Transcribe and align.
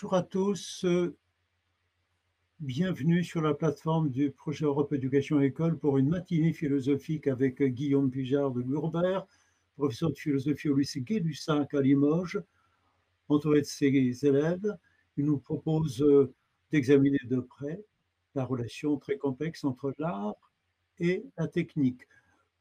Bonjour 0.00 0.14
à 0.14 0.22
tous. 0.22 0.84
euh, 0.84 1.16
Bienvenue 2.60 3.24
sur 3.24 3.40
la 3.40 3.52
plateforme 3.52 4.10
du 4.10 4.30
projet 4.30 4.64
Europe 4.64 4.92
Éducation 4.92 5.40
École 5.40 5.76
pour 5.76 5.98
une 5.98 6.08
matinée 6.08 6.52
philosophique 6.52 7.26
avec 7.26 7.60
Guillaume 7.60 8.08
Pijard 8.08 8.52
de 8.52 8.62
Gourbert, 8.62 9.26
professeur 9.76 10.10
de 10.10 10.14
philosophie 10.14 10.68
au 10.68 10.76
lycée 10.76 11.00
Gay-Lussac 11.00 11.74
à 11.74 11.80
Limoges, 11.80 12.40
entouré 13.28 13.62
de 13.62 13.66
ses 13.66 14.24
élèves. 14.24 14.72
Il 15.16 15.24
nous 15.24 15.38
propose 15.38 16.00
euh, 16.00 16.32
d'examiner 16.70 17.18
de 17.24 17.40
près 17.40 17.84
la 18.36 18.44
relation 18.44 18.98
très 18.98 19.18
complexe 19.18 19.64
entre 19.64 19.92
l'art 19.98 20.52
et 21.00 21.24
la 21.36 21.48
technique. 21.48 22.06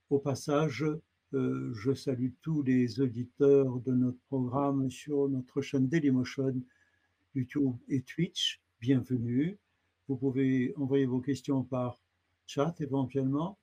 Au 0.09 0.17
passage, 0.17 0.84
euh, 1.35 1.71
je 1.76 1.93
salue 1.93 2.31
tous 2.41 2.63
les 2.63 2.99
auditeurs 2.99 3.79
de 3.81 3.93
notre 3.93 4.21
programme 4.26 4.90
sur 4.90 5.29
notre 5.29 5.62
chaîne 5.62 5.88
Dailymotion, 5.88 6.63
YouTube 7.38 7.76
et 7.88 8.02
Twitch. 8.02 8.59
Bienvenue. 8.82 9.59
Vous 10.08 10.16
pouvez 10.16 10.73
envoyer 10.76 11.05
vos 11.05 11.20
questions 11.20 11.63
par 11.63 12.02
chat 12.48 12.73
éventuellement. 12.82 13.60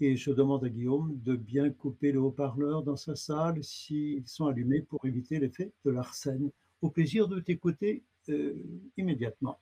Et 0.00 0.16
je 0.16 0.32
demande 0.32 0.64
à 0.64 0.68
Guillaume 0.68 1.16
de 1.22 1.36
bien 1.36 1.70
couper 1.70 2.10
les 2.10 2.18
haut-parleurs 2.18 2.82
dans 2.82 2.96
sa 2.96 3.14
salle 3.14 3.62
s'ils 3.62 4.26
sont 4.26 4.46
allumés 4.46 4.80
pour 4.80 5.04
éviter 5.04 5.38
l'effet 5.38 5.70
de 5.84 5.90
l'arsène. 5.92 6.50
Au 6.82 6.90
plaisir 6.90 7.28
de 7.28 7.38
t'écouter 7.38 8.02
euh, 8.28 8.54
immédiatement. 8.96 9.60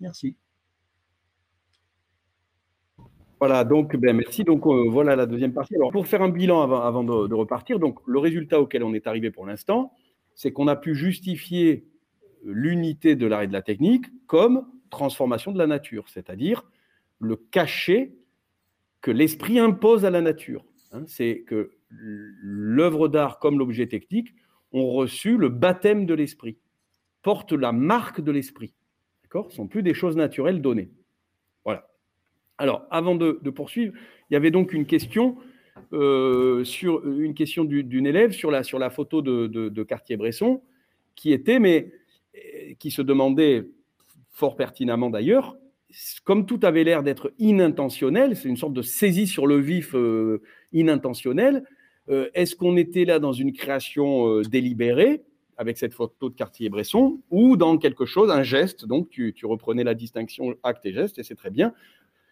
Merci. 0.00 0.36
Voilà, 3.38 3.64
donc 3.64 3.96
ben, 3.96 4.16
merci. 4.16 4.44
Donc 4.44 4.66
euh, 4.66 4.88
voilà 4.88 5.14
la 5.14 5.26
deuxième 5.26 5.52
partie. 5.52 5.74
Alors 5.74 5.90
pour 5.90 6.06
faire 6.06 6.22
un 6.22 6.30
bilan 6.30 6.62
avant, 6.62 6.80
avant 6.80 7.04
de, 7.04 7.34
repartir, 7.34 7.78
donc 7.78 7.98
le 8.06 8.18
résultat 8.18 8.60
auquel 8.60 8.82
on 8.82 8.94
est 8.94 9.06
arrivé 9.06 9.30
pour 9.30 9.44
l'instant, 9.44 9.92
c'est 10.34 10.52
qu'on 10.52 10.68
a 10.68 10.76
pu 10.76 10.94
justifier 10.94 11.91
l'unité 12.44 13.16
de 13.16 13.26
l'art 13.26 13.42
et 13.42 13.46
de 13.46 13.52
la 13.52 13.62
technique 13.62 14.06
comme 14.26 14.66
transformation 14.90 15.52
de 15.52 15.58
la 15.58 15.66
nature, 15.66 16.08
c'est-à-dire 16.08 16.64
le 17.18 17.36
cachet 17.36 18.14
que 19.00 19.10
l'esprit 19.10 19.58
impose 19.58 20.04
à 20.04 20.10
la 20.10 20.20
nature. 20.20 20.64
Hein, 20.92 21.04
c'est 21.06 21.44
que 21.46 21.72
l'œuvre 21.90 23.08
d'art 23.08 23.38
comme 23.38 23.58
l'objet 23.58 23.86
technique 23.86 24.34
ont 24.72 24.90
reçu 24.90 25.36
le 25.36 25.48
baptême 25.48 26.06
de 26.06 26.14
l'esprit, 26.14 26.58
portent 27.22 27.52
la 27.52 27.72
marque 27.72 28.20
de 28.20 28.32
l'esprit. 28.32 28.74
D'accord 29.22 29.46
Ce 29.46 29.52
ne 29.52 29.56
sont 29.56 29.68
plus 29.68 29.82
des 29.82 29.94
choses 29.94 30.16
naturelles 30.16 30.60
données. 30.60 30.90
Voilà. 31.64 31.88
Alors, 32.58 32.86
avant 32.90 33.14
de, 33.14 33.32
poursuivre, 33.50 33.94
il 34.30 34.34
y 34.34 34.36
avait 34.36 34.50
donc 34.50 34.72
une 34.72 34.86
question, 34.86 35.36
euh, 35.92 36.64
d'une 36.64 38.06
élève 38.06 38.32
sur 38.32 38.50
la, 38.50 38.90
photo 38.90 39.22
de 39.22 39.82
Cartier-Bresson 39.82 40.62
qui 41.14 41.32
était, 41.32 41.58
mais 41.58 41.92
qui 42.78 42.90
se 42.90 43.02
demandait 43.02 43.68
fort 44.30 44.56
pertinemment 44.56 45.10
d'ailleurs, 45.10 45.56
comme 46.24 46.46
tout 46.46 46.60
avait 46.62 46.84
l'air 46.84 47.02
d'être 47.02 47.32
inintentionnel, 47.38 48.36
c'est 48.36 48.48
une 48.48 48.56
sorte 48.56 48.72
de 48.72 48.82
saisie 48.82 49.26
sur 49.26 49.46
le 49.46 49.58
vif 49.58 49.94
euh, 49.94 50.42
inintentionnelle, 50.72 51.64
euh, 52.08 52.28
est-ce 52.34 52.56
qu'on 52.56 52.76
était 52.76 53.04
là 53.04 53.18
dans 53.18 53.32
une 53.32 53.52
création 53.52 54.28
euh, 54.28 54.42
délibérée, 54.42 55.22
avec 55.58 55.78
cette 55.78 55.92
photo 55.92 56.30
de 56.30 56.34
Cartier-Bresson, 56.34 57.20
ou 57.30 57.56
dans 57.56 57.76
quelque 57.76 58.06
chose, 58.06 58.30
un 58.30 58.42
geste, 58.42 58.86
donc 58.86 59.10
tu, 59.10 59.32
tu, 59.34 59.46
reprenais 59.46 59.84
la 59.84 59.94
distinction 59.94 60.54
acte 60.62 60.84
et 60.86 60.92
geste, 60.92 61.18
et 61.18 61.22
c'est 61.22 61.34
très 61.34 61.50
bien. 61.50 61.74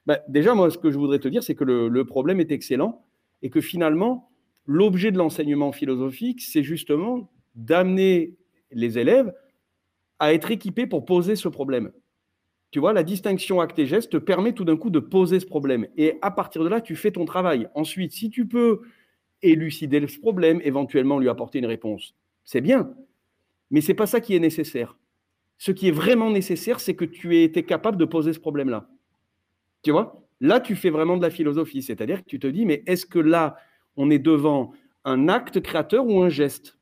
Ben, 0.06 0.18
déjà, 0.28 0.54
moi, 0.54 0.70
ce 0.70 0.78
que 0.78 0.90
je 0.90 0.98
voudrais 0.98 1.18
te 1.18 1.28
dire, 1.28 1.42
c'est 1.42 1.54
que 1.54 1.64
le, 1.64 1.88
le 1.88 2.04
problème 2.04 2.40
est 2.40 2.50
excellent, 2.50 3.04
et 3.42 3.50
que 3.50 3.60
finalement, 3.60 4.30
l'objet 4.66 5.12
de 5.12 5.18
l'enseignement 5.18 5.70
philosophique, 5.70 6.40
c'est 6.40 6.62
justement 6.62 7.30
d'amener 7.54 8.36
les 8.72 8.98
élèves 8.98 9.32
à 10.20 10.32
être 10.34 10.50
équipés 10.50 10.86
pour 10.86 11.04
poser 11.04 11.34
ce 11.34 11.48
problème. 11.48 11.90
Tu 12.70 12.78
vois, 12.78 12.92
la 12.92 13.02
distinction 13.02 13.60
acte 13.60 13.78
et 13.80 13.86
geste 13.86 14.12
te 14.12 14.16
permet 14.16 14.52
tout 14.52 14.64
d'un 14.64 14.76
coup 14.76 14.90
de 14.90 15.00
poser 15.00 15.40
ce 15.40 15.46
problème. 15.46 15.88
Et 15.96 16.18
à 16.22 16.30
partir 16.30 16.62
de 16.62 16.68
là, 16.68 16.80
tu 16.80 16.94
fais 16.94 17.10
ton 17.10 17.24
travail. 17.24 17.68
Ensuite, 17.74 18.12
si 18.12 18.30
tu 18.30 18.46
peux 18.46 18.82
élucider 19.42 20.06
ce 20.06 20.20
problème, 20.20 20.60
éventuellement 20.62 21.18
lui 21.18 21.28
apporter 21.28 21.58
une 21.58 21.66
réponse, 21.66 22.14
c'est 22.44 22.60
bien. 22.60 22.94
Mais 23.70 23.80
ce 23.80 23.88
n'est 23.88 23.96
pas 23.96 24.06
ça 24.06 24.20
qui 24.20 24.36
est 24.36 24.40
nécessaire. 24.40 24.96
Ce 25.58 25.72
qui 25.72 25.88
est 25.88 25.92
vraiment 25.92 26.30
nécessaire, 26.30 26.78
c'est 26.80 26.94
que 26.94 27.04
tu 27.04 27.36
aies 27.36 27.44
été 27.44 27.64
capable 27.64 27.96
de 27.96 28.04
poser 28.04 28.32
ce 28.32 28.40
problème-là. 28.40 28.88
Tu 29.82 29.90
vois? 29.90 30.26
Là, 30.40 30.60
tu 30.60 30.76
fais 30.76 30.90
vraiment 30.90 31.16
de 31.16 31.22
la 31.22 31.30
philosophie. 31.30 31.82
C'est-à-dire 31.82 32.22
que 32.22 32.28
tu 32.28 32.38
te 32.38 32.46
dis, 32.46 32.66
mais 32.66 32.82
est-ce 32.86 33.04
que 33.04 33.18
là, 33.18 33.56
on 33.96 34.10
est 34.10 34.18
devant 34.18 34.72
un 35.04 35.28
acte 35.28 35.60
créateur 35.60 36.06
ou 36.06 36.22
un 36.22 36.28
geste? 36.28 36.78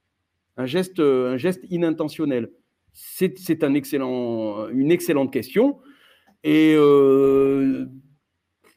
Un 0.56 0.66
geste, 0.66 1.00
un 1.00 1.36
geste 1.36 1.64
inintentionnel 1.70 2.50
c'est 3.00 3.62
une 3.62 3.76
excellente 4.90 5.32
question. 5.32 5.78
Et 6.42 6.74
euh, 6.76 7.86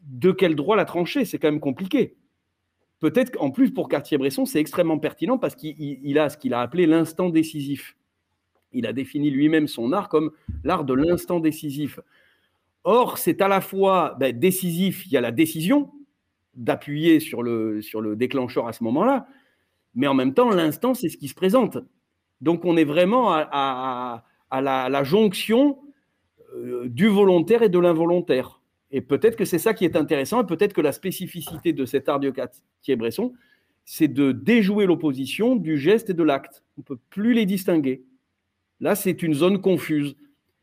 de 0.02 0.32
quel 0.32 0.56
droit 0.56 0.76
la 0.76 0.86
trancher? 0.86 1.26
C'est 1.26 1.40
quand 1.40 1.52
même 1.52 1.60
compliqué. 1.60 2.18
Peut-être 3.00 3.32
qu'en 3.32 3.50
plus, 3.50 3.72
pour 3.72 3.90
Cartier-Bresson, 3.90 4.46
c'est 4.46 4.60
extrêmement 4.60 5.00
pertinent 5.00 5.40
parce 5.40 5.56
qu'il 5.56 6.20
a 6.20 6.30
ce 6.30 6.38
qu'il 6.38 6.54
a 6.54 6.62
appelé 6.62 6.86
l'instant 6.86 7.30
décisif. 7.30 7.98
Il 8.74 8.86
a 8.86 8.94
défini 8.94 9.32
lui-même 9.32 9.68
son 9.68 9.92
art 9.92 10.08
comme 10.08 10.32
l'art 10.64 10.86
de 10.86 10.94
l'instant 10.94 11.40
décisif. 11.40 12.00
Or, 12.84 13.18
c'est 13.18 13.42
à 13.42 13.48
la 13.48 13.60
fois 13.60 14.16
ben, 14.20 14.38
décisif, 14.38 15.06
il 15.08 15.14
y 15.14 15.18
a 15.18 15.22
la 15.22 15.32
décision 15.32 15.92
d'appuyer 16.54 17.20
sur 17.20 17.42
le 17.42 18.16
déclencheur 18.16 18.68
à 18.68 18.74
ce 18.74 18.84
moment-là, 18.84 19.28
mais 19.96 20.08
en 20.08 20.14
même 20.14 20.34
temps, 20.34 20.50
l'instant, 20.52 20.94
c'est 20.94 21.10
ce 21.10 21.18
qui 21.18 21.28
se 21.28 21.34
présente. 21.34 21.78
Donc 22.42 22.66
on 22.66 22.76
est 22.76 22.84
vraiment 22.84 23.32
à, 23.32 24.24
la, 24.52 25.04
jonction 25.04 25.80
euh, 26.56 26.88
du 26.88 27.08
volontaire 27.08 27.64
et 27.64 27.70
de 27.70 27.80
l'involontaire. 27.80 28.62
Et 28.92 29.02
peut-être 29.02 29.38
que 29.38 29.46
c'est 29.46 29.60
ça 29.60 29.74
qui 29.74 29.86
est 29.86 29.96
intéressant, 29.96 30.42
et 30.42 30.46
peut-être 30.46 30.74
que 30.74 30.82
la 30.82 30.92
spécificité 30.92 31.72
de 31.72 31.86
cet 31.86 32.10
art 32.10 32.20
de 32.20 32.30
Cartier-Bresson, 32.30 33.34
c'est 33.86 34.10
de 34.10 34.32
déjouer 34.32 34.86
l'opposition 34.86 35.56
du 35.56 35.78
geste 35.78 36.10
et 36.10 36.14
de 36.14 36.24
l'acte. 36.24 36.64
On 36.78 36.82
ne 36.82 36.84
peut 36.84 37.00
plus 37.10 37.34
les 37.34 37.46
distinguer. 37.46 38.04
Là, 38.80 38.96
c'est 38.96 39.24
une 39.24 39.34
zone 39.34 39.62
confuse. 39.62 40.16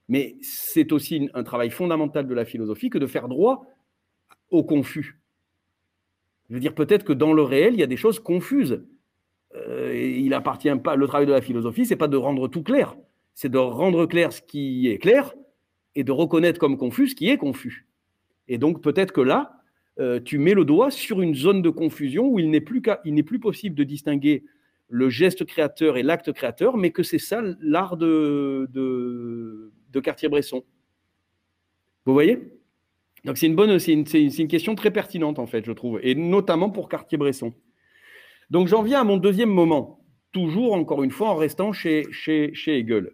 Mais 0.09 0.37
c'est 0.41 0.93
aussi 0.93 1.29
un 1.35 1.43
travail 1.43 1.71
fondamental 1.71 2.27
de 2.27 2.35
la 2.35 2.45
philosophie 2.45 2.91
que 2.91 2.99
de 2.99 3.07
faire 3.07 3.29
droit 3.29 3.67
au 4.51 4.65
confus. 4.65 5.21
Je 6.49 6.55
veux 6.55 6.61
dire, 6.61 6.75
peut-être 6.75 7.05
que 7.05 7.13
dans 7.13 7.33
le 7.33 7.43
réel, 7.43 7.75
il 7.75 7.81
y 7.81 7.83
a 7.83 7.87
des 7.87 7.97
choses 7.97 8.19
confuses 8.19 8.83
euh, 9.69 9.95
il 9.95 10.35
appartient 10.35 10.75
pas. 10.83 10.97
Le 10.97 11.07
travail 11.07 11.27
de 11.27 11.33
la 11.33 11.41
philosophie, 11.41 11.87
c'est 11.87 11.97
pas 11.97 12.09
de 12.09 12.17
rendre 12.17 12.49
tout 12.49 12.63
clair, 12.63 12.97
c'est 13.35 13.51
de 13.51 13.59
rendre 13.59 14.07
clair 14.07 14.33
ce 14.33 14.43
qui 14.43 14.89
est 14.89 14.99
clair 14.99 15.35
et 15.95 16.05
de 16.05 16.13
reconnaître 16.13 16.59
comme 16.59 16.77
confus 16.77 17.09
ce 17.09 17.15
qui 17.15 17.29
est 17.29 17.37
confus. 17.37 17.87
Et 18.49 18.59
donc 18.59 18.83
peut-être 18.83 19.13
que 19.13 19.21
là, 19.21 19.63
euh, 20.01 20.21
tu 20.21 20.39
mets 20.39 20.55
le 20.55 20.65
doigt 20.65 20.91
sur 20.91 21.21
une 21.21 21.35
zone 21.35 21.61
de 21.61 21.71
confusion 21.71 22.29
où 22.29 22.39
il 22.39 22.51
n'est 22.51 22.61
plus, 22.61 22.83
n'est 23.05 23.23
plus 23.23 23.41
possible 23.41 23.75
de 23.75 23.85
distinguer 23.85 24.45
le 24.89 25.11
geste 25.11 25.45
créateur 25.45 25.97
et 25.97 26.03
l'acte 26.03 26.33
créateur, 26.33 26.77
mais 26.77 26.91
que 26.91 27.03
c'est 27.03 27.19
ça 27.19 27.43
l'art 27.61 27.97
de, 27.97 28.69
de, 28.73 29.73
de 29.91 30.01
Cartier-Bresson. 30.01 30.65
Vous 32.07 32.13
voyez? 32.13 32.39
Donc 33.25 33.37
c'est 33.37 33.47
une 33.47 33.57
bonne, 33.57 33.79
c'est 33.79 33.93
une, 33.93 34.07
une, 34.15 34.49
question 34.49 34.75
très 34.75 34.91
pertinente 34.91 35.39
en 35.39 35.47
fait, 35.47 35.67
je 35.67 35.73
trouve, 35.73 35.99
et 36.03 36.15
notamment 36.15 36.71
pour 36.71 36.89
Cartier-Bresson. 36.89 37.53
Donc 38.51 38.69
j'en 38.69 38.83
viens 38.83 39.01
à 39.01 39.05
mon 39.05 39.19
deuxième 39.19 39.51
moment, 39.51 40.01
toujours 40.33 40.73
encore 40.73 41.03
une 41.03 41.11
fois 41.11 41.31
en 41.31 41.37
restant 41.37 41.73
chez, 41.73 42.07
chez, 42.11 42.53
Hegel. 42.67 43.13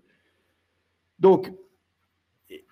Donc 1.18 1.52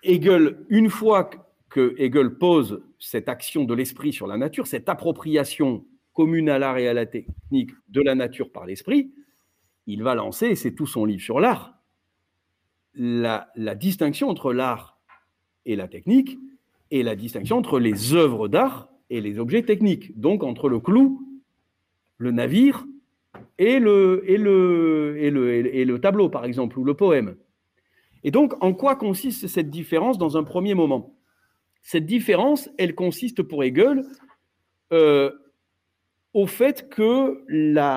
Hegel, 0.03 0.65
une 0.69 0.89
fois 0.89 1.29
que 1.69 1.95
Hegel 1.97 2.37
pose 2.37 2.83
cette 2.99 3.27
action 3.27 3.65
de 3.65 3.73
l'esprit 3.73 4.13
sur 4.13 4.27
la 4.27 4.37
nature, 4.37 4.67
cette 4.67 4.87
appropriation 4.87 5.85
commune 6.13 6.49
à 6.49 6.59
l'art 6.59 6.77
et 6.77 6.87
à 6.87 6.93
la 6.93 7.05
technique 7.05 7.71
de 7.89 8.01
la 8.01 8.15
nature 8.15 8.51
par 8.51 8.65
l'esprit, 8.65 9.11
il 9.87 10.03
va 10.03 10.15
lancer, 10.15 10.55
c'est 10.55 10.73
tout 10.73 10.85
son 10.85 11.03
livre 11.03 11.21
sur 11.21 11.39
l'art, 11.39 11.77
la, 12.93 13.49
la, 13.55 13.75
distinction 13.75 14.29
entre 14.29 14.53
l'art 14.53 14.99
et 15.65 15.75
la 15.75 15.87
technique 15.87 16.37
et 16.91 17.01
la 17.01 17.15
distinction 17.15 17.57
entre 17.57 17.79
les 17.79 18.13
œuvres 18.13 18.47
d'art 18.47 18.87
et 19.09 19.19
les 19.19 19.39
objets 19.39 19.63
techniques, 19.63 20.17
donc 20.17 20.43
entre 20.43 20.69
le 20.69 20.79
clou 20.79 21.32
le 22.23 22.31
navire 22.31 22.85
et 23.59 23.79
le, 23.79 24.21
tableau, 26.01 26.29
par 26.29 26.45
exemple, 26.45 26.79
ou 26.79 26.85
le 26.85 26.93
poème. 26.93 27.35
Et 28.23 28.31
donc, 28.31 28.53
en 28.63 28.73
quoi 28.73 28.95
consiste 28.95 29.47
cette 29.47 29.69
différence 29.69 30.17
dans 30.17 30.37
un 30.37 30.43
premier 30.43 30.73
moment? 30.73 31.17
Cette 31.81 32.05
différence, 32.05 32.69
elle 32.77 32.95
consiste 32.95 33.43
pour 33.43 33.61
Hegel 33.65 34.05
euh, 34.93 35.31
au 36.33 36.47
fait 36.47 36.89
que 36.89 37.43
le, 37.47 37.93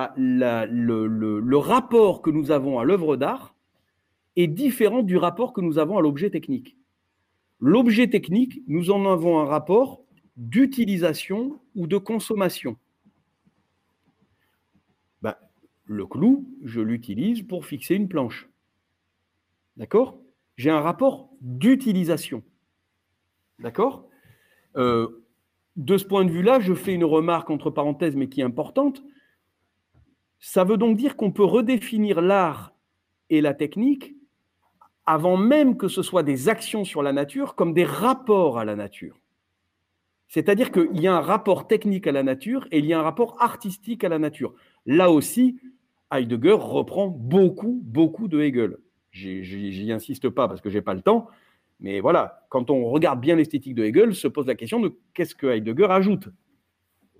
rapport 1.56 2.20
que 2.20 2.30
nous 2.30 2.50
avons 2.50 2.80
à 2.80 2.84
l'œuvre 2.84 3.16
d'art 3.16 3.54
est 4.34 4.48
différent 4.48 5.04
du 5.04 5.16
rapport 5.16 5.52
que 5.52 5.60
nous 5.60 5.78
avons 5.78 5.98
à 5.98 6.00
l'objet 6.00 6.30
technique. 6.30 6.76
L'objet 7.60 8.08
technique, 8.08 8.60
nous 8.66 8.90
en 8.90 9.06
avons 9.06 9.38
un 9.38 9.44
rapport 9.44 10.02
d'utilisation 10.36 11.60
ou 11.76 11.86
de 11.86 11.96
consommation. 11.96 12.76
Le 15.86 16.06
clou, 16.06 16.46
je 16.64 16.80
l'utilise 16.80 17.42
pour 17.42 17.64
fixer 17.64 17.94
une 17.94 18.08
planche. 18.08 18.48
D'accord? 19.76 20.18
J'ai 20.56 20.70
un 20.70 20.80
rapport 20.80 21.30
d'utilisation. 21.40 22.42
D'accord? 23.58 24.08
Euh, 24.76 25.22
De 25.76 25.98
ce 25.98 26.04
point 26.04 26.24
de 26.24 26.30
vue-là, 26.30 26.58
je 26.60 26.74
fais 26.74 26.94
une 26.94 27.04
remarque 27.04 27.50
entre 27.50 27.70
parenthèses, 27.70 28.16
mais 28.16 28.28
qui 28.28 28.40
est 28.40 28.44
importante. 28.44 29.02
Ça 30.38 30.64
veut 30.64 30.78
donc 30.78 30.96
dire 30.96 31.16
qu'on 31.16 31.32
peut 31.32 31.44
redéfinir 31.44 32.20
l'art 32.20 32.74
et 33.28 33.40
la 33.40 33.54
technique 33.54 34.14
avant 35.04 35.36
même 35.36 35.76
que 35.76 35.88
ce 35.88 36.02
soit 36.02 36.22
des 36.22 36.48
actions 36.48 36.84
sur 36.84 37.02
la 37.02 37.12
nature 37.12 37.54
comme 37.54 37.74
des 37.74 37.84
rapports 37.84 38.58
à 38.58 38.64
la 38.64 38.74
nature. 38.74 39.20
C'est-à-dire 40.28 40.72
qu'il 40.72 41.00
y 41.00 41.06
a 41.06 41.14
un 41.14 41.20
rapport 41.20 41.68
technique 41.68 42.06
à 42.06 42.12
la 42.12 42.22
nature 42.22 42.66
et 42.70 42.78
il 42.78 42.86
y 42.86 42.92
a 42.92 42.98
un 42.98 43.02
rapport 43.02 43.36
artistique 43.40 44.02
à 44.02 44.08
la 44.08 44.18
nature. 44.18 44.54
Là 44.84 45.10
aussi, 45.10 45.60
Heidegger 46.12 46.56
reprend 46.58 47.08
beaucoup, 47.08 47.80
beaucoup 47.84 48.28
de 48.28 48.40
Hegel. 48.40 48.76
J'y 49.10 49.90
insiste 49.92 50.28
pas 50.28 50.46
parce 50.48 50.60
que 50.60 50.70
j'ai 50.70 50.82
pas 50.82 50.94
le 50.94 51.02
temps, 51.02 51.28
mais 51.80 52.00
voilà, 52.00 52.46
quand 52.48 52.70
on 52.70 52.84
regarde 52.90 53.20
bien 53.20 53.36
l'esthétique 53.36 53.74
de 53.74 53.84
Hegel, 53.84 54.14
se 54.14 54.28
pose 54.28 54.46
la 54.46 54.54
question 54.54 54.80
de 54.80 54.98
qu'est-ce 55.14 55.34
que 55.34 55.46
Heidegger 55.46 55.86
ajoute. 55.90 56.28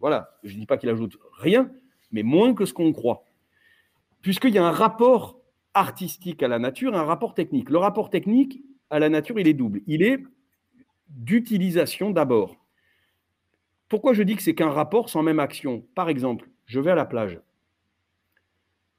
Voilà, 0.01 0.39
je 0.43 0.55
ne 0.55 0.61
dis 0.61 0.67
pas 0.67 0.77
qu'il 0.77 0.91
ajoute 0.91 1.19
rien, 1.39 1.71
mais 2.13 2.23
moins 2.23 2.55
que 2.55 2.65
ce 2.65 2.75
qu'on 2.75 2.93
croit. 2.93 3.25
Puisqu'il 4.21 4.55
y 4.55 4.59
a 4.59 4.67
un 4.67 4.73
rapport 4.73 5.41
artistique 5.75 6.43
à 6.43 6.49
la 6.49 6.59
nature 6.59 6.95
un 6.95 7.05
rapport 7.05 7.35
technique. 7.35 7.71
Le 7.71 7.79
rapport 7.79 8.11
technique 8.11 8.63
à 8.91 8.99
la 8.99 9.09
nature, 9.09 9.39
il 9.39 9.47
est 9.47 9.55
double. 9.55 9.83
Il 9.87 10.03
est 10.03 10.23
d'utilisation 11.09 12.11
d'abord. 12.11 12.57
Pourquoi 13.89 14.15
je 14.15 14.23
dis 14.23 14.37
que 14.37 14.43
c'est 14.43 14.55
qu'un 14.55 14.71
rapport 14.71 15.09
sans 15.09 15.23
même 15.23 15.39
action? 15.39 15.85
Par 15.95 16.09
exemple, 16.09 16.49
je 16.65 16.81
vais 16.81 16.91
à 16.91 16.95
la 16.95 17.05
plage. 17.05 17.41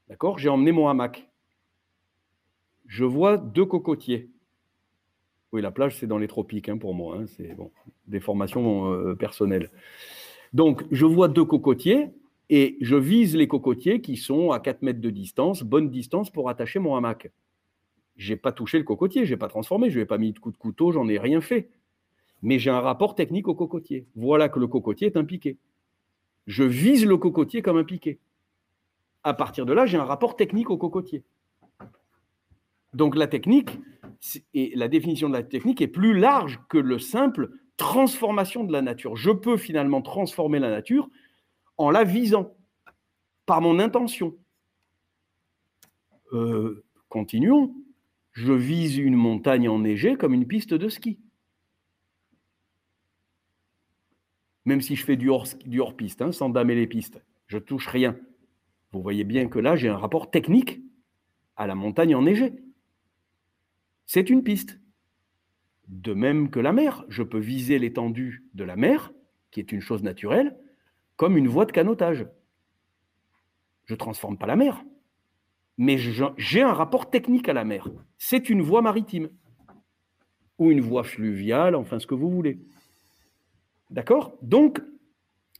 D'accord? 0.09 0.39
J'ai 0.39 0.49
emmené 0.49 0.71
mon 0.71 0.87
hamac. 0.87 1.29
Je 2.85 3.03
vois 3.03 3.37
deux 3.37 3.65
cocotiers. 3.65 4.29
Oui, 5.51 5.61
la 5.61 5.71
plage, 5.71 5.97
c'est 5.97 6.07
dans 6.07 6.17
les 6.17 6.27
tropiques 6.27 6.69
hein, 6.69 6.77
pour 6.77 6.93
moi. 6.93 7.17
Hein, 7.17 7.25
c'est 7.27 7.53
bon, 7.55 7.71
des 8.07 8.19
formations 8.19 8.91
euh, 8.91 9.15
personnelles. 9.15 9.71
Donc, 10.53 10.85
je 10.91 11.05
vois 11.05 11.27
deux 11.27 11.45
cocotiers 11.45 12.09
et 12.49 12.77
je 12.81 12.95
vise 12.95 13.35
les 13.35 13.47
cocotiers 13.47 14.01
qui 14.01 14.15
sont 14.15 14.51
à 14.51 14.59
4 14.59 14.81
mètres 14.81 15.01
de 15.01 15.09
distance, 15.09 15.63
bonne 15.63 15.89
distance 15.89 16.29
pour 16.29 16.49
attacher 16.49 16.79
mon 16.79 16.95
hamac. 16.95 17.31
Je 18.15 18.33
n'ai 18.33 18.37
pas 18.37 18.51
touché 18.51 18.77
le 18.77 18.83
cocotier, 18.83 19.25
je 19.25 19.33
n'ai 19.33 19.37
pas 19.37 19.49
transformé, 19.49 19.89
je 19.89 19.99
n'ai 19.99 20.05
pas 20.05 20.17
mis 20.17 20.31
de 20.31 20.39
coup 20.39 20.51
de 20.51 20.57
couteau, 20.57 20.91
j'en 20.91 21.07
ai 21.07 21.19
rien 21.19 21.41
fait. 21.41 21.69
Mais 22.41 22.59
j'ai 22.59 22.69
un 22.69 22.79
rapport 22.79 23.15
technique 23.15 23.47
au 23.47 23.55
cocotier. 23.55 24.05
Voilà 24.15 24.49
que 24.49 24.59
le 24.59 24.67
cocotier 24.67 25.07
est 25.07 25.17
un 25.17 25.25
piqué. 25.25 25.57
Je 26.45 26.63
vise 26.63 27.05
le 27.05 27.17
cocotier 27.17 27.61
comme 27.61 27.77
un 27.77 27.83
piqué. 27.83 28.19
À 29.27 29.33
partir 29.33 29.65
de 29.65 29.73
là, 29.73 29.85
j'ai 29.85 29.97
un 29.97 30.05
rapport 30.05 30.37
technique 30.37 30.69
au 30.69 30.77
cocotier. 30.77 31.25
Donc 32.93 33.13
la 33.17 33.27
technique, 33.27 33.71
et 34.53 34.71
la 34.73 34.87
définition 34.87 35.27
de 35.27 35.33
la 35.33 35.43
technique 35.43 35.81
est 35.81 35.89
plus 35.89 36.17
large 36.17 36.61
que 36.69 36.77
le 36.77 36.97
simple 36.97 37.51
transformation 37.75 38.63
de 38.63 38.71
la 38.71 38.81
nature. 38.81 39.17
Je 39.17 39.31
peux 39.31 39.57
finalement 39.57 40.01
transformer 40.01 40.59
la 40.59 40.69
nature 40.69 41.09
en 41.75 41.89
la 41.89 42.05
visant, 42.05 42.55
par 43.45 43.59
mon 43.59 43.79
intention. 43.79 44.33
Euh, 46.31 46.85
continuons. 47.09 47.75
Je 48.31 48.53
vise 48.53 48.97
une 48.97 49.15
montagne 49.15 49.67
enneigée 49.67 50.15
comme 50.15 50.33
une 50.33 50.47
piste 50.47 50.73
de 50.73 50.87
ski. 50.87 51.19
Même 54.63 54.79
si 54.79 54.95
je 54.95 55.03
fais 55.03 55.17
du 55.17 55.29
hors-piste, 55.29 56.21
hein, 56.21 56.31
sans 56.31 56.47
damer 56.47 56.75
les 56.75 56.87
pistes, 56.87 57.21
je 57.47 57.57
touche 57.57 57.87
rien. 57.87 58.17
Vous 58.91 59.01
voyez 59.01 59.23
bien 59.23 59.47
que 59.47 59.59
là, 59.59 59.75
j'ai 59.75 59.89
un 59.89 59.97
rapport 59.97 60.31
technique 60.31 60.81
à 61.55 61.67
la 61.67 61.75
montagne 61.75 62.15
enneigée. 62.15 62.53
C'est 64.05 64.29
une 64.29 64.43
piste. 64.43 64.79
De 65.87 66.13
même 66.13 66.49
que 66.49 66.59
la 66.59 66.73
mer, 66.73 67.05
je 67.09 67.23
peux 67.23 67.39
viser 67.39 67.79
l'étendue 67.79 68.45
de 68.53 68.63
la 68.63 68.75
mer, 68.75 69.13
qui 69.51 69.59
est 69.59 69.71
une 69.71 69.81
chose 69.81 70.03
naturelle, 70.03 70.57
comme 71.15 71.37
une 71.37 71.47
voie 71.47 71.65
de 71.65 71.71
canotage. 71.71 72.27
Je 73.85 73.93
ne 73.93 73.97
transforme 73.97 74.37
pas 74.37 74.47
la 74.47 74.55
mer, 74.55 74.83
mais 75.77 75.97
j'ai 75.97 76.61
un 76.61 76.73
rapport 76.73 77.09
technique 77.09 77.47
à 77.49 77.53
la 77.53 77.63
mer. 77.63 77.89
C'est 78.17 78.49
une 78.49 78.61
voie 78.61 78.81
maritime 78.81 79.29
ou 80.57 80.71
une 80.71 80.81
voie 80.81 81.03
fluviale, 81.03 81.75
enfin 81.75 81.99
ce 81.99 82.07
que 82.07 82.15
vous 82.15 82.29
voulez. 82.29 82.59
D'accord? 83.89 84.37
Donc, 84.41 84.81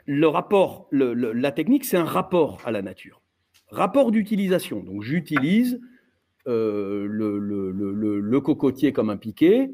le 0.07 0.27
rapport, 0.27 0.87
la 0.91 1.51
technique, 1.51 1.85
c'est 1.85 1.97
un 1.97 2.05
rapport 2.05 2.61
à 2.65 2.71
la 2.71 2.81
nature. 2.81 3.21
Rapport 3.69 4.11
d'utilisation. 4.11 4.81
Donc, 4.81 5.03
j'utilise 5.03 5.79
euh, 6.47 7.05
le, 7.07 8.39
cocotier 8.39 8.93
comme 8.93 9.09
un 9.09 9.17
piquet, 9.17 9.71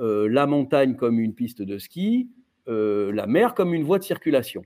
euh, 0.00 0.28
la 0.28 0.46
montagne 0.46 0.96
comme 0.96 1.20
une 1.20 1.34
piste 1.34 1.62
de 1.62 1.78
ski, 1.78 2.30
euh, 2.66 3.12
la 3.12 3.26
mer 3.26 3.54
comme 3.54 3.74
une 3.74 3.84
voie 3.84 3.98
de 3.98 4.04
circulation 4.04 4.64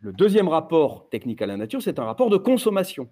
le 0.00 0.12
deuxième 0.12 0.48
rapport 0.48 1.08
technique 1.10 1.42
à 1.42 1.46
la 1.46 1.56
nature, 1.56 1.82
c'est 1.82 1.98
un 1.98 2.04
rapport 2.04 2.30
de 2.30 2.36
consommation. 2.36 3.08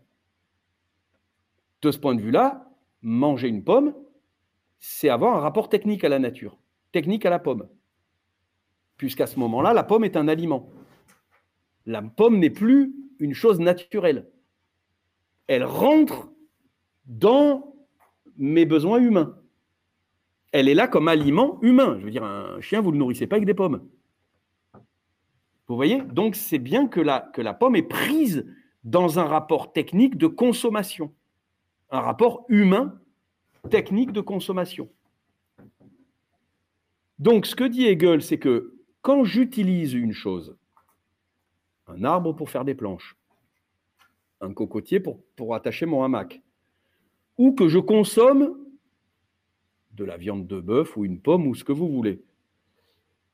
De 1.83 1.91
ce 1.91 1.99
point 1.99 2.15
de 2.15 2.21
vue-là, 2.21 2.71
manger 3.03 3.49
une 3.49 3.65
pomme, 3.65 3.95
c'est 4.79 5.09
avoir 5.09 5.37
un 5.37 5.41
rapport 5.41 5.69
technique 5.69 6.05
à 6.05 6.09
la 6.09 6.19
nature, 6.19 6.59
technique 6.93 7.27
à 7.27 7.31
la 7.31 7.39
pomme. 7.39 7.69
Puisqu'à 8.99 9.27
ce 9.27 9.39
moment-là, 9.39 9.73
la 9.73 9.85
pomme 9.85 10.05
est 10.05 10.17
un 10.17 10.29
aliment. 10.29 10.69
La 11.87 12.03
pomme 12.03 12.39
n'est 12.39 12.51
plus 12.51 12.95
une 13.19 13.33
chose 13.33 13.61
naturelle. 13.61 14.29
Elle 15.47 15.65
rentre 15.65 16.31
dans 17.07 17.75
mes 18.37 18.67
besoins 18.67 18.99
humains. 18.99 19.39
Elle 20.53 20.69
est 20.69 20.75
là 20.75 20.89
comme 20.89 21.09
aliment 21.09 21.59
humain. 21.63 21.97
Je 22.01 22.05
veux 22.05 22.11
dire, 22.11 22.25
un 22.25 22.61
chien, 22.61 22.81
vous 22.81 22.91
ne 22.91 22.97
le 22.97 22.99
nourrissez 22.99 23.27
pas 23.27 23.37
avec 23.37 23.47
des 23.47 23.55
pommes. 23.55 23.89
Vous 25.69 25.77
voyez? 25.77 26.03
Donc 26.03 26.35
c'est 26.35 26.59
bien 26.59 26.89
que 26.89 27.01
la, 27.01 27.21
que 27.21 27.41
la 27.41 27.55
pomme 27.55 27.77
est 27.77 27.83
prise 27.83 28.47
dans 28.85 29.19
un 29.19 29.25
rapport 29.25 29.73
technique 29.73 30.17
de 30.17 30.27
consommation, 30.27 31.15
un 31.91 32.01
rapport 32.01 32.45
humain 32.49 32.99
technique 33.71 34.13
de 34.13 34.23
consommation. 34.23 34.89
Donc 37.19 37.45
ce 37.47 37.55
que 37.55 37.65
dit 37.65 37.87
Hegel, 37.87 38.23
c'est 38.23 38.39
que 38.39 38.78
quand 39.09 39.25
j'utilise 39.25 39.95
une 39.95 40.13
chose, 40.13 40.55
un 41.87 42.05
arbre 42.05 42.35
pour 42.35 42.51
faire 42.51 42.67
des 42.67 42.75
planches, 42.75 43.17
un 44.43 44.53
cocotier 44.53 45.01
pour, 45.01 45.19
pour 45.35 45.55
attacher 45.55 45.87
mon 45.87 46.03
hamac, 46.03 46.43
ou 47.39 47.53
que 47.53 47.69
je 47.69 47.79
consomme 47.79 48.55
de 49.93 50.05
la 50.05 50.19
viande 50.19 50.47
de 50.47 50.61
bœuf 50.61 50.95
ou 50.99 51.07
une 51.07 51.23
pomme 51.23 51.47
ou 51.47 51.55
ce 51.55 51.65
que 51.65 51.73
vous 51.73 51.89
voulez, 51.89 52.23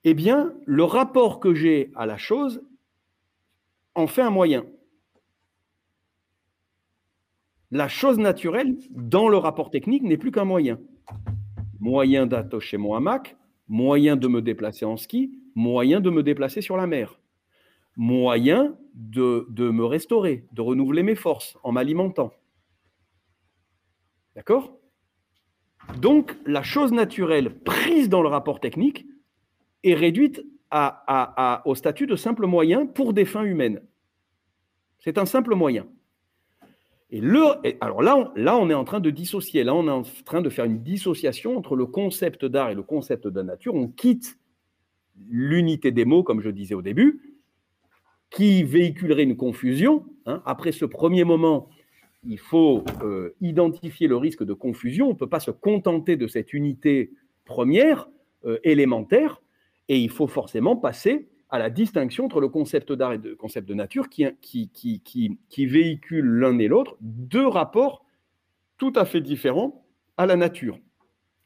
eh 0.05 0.15
bien, 0.15 0.55
le 0.65 0.85
rapport 0.85 1.41
que 1.41 1.55
j'ai 1.55 1.91
à 1.97 2.07
la 2.07 2.19
chose 2.19 2.63
en 3.97 4.07
fait 4.07 4.23
un 4.23 4.31
moyen. 4.31 4.65
La 7.73 7.89
chose 7.89 8.21
naturelle, 8.21 8.77
dans 8.91 9.29
le 9.29 9.39
rapport 9.39 9.73
technique, 9.73 10.05
n'est 10.05 10.19
plus 10.19 10.31
qu'un 10.31 10.45
moyen. 10.45 10.79
Moyen 11.81 12.29
d'attacher 12.29 12.77
mon 12.77 12.95
hamac, 12.95 13.37
moyen 13.67 14.15
de 14.15 14.29
me 14.29 14.41
déplacer 14.41 14.85
en 14.85 14.97
ski, 14.97 15.41
moyen 15.55 16.01
de 16.01 16.11
me 16.11 16.23
déplacer 16.23 16.61
sur 16.61 16.77
la 16.77 16.87
mer, 16.87 17.19
moyen 17.97 18.77
de, 18.95 19.47
me 19.59 19.85
restaurer, 19.85 20.47
de 20.53 20.61
renouveler 20.61 21.03
mes 21.03 21.15
forces 21.15 21.57
en 21.63 21.73
m'alimentant. 21.73 22.33
D'accord? 24.35 24.77
Donc, 26.01 26.37
la 26.47 26.63
chose 26.63 26.93
naturelle 26.93 27.55
prise 27.61 28.09
dans 28.09 28.23
le 28.23 28.29
rapport 28.29 28.61
technique 28.61 29.07
est 29.83 29.95
réduite 29.95 30.45
au 31.65 31.75
statut 31.75 32.07
de 32.07 32.17
simple 32.17 32.47
moyen 32.47 32.87
pour 32.87 33.13
des 33.13 33.25
fins 33.25 33.45
humaines. 33.45 33.81
C'est 34.99 35.19
un 35.19 35.27
simple 35.27 35.55
moyen. 35.55 35.87
Et 37.11 37.21
alors 37.81 38.03
là 38.03 38.17
on, 38.17 38.33
là, 38.35 38.57
on 38.57 38.69
est 38.71 38.75
en 38.75 38.85
train 38.85 38.99
de 38.99 39.11
dissocier. 39.11 39.63
Là, 39.63 39.73
on 39.75 39.87
est 39.87 39.91
en 39.91 40.03
train 40.25 40.41
de 40.41 40.49
faire 40.51 40.65
une 40.65 40.83
dissociation 40.83 41.57
entre 41.57 41.77
le 41.77 41.87
concept 41.87 42.45
d'art 42.45 42.71
et 42.71 42.75
le 42.75 42.83
concept 42.83 43.29
de 43.29 43.43
nature. 43.43 43.75
On 43.77 43.87
quitte 43.87 44.37
l'unité 45.29 45.91
des 45.91 46.05
mots, 46.05 46.23
comme 46.23 46.41
je 46.41 46.51
disais 46.51 46.75
au 46.75 46.83
début, 46.83 47.21
qui 48.31 48.65
véhiculerait 48.65 49.23
une 49.23 49.37
confusion. 49.37 50.05
Hein. 50.27 50.43
Après 50.45 50.73
ce 50.73 50.85
premier 50.85 51.25
moment, 51.25 51.69
il 52.27 52.39
faut 52.39 52.85
euh, 53.03 53.35
identifier 53.41 54.09
le 54.09 54.17
risque 54.17 54.45
de 54.45 54.55
confusion. 54.55 55.07
On 55.07 55.13
ne 55.13 55.19
peut 55.19 55.29
pas 55.29 55.41
se 55.41 55.51
contenter 55.51 56.17
de 56.17 56.27
cette 56.27 56.53
unité 56.53 57.13
première, 57.45 58.09
euh, 58.45 58.59
élémentaire. 58.65 59.41
Et 59.89 59.99
il 59.99 60.11
faut 60.11 60.27
forcément 60.27 60.77
passer 60.77 61.29
à 61.51 61.59
la 61.59 61.71
distinction 61.71 62.25
entre 62.25 62.41
le 62.41 62.49
concept 62.49 62.93
d'art 62.93 63.13
et 63.13 63.19
le 63.19 63.37
concept 63.37 63.69
de 63.69 63.75
nature 63.75 64.09
qui, 64.09 64.27
qui, 64.41 64.71
qui, 64.71 65.39
qui, 65.49 65.67
véhiculent 65.67 66.41
l'un 66.41 66.59
et 66.59 66.69
l'autre 66.69 66.97
deux 67.01 67.47
rapports 67.47 68.05
tout 68.79 68.93
à 68.97 69.05
fait 69.05 69.21
différents 69.21 69.87
à 70.17 70.27
la 70.27 70.37
nature. 70.37 70.79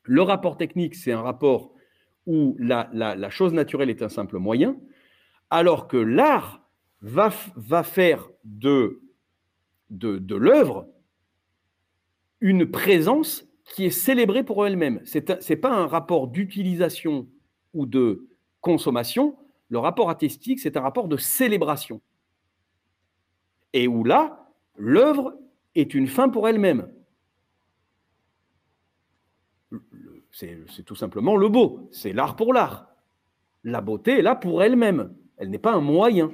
Le 0.04 0.22
rapport 0.22 0.56
technique, 0.56 0.94
c'est 0.94 1.12
un 1.12 1.20
rapport 1.20 1.75
où 2.28 2.54
la, 2.58 3.30
chose 3.30 3.54
naturelle 3.54 3.88
est 3.88 4.02
un 4.02 4.11
simple 4.11 4.37
moyen, 4.37 4.76
alors 5.49 5.88
que 5.88 5.97
l'art 5.97 6.61
va, 7.00 7.30
faire 7.82 8.28
de, 8.44 9.00
de, 9.88 10.18
de 10.18 10.37
l'œuvre 10.37 10.87
une 12.42 12.70
présence 12.70 13.49
qui 13.75 13.87
est 13.87 13.90
célébrée 13.90 14.44
pour 14.44 14.66
elle-même. 14.66 15.00
Ce 15.06 15.18
n'est 15.18 15.56
pas 15.56 15.75
un 15.75 15.87
rapport 15.87 16.28
d'utilisation 16.28 17.26
ou 17.73 17.87
de 17.87 18.28
consommation. 18.61 19.38
Le 19.70 19.78
rapport 19.78 20.11
artistique, 20.11 20.61
c'est 20.61 20.76
un 20.76 20.82
rapport 20.82 21.08
de 21.08 21.16
célébration. 21.16 22.02
Et 23.73 23.88
où 23.88 24.04
là, 24.04 24.50
l'œuvre 24.76 25.35
est 25.75 25.94
une 25.94 26.08
fin 26.08 26.28
pour 26.28 26.47
elle-même. 26.47 26.90
C'est 30.38 30.85
tout 30.85 30.95
simplement 30.95 31.37
le 31.37 31.49
beau, 31.49 31.88
c'est 31.90 32.12
l'art 32.12 32.37
pour 32.37 32.54
l'art. 32.54 32.95
La 33.64 33.80
beauté 33.80 34.21
est 34.21 34.23
là 34.23 34.37
pour 34.37 34.62
elle-même, 34.62 35.12
elle 35.37 35.50
n'est 35.50 35.59
pas 35.59 35.73
un 35.73 35.80
moyen. 35.80 36.33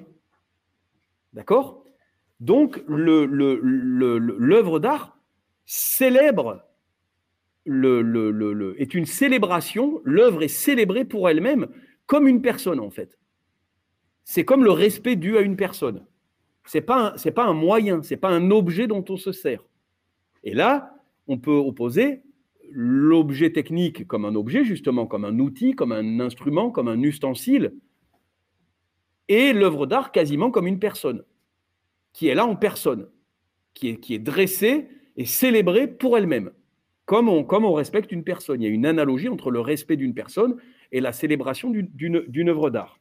D'accord? 1.32 1.86
Donc, 2.38 2.84
l'œuvre 2.86 4.78
d'art 4.78 5.16
célèbre, 5.64 6.66
est 7.66 8.94
une 8.94 9.06
célébration, 9.06 10.02
l'œuvre 10.04 10.42
est 10.42 10.48
célébrée 10.48 11.06
pour 11.06 11.30
elle-même 11.30 11.68
comme 12.04 12.28
une 12.28 12.42
personne 12.42 12.80
en 12.80 12.90
fait. 12.90 13.18
C'est 14.24 14.44
comme 14.44 14.64
le 14.64 14.70
respect 14.70 15.16
dû 15.16 15.38
à 15.38 15.40
une 15.40 15.56
personne. 15.56 16.04
Ce 16.66 16.76
n'est 16.76 16.82
pas, 16.84 17.14
pas 17.34 17.46
un 17.46 17.54
moyen, 17.54 18.02
ce 18.02 18.12
n'est 18.12 18.20
pas 18.20 18.28
un 18.28 18.50
objet 18.50 18.86
dont 18.86 19.04
on 19.08 19.16
se 19.16 19.32
sert. 19.32 19.64
Et 20.42 20.52
là, 20.52 20.94
on 21.26 21.38
peut 21.38 21.56
opposer 21.56 22.22
l'objet 22.76 23.52
technique 23.52 24.06
comme 24.06 24.24
un 24.24 24.34
objet, 24.34 24.64
justement, 24.64 25.06
comme 25.06 25.24
un 25.24 25.38
outil, 25.38 25.72
comme 25.72 25.92
un 25.92 26.18
instrument, 26.18 26.70
comme 26.70 26.88
un 26.88 27.00
ustensile, 27.02 27.74
et 29.28 29.52
l'œuvre 29.52 29.86
d'art 29.86 30.10
quasiment 30.10 30.50
comme 30.50 30.66
une 30.66 30.80
personne, 30.80 31.24
qui 32.12 32.26
est 32.26 32.34
là 32.34 32.44
en 32.44 32.56
personne, 32.56 33.08
qui 33.74 33.90
est, 33.90 33.96
qui 34.00 34.18
dressée 34.18 34.88
et 35.16 35.24
célébrée 35.24 35.86
pour 35.86 36.18
elle-même, 36.18 36.50
comme 37.04 37.28
on, 37.28 37.44
comme 37.44 37.64
on 37.64 37.72
respecte 37.72 38.10
une 38.10 38.24
personne. 38.24 38.60
Il 38.60 38.64
y 38.64 38.68
a 38.68 38.74
une 38.74 38.86
analogie 38.86 39.28
entre 39.28 39.52
le 39.52 39.60
respect 39.60 39.96
d'une 39.96 40.14
personne 40.14 40.56
et 40.90 41.00
la 41.00 41.12
célébration 41.12 41.70
d'une 41.70 42.48
œuvre 42.48 42.70
d'art. 42.70 42.98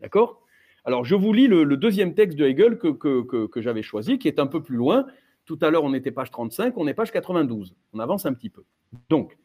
D'accord? 0.00 0.42
Alors, 0.84 1.04
je 1.04 1.14
vous 1.14 1.32
lis 1.32 1.46
le, 1.46 1.64
deuxième 1.76 2.14
texte 2.14 2.38
de 2.38 2.46
Hegel 2.46 2.78
que, 2.78 2.88
que, 2.88 3.46
que 3.46 3.60
j'avais 3.60 3.82
choisi, 3.82 4.18
qui 4.18 4.28
est 4.28 4.40
un 4.40 4.46
peu 4.46 4.62
plus 4.62 4.76
loin, 4.76 5.06
tout 5.44 5.58
à 5.62 5.70
l'heure, 5.70 5.84
on 5.84 5.94
était 5.94 6.10
page 6.10 6.30
35, 6.30 6.74
on 6.76 6.86
est 6.86 6.94
page 6.94 7.12
92. 7.12 7.74
On 7.92 7.98
avance 7.98 8.26
un 8.26 8.32
petit 8.32 8.50
peu. 8.50 8.64
Donc, 9.08 9.36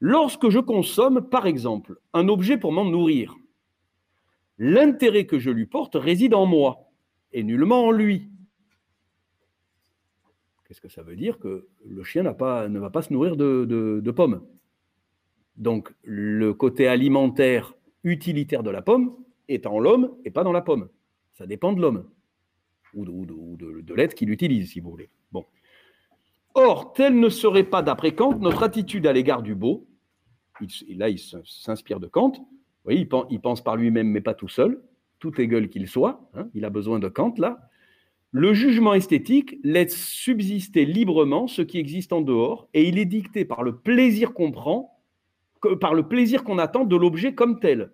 lorsque 0.00 0.48
je 0.48 0.58
consomme, 0.58 1.28
par 1.28 1.46
exemple, 1.46 1.98
un 2.12 2.28
objet 2.28 2.58
pour 2.58 2.72
m'en 2.72 2.84
nourrir, 2.84 3.36
l'intérêt 4.58 5.26
que 5.26 5.38
je 5.38 5.50
lui 5.50 5.66
porte 5.66 5.94
réside 5.94 6.34
en 6.34 6.46
moi 6.46 6.90
et 7.32 7.42
nullement 7.42 7.86
en 7.86 7.90
lui. 7.90 8.28
Qu'est-ce 10.64 10.80
que 10.80 10.88
ça 10.88 11.02
veut 11.02 11.16
dire 11.16 11.38
Que 11.38 11.68
le 11.84 12.02
chien 12.04 12.22
ne 12.22 12.78
va 12.78 12.90
pas 12.90 13.02
se 13.02 13.12
nourrir 13.12 13.36
de, 13.36 14.10
pommes? 14.10 14.46
Donc, 15.56 15.92
le 16.02 16.54
côté 16.54 16.88
alimentaire 16.88 17.74
utilitaire 18.04 18.62
de 18.62 18.70
la 18.70 18.82
pomme 18.82 19.14
est 19.48 19.66
en 19.66 19.78
l'homme 19.78 20.16
et 20.24 20.30
pas 20.30 20.44
dans 20.44 20.52
la 20.52 20.62
pomme. 20.62 20.88
Ça 21.34 21.46
dépend 21.46 21.72
de 21.72 21.80
l'homme 21.80 22.08
ou 22.94 23.04
de, 23.26 23.94
l'aide 23.94 24.14
qu'il 24.14 24.30
utilise, 24.30 24.72
si 24.72 24.80
vous 24.80 24.90
voulez. 24.90 25.10
Bon. 25.30 25.44
Or, 26.54 26.92
tel 26.92 27.18
ne 27.18 27.28
serait 27.28 27.64
pas, 27.64 27.82
d'après 27.82 28.14
Kant, 28.14 28.38
notre 28.38 28.62
attitude 28.62 29.06
à 29.06 29.12
l'égard 29.12 29.42
du 29.42 29.54
beau. 29.54 29.86
Là, 30.88 31.08
il 31.08 31.18
s'inspire 31.18 31.98
de 31.98 32.06
Kant. 32.06 32.32
Vous 32.84 32.92
il 32.92 33.40
pense, 33.40 33.62
par 33.62 33.76
lui-même, 33.76 34.08
mais 34.08 34.20
pas 34.20 34.34
tout 34.34 34.48
seul. 34.48 34.82
Tout 35.18 35.40
Hegel 35.40 35.68
qu'il 35.68 35.88
soit. 35.88 36.28
Hein, 36.34 36.48
il 36.54 36.64
a 36.64 36.70
besoin 36.70 36.98
de 36.98 37.08
Kant, 37.08 37.34
là. 37.38 37.58
Le 38.32 38.54
jugement 38.54 38.94
esthétique 38.94 39.58
laisse 39.62 39.94
subsister 39.94 40.86
librement 40.86 41.46
ce 41.46 41.60
qui 41.60 41.78
existe 41.78 42.14
en 42.14 42.22
dehors, 42.22 42.68
et 42.72 42.88
il 42.88 42.98
est 42.98 43.04
dicté 43.04 43.44
par 43.44 43.62
le 43.62 43.76
plaisir 43.76 44.32
qu'on 44.32 44.52
prend, 44.52 44.98
par 45.80 45.92
le 45.92 46.08
plaisir 46.08 46.42
qu'on 46.42 46.58
attend 46.58 46.84
de 46.84 46.96
l'objet 46.96 47.34
comme 47.34 47.60
tel. 47.60 47.92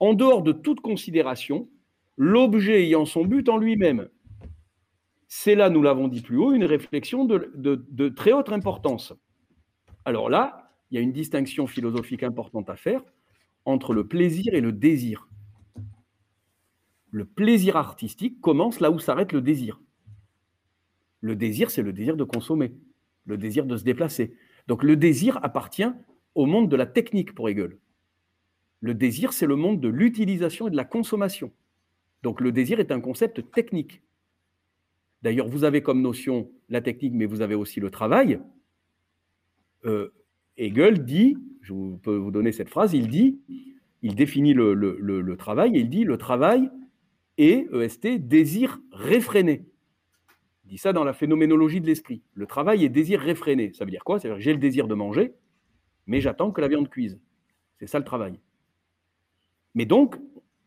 En 0.00 0.12
dehors 0.14 0.42
de 0.42 0.52
toute 0.52 0.80
considération, 0.80 1.68
l'objet 2.16 2.82
ayant 2.82 3.04
son 3.04 3.24
but 3.24 3.48
en 3.48 3.58
lui-même, 3.58 4.08
c'est 5.32 5.54
là, 5.54 5.70
nous 5.70 5.80
l'avons 5.80 6.08
dit 6.08 6.22
plus 6.22 6.38
haut, 6.38 6.52
une 6.52 6.64
réflexion 6.64 7.24
de, 7.24 8.08
très 8.08 8.32
haute 8.32 8.50
importance. 8.50 9.14
Alors 10.04 10.28
là, 10.28 10.72
il 10.90 10.96
y 10.96 10.98
a 10.98 11.00
une 11.00 11.12
distinction 11.12 11.68
philosophique 11.68 12.24
importante 12.24 12.68
à 12.68 12.74
faire 12.74 13.00
entre 13.64 13.94
le 13.94 14.08
plaisir 14.08 14.52
et 14.54 14.60
le 14.60 14.72
désir. 14.72 15.28
Le 17.12 17.24
plaisir 17.24 17.76
artistique 17.76 18.40
commence 18.40 18.80
là 18.80 18.90
où 18.90 18.98
s'arrête 18.98 19.32
le 19.32 19.40
désir. 19.40 19.80
Le 21.20 21.36
désir, 21.36 21.70
c'est 21.70 21.82
le 21.82 21.92
désir 21.92 22.16
de 22.16 22.24
consommer, 22.24 22.74
le 23.24 23.38
désir 23.38 23.66
de 23.66 23.76
se 23.76 23.84
déplacer. 23.84 24.34
Donc 24.66 24.82
le 24.82 24.96
désir 24.96 25.38
appartient 25.44 25.92
au 26.34 26.46
monde 26.46 26.68
de 26.68 26.76
la 26.76 26.86
technique 26.86 27.36
pour 27.36 27.48
Hegel. 27.48 27.78
Le 28.80 28.94
désir, 28.94 29.32
c'est 29.32 29.46
le 29.46 29.54
monde 29.54 29.80
de 29.80 29.88
l'utilisation 29.88 30.66
et 30.66 30.72
de 30.72 30.76
la 30.76 30.84
consommation. 30.84 31.52
Donc 32.24 32.40
le 32.40 32.50
désir 32.50 32.80
est 32.80 32.90
un 32.90 33.00
concept 33.00 33.48
technique. 33.52 34.02
D'ailleurs, 35.22 35.48
vous 35.48 35.64
avez 35.64 35.82
comme 35.82 36.00
notion 36.00 36.50
la 36.68 36.80
technique, 36.80 37.12
mais 37.14 37.26
vous 37.26 37.42
avez 37.42 37.54
aussi 37.54 37.80
le 37.80 37.90
travail. 37.90 38.40
Euh, 39.84 40.12
Hegel 40.56 41.04
dit, 41.04 41.36
je 41.62 41.74
peux 41.96 42.16
vous 42.16 42.30
donner 42.30 42.52
cette 42.52 42.68
phrase, 42.68 42.94
il 42.94 43.08
dit, 43.08 43.38
il 44.02 44.14
définit 44.14 44.54
le, 44.54 45.34
travail 45.36 45.76
et 45.76 45.80
il 45.80 45.90
dit 45.90 46.04
le 46.04 46.16
travail 46.16 46.70
est, 47.38 47.66
EST, 47.72 48.26
désir 48.26 48.80
réfréné. 48.92 49.66
Il 50.64 50.70
dit 50.70 50.78
ça 50.78 50.92
dans 50.92 51.04
la 51.04 51.12
phénoménologie 51.12 51.80
de 51.80 51.86
l'esprit. 51.86 52.22
Le 52.34 52.46
travail 52.46 52.84
est 52.84 52.88
désir 52.88 53.20
réfréné. 53.20 53.72
Ça 53.72 53.84
veut 53.84 53.90
dire 53.90 54.04
quoi? 54.04 54.18
C'est-à-dire 54.18 54.38
que 54.38 54.42
j'ai 54.42 54.52
le 54.52 54.58
désir 54.58 54.88
de 54.88 54.94
manger, 54.94 55.34
mais 56.06 56.20
j'attends 56.20 56.50
que 56.50 56.60
la 56.60 56.68
viande 56.68 56.88
cuise. 56.88 57.18
C'est 57.78 57.86
ça 57.86 57.98
le 57.98 58.04
travail. 58.04 58.38
Mais 59.74 59.84
donc, 59.84 60.16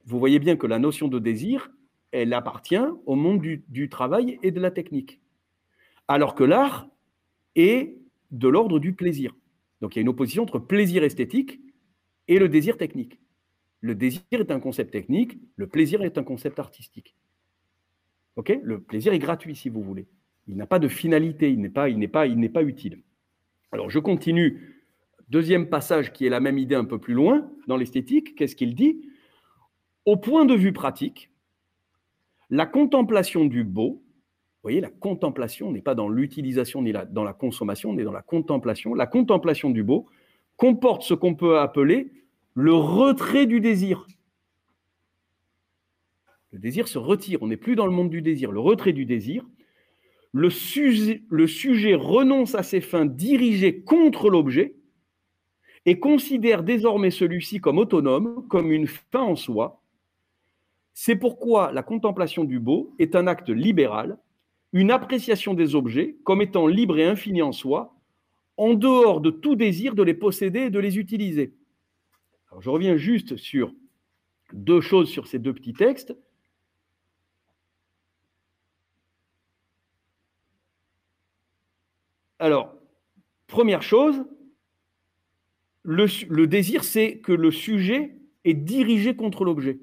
vous 0.06 0.20
voyez 0.20 0.40
bien 0.40 0.56
que 0.58 0.68
la 0.68 0.80
notion 0.80 1.08
de 1.08 1.20
désir, 1.20 1.72
elle 2.14 2.34
appartient 2.34 2.86
au 3.06 3.16
monde 3.16 3.42
du, 3.42 3.90
travail 3.90 4.40
et 4.44 4.52
de 4.52 4.62
la 4.62 4.72
technique. 4.72 5.20
Alors 6.08 6.36
que 6.36 6.44
l'art 6.44 6.88
est 7.56 7.98
de 8.32 8.48
l'ordre 8.48 8.80
du 8.80 8.94
plaisir. 8.94 9.36
Donc 9.82 9.96
il 9.96 10.00
y 10.00 10.02
a 10.02 10.04
une 10.04 10.10
opposition 10.10 10.44
entre 10.44 10.60
plaisir 10.60 11.04
esthétique 11.04 11.60
et 12.28 12.40
le 12.40 12.48
désir 12.48 12.78
technique. 12.78 13.20
Le 13.82 13.96
désir 13.96 14.22
est 14.32 14.52
un 14.52 14.60
concept 14.60 14.92
technique, 14.92 15.40
le 15.56 15.68
plaisir 15.68 16.04
est 16.04 16.18
un 16.18 16.24
concept 16.24 16.60
artistique. 16.60 17.16
Le 18.36 18.80
plaisir 18.80 19.12
est 19.14 19.20
gratuit 19.20 19.56
si 19.56 19.70
vous 19.70 19.82
voulez. 19.82 20.08
Il 20.48 20.56
n'a 20.56 20.68
pas 20.68 20.80
de 20.80 20.88
finalité, 20.88 21.50
il 21.52 21.60
n'est 21.60 22.08
pas 22.08 22.64
utile. 22.64 23.02
Alors 23.72 23.90
je 23.90 24.00
continue. 24.00 24.86
Deuxième 25.30 25.68
passage 25.68 26.14
qui 26.14 26.26
est 26.26 26.30
la 26.30 26.40
même 26.40 26.60
idée 26.60 26.76
un 26.76 26.86
peu 26.86 27.00
plus 27.00 27.14
loin 27.14 27.50
dans 27.68 27.78
l'esthétique. 27.78 28.36
Qu'est-ce 28.36 28.56
qu'il 28.56 28.76
dit? 28.76 29.10
Au 30.06 30.18
point 30.18 30.46
de 30.46 30.54
vue 30.54 30.74
pratique, 30.74 31.33
la 32.54 32.68
contemplation 32.68 33.46
du 33.46 33.64
beau, 33.64 33.94
vous 33.94 34.62
voyez, 34.62 34.80
la 34.80 34.92
contemplation 34.92 35.72
n'est 35.72 35.82
pas 35.82 35.96
dans 35.96 36.08
l'utilisation 36.08 36.84
ni 36.84 36.94
dans 37.10 37.24
la 37.24 37.34
consommation, 37.34 37.90
on 37.90 37.98
est 37.98 38.04
dans 38.04 38.12
la 38.12 38.22
contemplation. 38.22 38.94
La 38.94 39.08
contemplation 39.08 39.72
du 39.72 39.82
beau 39.82 40.06
comporte 40.56 41.02
ce 41.02 41.16
qu'on 41.16 41.34
peut 41.34 41.58
appeler 41.58 42.12
le 42.54 42.76
retrait 42.76 43.48
du 43.48 43.60
désir. 43.60 44.06
Le 46.52 46.60
désir 46.60 46.88
se 46.88 47.00
retire, 47.00 47.42
on 47.42 47.48
n'est 47.48 47.58
plus 47.58 47.76
dans 47.76 47.88
le 47.88 47.92
monde 47.92 48.12
du 48.12 48.22
désir. 48.22 48.52
Le 48.52 48.60
retrait 48.60 48.94
du 48.94 49.06
désir, 49.06 49.44
le 50.32 50.52
sujet, 50.52 51.24
le 51.30 51.48
sujet 51.48 51.96
renonce 51.96 52.54
à 52.54 52.62
ses 52.62 52.82
fins 52.82 53.08
dirigées 53.08 53.82
contre 53.82 54.30
l'objet 54.30 54.76
et 55.88 56.00
considère 56.00 56.62
désormais 56.62 57.10
celui-ci 57.10 57.60
comme 57.60 57.80
autonome, 57.80 58.48
comme 58.48 58.72
une 58.72 58.86
fin 58.86 59.24
en 59.24 59.36
soi, 59.36 59.83
c'est 60.94 61.16
pourquoi 61.16 61.72
la 61.72 61.84
contemplation 61.84 62.44
du 62.44 62.60
beau 62.60 62.96
est 63.00 63.16
un 63.16 63.28
acte 63.28 63.50
libéral, 63.50 64.18
une 64.74 64.92
appréciation 64.92 65.54
des 65.54 65.76
objets 65.76 66.18
comme 66.24 66.42
étant 66.42 66.68
libre 66.68 66.98
et 66.98 67.06
infini 67.06 67.42
en 67.42 67.52
soi, 67.52 67.96
en 68.58 68.74
dehors 68.74 69.22
de 69.22 69.32
tout 69.32 69.56
désir 69.56 69.96
de 69.96 70.04
les 70.04 70.14
posséder 70.14 70.62
et 70.62 70.70
de 70.70 70.80
les 70.80 70.98
utiliser. 70.98 71.56
Je 72.60 72.70
reviens 72.70 72.98
juste 72.98 73.36
sur 73.38 73.74
deux 74.52 74.82
choses 74.82 75.10
sur 75.10 75.28
ces 75.28 75.40
deux 75.40 75.54
petits 75.54 75.74
textes. 75.74 76.16
Alors, 82.38 82.76
première 83.48 83.82
chose, 83.82 84.24
le 85.84 86.46
désir, 86.46 86.84
c'est 86.84 87.20
que 87.20 87.32
le 87.32 87.52
sujet 87.52 88.18
est 88.44 88.54
dirigé 88.54 89.16
contre 89.16 89.46
l'objet. 89.46 89.80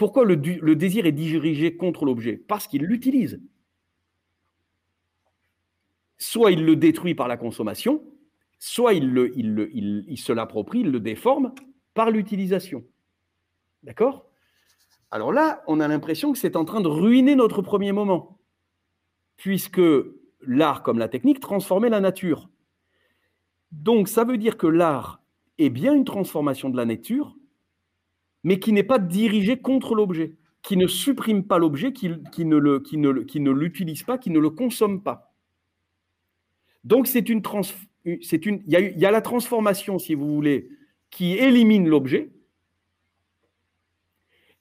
Pourquoi 0.00 0.24
le, 0.24 0.36
désir 0.76 1.04
est 1.04 1.12
dirigé 1.12 1.76
contre 1.76 2.06
l'objet? 2.06 2.38
Parce 2.38 2.66
qu'il 2.66 2.84
l'utilise. 2.84 3.38
Soit 6.16 6.52
il 6.52 6.64
le 6.64 6.74
détruit 6.74 7.14
par 7.14 7.28
la 7.28 7.36
consommation, 7.36 8.02
soit 8.58 8.94
il, 8.94 10.14
se 10.16 10.32
l'approprie, 10.32 10.80
il 10.80 10.90
le 10.90 11.00
déforme 11.00 11.54
par 11.92 12.10
l'utilisation. 12.10 12.82
D'accord? 13.82 14.24
Alors 15.10 15.32
là, 15.32 15.62
on 15.66 15.80
a 15.80 15.88
l'impression 15.88 16.32
que 16.32 16.38
c'est 16.38 16.56
en 16.56 16.64
train 16.64 16.80
de 16.80 16.88
ruiner 16.88 17.36
notre 17.36 17.60
premier 17.60 17.92
moment, 17.92 18.38
puisque 19.36 19.82
l'art 20.40 20.82
comme 20.82 20.98
la 20.98 21.08
technique 21.08 21.40
transformait 21.40 21.90
la 21.90 22.00
nature. 22.00 22.48
Donc 23.70 24.08
ça 24.08 24.24
veut 24.24 24.38
dire 24.38 24.56
que 24.56 24.66
l'art 24.66 25.22
est 25.58 25.68
bien 25.68 25.92
une 25.92 26.06
transformation 26.06 26.70
de 26.70 26.78
la 26.78 26.86
nature, 26.86 27.36
mais 28.44 28.58
qui 28.58 28.72
n'est 28.72 28.82
pas 28.82 28.98
dirigée 28.98 29.58
contre 29.58 29.94
l'objet, 29.94 30.34
qui 30.62 30.76
ne 30.76 30.86
supprime 30.86 31.44
pas 31.44 31.58
l'objet, 31.58 31.92
qui, 31.92 32.08
ne 32.08 33.50
l'utilise 33.50 34.02
pas, 34.02 34.18
qui 34.18 34.30
ne 34.30 34.38
le 34.38 34.50
consomme 34.50 35.02
pas. 35.02 35.32
Donc 36.84 37.06
c'est 37.06 37.28
une, 37.28 37.42
il 38.04 38.18
y, 38.72 39.06
a 39.06 39.10
la 39.10 39.20
transformation, 39.20 39.98
si 39.98 40.14
vous 40.14 40.32
voulez, 40.32 40.68
qui 41.10 41.32
élimine 41.34 41.88
l'objet, 41.88 42.30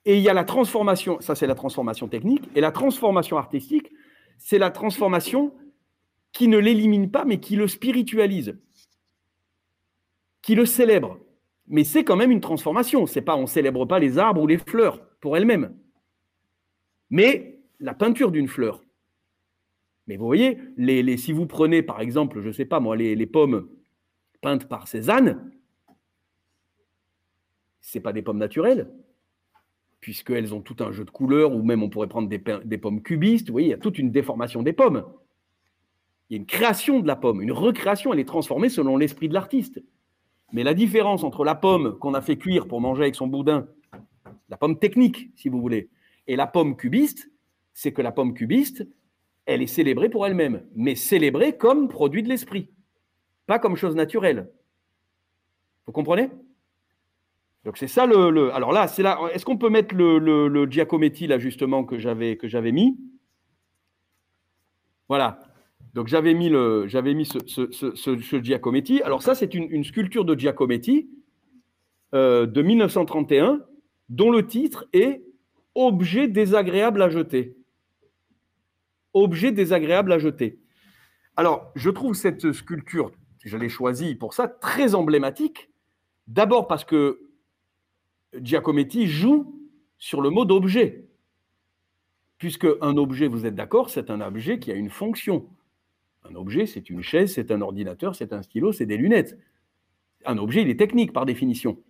et 0.06 0.18
il 0.18 0.24
y 0.24 0.30
a 0.30 0.34
la 0.34 0.44
transformation, 0.44 1.20
ça 1.22 1.36
c'est 1.36 1.48
la 1.48 1.56
transformation 1.56 2.08
technique, 2.08 2.50
et 2.56 2.62
la 2.62 2.72
transformation 2.72 3.38
artistique, 3.38 3.92
c'est 4.38 4.58
la 4.58 4.72
transformation 4.72 5.54
qui 6.32 6.48
ne 6.48 6.58
l'élimine 6.58 7.12
pas, 7.12 7.26
mais 7.26 7.40
qui 7.40 7.56
le 7.56 7.68
spiritualise, 7.68 8.58
qui 10.42 10.56
le 10.56 10.66
célèbre. 10.66 11.20
Mais 11.70 11.84
c'est 11.84 12.04
quand 12.04 12.16
même 12.16 12.32
une 12.32 12.42
transformation. 12.42 13.06
C'est 13.06 13.22
pas 13.22 13.38
on 13.38 13.46
célèbre 13.46 13.86
pas 13.86 14.00
les 14.00 14.18
arbres 14.18 14.42
ou 14.42 14.48
les 14.48 14.58
fleurs 14.58 15.02
pour 15.22 15.38
elles-mêmes, 15.38 15.74
mais 17.10 17.60
la 17.80 17.94
peinture 17.94 18.32
d'une 18.32 18.48
fleur. 18.48 18.84
Mais 20.08 20.18
vous 20.18 20.26
voyez, 20.26 20.58
les, 20.76 21.18
si 21.18 21.32
vous 21.32 21.46
prenez 21.46 21.84
par 21.84 22.02
exemple, 22.02 22.42
je 22.42 22.48
ne 22.48 22.52
sais 22.52 22.66
pas 22.66 22.80
moi, 22.80 22.96
les, 22.96 23.26
pommes 23.28 23.70
peintes 24.42 24.68
par 24.68 24.88
Cézanne, 24.88 25.52
c'est 27.80 28.00
pas 28.00 28.14
des 28.14 28.24
pommes 28.24 28.40
naturelles, 28.40 28.90
puisqu'elles 30.00 30.56
ont 30.56 30.62
tout 30.62 30.78
un 30.80 30.92
jeu 30.92 31.06
de 31.06 31.12
couleurs, 31.12 31.54
ou 31.54 31.62
même 31.62 31.84
on 31.84 31.90
pourrait 31.90 32.08
prendre 32.08 32.28
des, 32.28 32.42
des, 32.66 32.78
pommes 32.80 33.04
cubistes. 33.04 33.48
Vous 33.48 33.54
voyez, 33.54 33.68
il 33.68 33.72
y 33.72 33.76
a 33.76 33.78
toute 33.78 34.00
une 34.00 34.12
déformation 34.12 34.64
des 34.64 34.74
pommes. 34.74 35.06
Il 36.30 36.34
y 36.34 36.38
a 36.38 36.40
une 36.40 36.48
création 36.48 37.00
de 37.00 37.08
la 37.08 37.16
pomme, 37.16 37.42
une 37.42 37.52
recréation, 37.52 38.14
elle 38.14 38.20
est 38.20 38.26
transformée 38.26 38.70
selon 38.70 38.98
l'esprit 38.98 39.30
de 39.30 39.34
l'artiste. 39.34 39.80
Mais 40.52 40.64
la 40.64 40.74
différence 40.74 41.24
entre 41.24 41.44
la 41.44 41.56
pomme 41.56 41.98
qu'on 42.00 42.14
a 42.14 42.22
fait 42.22 42.38
cuire 42.38 42.68
pour 42.68 42.82
manger 42.82 43.04
avec 43.04 43.16
son 43.16 43.28
boudin, 43.28 43.68
la 44.50 44.58
pomme 44.58 44.80
technique, 44.80 45.30
si 45.36 45.50
vous 45.50 45.62
voulez, 45.62 45.90
et 46.28 46.36
la 46.36 46.48
pomme 46.48 46.76
cubiste, 46.76 47.32
c'est 47.74 47.94
que 47.94 48.02
la 48.02 48.12
pomme 48.12 48.34
cubiste, 48.34 48.88
elle 49.46 49.62
est 49.62 49.68
célébrée 49.68 50.10
pour 50.10 50.26
elle-même, 50.26 50.64
mais 50.76 50.96
célébrée 50.96 51.58
comme 51.58 51.88
produit 51.88 52.24
de 52.24 52.30
l'esprit, 52.30 52.70
pas 53.48 53.60
comme 53.60 53.76
chose 53.76 53.96
naturelle. 53.96 54.52
Vous 55.86 55.94
comprenez? 55.94 56.30
Donc 57.66 57.78
c'est 57.78 57.88
ça 57.88 58.06
le, 58.06 58.54
Alors 58.54 58.72
là, 58.72 58.88
c'est 58.88 59.04
là. 59.04 59.20
Est-ce 59.34 59.46
qu'on 59.46 59.58
peut 59.58 59.70
mettre 59.70 59.96
le, 59.96 60.18
le, 60.20 60.66
Giacometti 60.66 61.28
là 61.28 61.40
justement 61.40 61.84
que 61.84 61.98
j'avais 61.98 62.38
que 62.38 62.48
j'avais 62.48 62.72
mis? 62.72 62.98
Voilà. 65.08 65.40
Donc 65.94 66.08
j'avais 66.08 66.34
mis 66.34 66.52
j'avais 66.88 67.14
mis 67.14 67.26
ce, 67.26 67.40
ce, 67.48 68.42
Giacometti. 68.42 69.02
Alors 69.02 69.24
ça, 69.24 69.36
c'est 69.36 69.54
une, 69.54 69.84
sculpture 69.84 70.26
de 70.26 70.36
Giacometti 70.36 71.10
euh, 72.14 72.46
de 72.46 72.62
1931, 72.62 73.62
dont 74.10 74.32
le 74.32 74.46
titre 74.46 74.88
est 74.94 75.24
Objet 75.76 76.28
désagréable 76.28 77.02
à 77.02 77.10
jeter. 77.10 77.56
Objet 79.14 79.52
désagréable 79.52 80.12
à 80.12 80.20
jeter. 80.20 80.60
Alors, 81.38 81.72
je 81.76 81.90
trouve 81.90 82.16
cette 82.16 82.52
sculpture, 82.52 83.12
je 83.46 83.56
l'ai 83.56 83.70
choisie 83.70 84.16
pour 84.16 84.34
ça, 84.34 84.48
très 84.48 84.94
emblématique. 84.94 85.70
D'abord 86.28 86.68
parce 86.68 86.84
que 86.84 87.30
Giacometti 88.36 89.08
joue 89.08 89.56
sur 89.98 90.22
le 90.22 90.30
mot 90.30 90.44
d'objet. 90.44 91.06
Puisque 92.40 92.68
un 92.82 92.98
objet, 92.98 93.28
vous 93.28 93.46
êtes 93.46 93.56
d'accord, 93.56 93.90
c'est 93.90 94.10
un 94.10 94.22
objet 94.22 94.60
qui 94.60 94.72
a 94.72 94.76
une 94.76 94.90
fonction. 94.90 95.48
Un 96.24 96.36
objet, 96.36 96.66
c'est 96.66 96.90
une 96.90 97.02
chaise, 97.02 97.34
c'est 97.34 97.52
un 97.52 97.62
ordinateur, 97.62 98.16
c'est 98.16 98.34
un 98.34 98.42
stylo, 98.42 98.72
c'est 98.72 98.86
des 98.86 98.98
lunettes. 98.98 99.38
Un 100.26 100.38
objet, 100.38 100.62
il 100.62 100.70
est 100.70 100.80
technique 100.80 101.14
par 101.14 101.26
définition. 101.26 101.82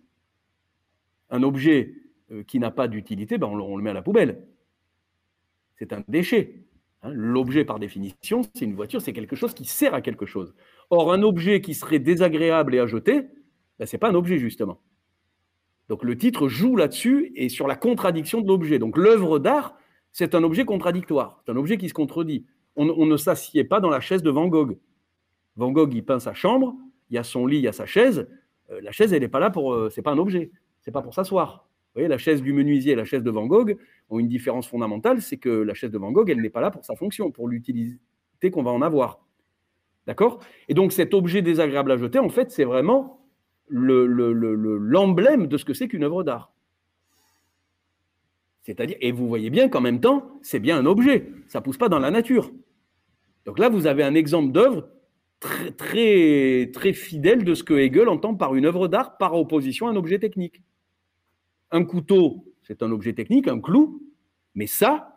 Un 1.30 1.42
objet 1.42 1.94
euh, 2.30 2.42
qui 2.44 2.58
n'a 2.58 2.70
pas 2.70 2.88
d'utilité, 2.88 3.38
ben 3.38 3.48
on, 3.48 3.76
le 3.76 3.82
met 3.82 3.90
à 3.90 3.94
la 3.94 4.02
poubelle. 4.02 4.46
C'est 5.76 5.92
un 5.92 6.04
déchet. 6.08 6.64
Hein. 7.02 7.10
L'objet, 7.12 7.64
par 7.64 7.78
définition, 7.78 8.42
c'est 8.54 8.64
une 8.64 8.74
voiture, 8.74 9.02
c'est 9.02 9.12
quelque 9.12 9.36
chose 9.36 9.54
qui 9.54 9.64
sert 9.64 9.94
à 9.94 10.00
quelque 10.00 10.26
chose. 10.26 10.54
Or, 10.90 11.12
un 11.12 11.22
objet 11.22 11.60
qui 11.60 11.74
serait 11.74 11.98
désagréable 11.98 12.74
et 12.74 12.78
à 12.78 12.86
jeter, 12.86 13.22
ben, 13.78 13.86
ce 13.86 13.96
n'est 13.96 14.00
pas 14.00 14.10
un 14.10 14.14
objet, 14.14 14.38
justement. 14.38 14.80
Donc 15.90 16.04
le 16.04 16.16
titre 16.16 16.46
joue 16.46 16.76
là-dessus 16.76 17.32
et 17.34 17.48
sur 17.48 17.66
la 17.66 17.74
contradiction 17.74 18.40
de 18.40 18.46
l'objet. 18.46 18.78
Donc 18.78 18.96
l'œuvre 18.96 19.40
d'art, 19.40 19.74
c'est 20.12 20.36
un 20.36 20.44
objet 20.44 20.64
contradictoire, 20.64 21.42
c'est 21.44 21.50
un 21.50 21.56
objet 21.56 21.78
qui 21.78 21.88
se 21.88 21.94
contredit. 21.94 22.46
On, 22.82 23.04
ne 23.04 23.16
s'assied 23.18 23.64
pas 23.64 23.78
dans 23.78 23.90
la 23.90 24.00
chaise 24.00 24.22
de 24.22 24.30
Van 24.30 24.48
Gogh. 24.48 24.78
Van 25.56 25.70
Gogh, 25.70 25.92
il 25.92 26.02
peint 26.02 26.18
sa 26.18 26.32
chambre, 26.32 26.74
il 27.10 27.16
y 27.16 27.18
a 27.18 27.22
son 27.22 27.46
lit, 27.46 27.58
il 27.58 27.64
y 27.64 27.68
a 27.68 27.72
sa 27.72 27.84
chaise. 27.84 28.26
Euh, 28.70 28.80
la 28.80 28.90
chaise, 28.90 29.12
elle 29.12 29.20
n'est 29.20 29.28
pas 29.28 29.38
là 29.38 29.50
pour. 29.50 29.74
Euh, 29.74 29.90
c'est 29.90 30.00
pas 30.00 30.12
un 30.12 30.18
objet, 30.18 30.50
c'est 30.80 30.90
pas 30.90 31.02
pour 31.02 31.12
s'asseoir. 31.12 31.68
Vous 31.88 32.00
voyez, 32.00 32.08
la 32.08 32.16
chaise 32.16 32.40
du 32.40 32.54
menuisier 32.54 32.92
et 32.92 32.96
la 32.96 33.04
chaise 33.04 33.22
de 33.22 33.30
Van 33.30 33.46
Gogh 33.46 33.76
ont 34.08 34.18
une 34.18 34.28
différence 34.28 34.66
fondamentale, 34.66 35.20
c'est 35.20 35.36
que 35.36 35.50
la 35.50 35.74
chaise 35.74 35.90
de 35.90 35.98
Van 35.98 36.10
Gogh, 36.10 36.30
elle 36.30 36.40
n'est 36.40 36.48
pas 36.48 36.62
là 36.62 36.70
pour 36.70 36.84
sa 36.84 36.96
fonction, 36.96 37.30
pour 37.30 37.48
l'utilité 37.48 38.50
qu'on 38.50 38.62
va 38.62 38.70
en 38.70 38.80
avoir. 38.80 39.26
D'accord? 40.06 40.38
Et 40.68 40.74
donc 40.74 40.92
cet 40.92 41.12
objet 41.12 41.42
désagréable 41.42 41.92
à 41.92 41.98
jeter, 41.98 42.18
en 42.18 42.30
fait, 42.30 42.50
c'est 42.50 42.64
vraiment 42.64 43.26
l'emblème 43.68 45.48
de 45.48 45.56
ce 45.56 45.64
que 45.64 45.74
c'est 45.74 45.88
qu'une 45.88 46.04
œuvre 46.04 46.24
d'art. 46.24 46.52
C'est-à-dire, 48.62 48.96
et 49.00 49.12
vous 49.12 49.28
voyez 49.28 49.50
bien 49.50 49.68
qu'en 49.68 49.80
même 49.80 50.00
temps, 50.00 50.38
c'est 50.42 50.60
bien 50.60 50.78
un 50.78 50.86
objet, 50.86 51.28
ça 51.48 51.58
ne 51.58 51.64
pousse 51.64 51.78
pas 51.78 51.88
dans 51.88 51.98
la 51.98 52.10
nature. 52.10 52.52
Donc 53.44 53.58
là, 53.58 53.68
vous 53.68 53.86
avez 53.86 54.02
un 54.02 54.14
exemple 54.14 54.52
d'œuvre 54.52 54.88
très, 55.40 55.70
très, 55.72 56.70
très 56.72 56.92
fidèle 56.92 57.44
de 57.44 57.54
ce 57.54 57.64
que 57.64 57.74
Hegel 57.74 58.08
entend 58.08 58.34
par 58.34 58.54
une 58.54 58.66
œuvre 58.66 58.88
d'art 58.88 59.16
par 59.16 59.34
opposition 59.34 59.88
à 59.88 59.90
un 59.90 59.96
objet 59.96 60.18
technique. 60.18 60.62
Un 61.70 61.84
couteau, 61.84 62.44
c'est 62.62 62.82
un 62.82 62.90
objet 62.92 63.14
technique, 63.14 63.48
un 63.48 63.60
clou, 63.60 64.02
mais 64.54 64.66
ça, 64.66 65.14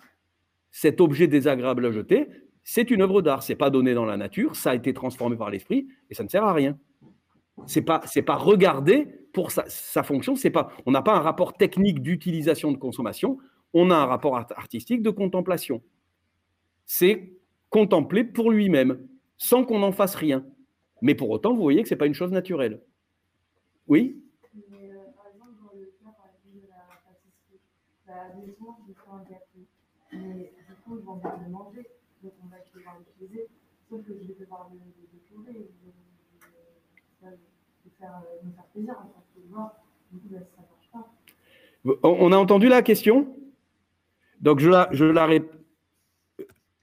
cet 0.71 1.01
objet 1.01 1.27
désagréable 1.27 1.85
à 1.85 1.91
jeter, 1.91 2.27
c'est 2.63 2.89
une 2.91 3.01
œuvre 3.01 3.21
d'art. 3.21 3.43
C'est 3.43 3.55
pas 3.55 3.69
donné 3.69 3.93
dans 3.93 4.05
la 4.05 4.17
nature, 4.17 4.55
ça 4.55 4.71
a 4.71 4.75
été 4.75 4.93
transformé 4.93 5.35
par 5.35 5.49
l'esprit 5.49 5.87
et 6.09 6.13
ça 6.13 6.23
ne 6.23 6.29
sert 6.29 6.43
à 6.43 6.53
rien. 6.53 6.77
C'est 7.67 7.81
pas 7.81 8.01
pas 8.25 8.35
regarder 8.35 9.07
pour 9.33 9.51
sa, 9.51 10.03
fonction. 10.03 10.35
C'est 10.35 10.49
pas 10.49 10.69
on 10.85 10.91
n'a 10.91 11.01
pas 11.01 11.15
un 11.15 11.19
rapport 11.19 11.53
technique 11.53 12.01
d'utilisation 12.01 12.71
de 12.71 12.77
consommation. 12.77 13.37
On 13.73 13.91
a 13.91 13.95
un 13.95 14.05
rapport 14.05 14.37
artistique 14.37 15.01
de 15.01 15.09
contemplation. 15.09 15.81
C'est 16.85 17.33
contempler 17.73 18.23
pour 18.23 18.51
lui-même, 18.51 18.99
sans 19.35 19.65
qu'on 19.65 19.79
n'en 19.79 19.91
fasse 19.91 20.13
rien. 20.13 20.45
Mais 21.01 21.15
pour 21.15 21.31
autant, 21.31 21.53
vous 21.53 21.61
voyez 21.61 21.81
que 21.81 21.89
c'est 21.89 21.95
pas 21.95 22.05
une 22.05 22.13
chose 22.13 22.31
naturelle. 22.31 22.79
Oui? 23.87 24.23
On 42.03 42.31
a 42.31 42.37
entendu 42.37 42.69
la 42.69 42.83
question? 42.83 43.35
Donc, 44.39 44.59
je 44.59 44.69
la, 44.69 44.89
je 44.91 45.05
la 45.05 45.27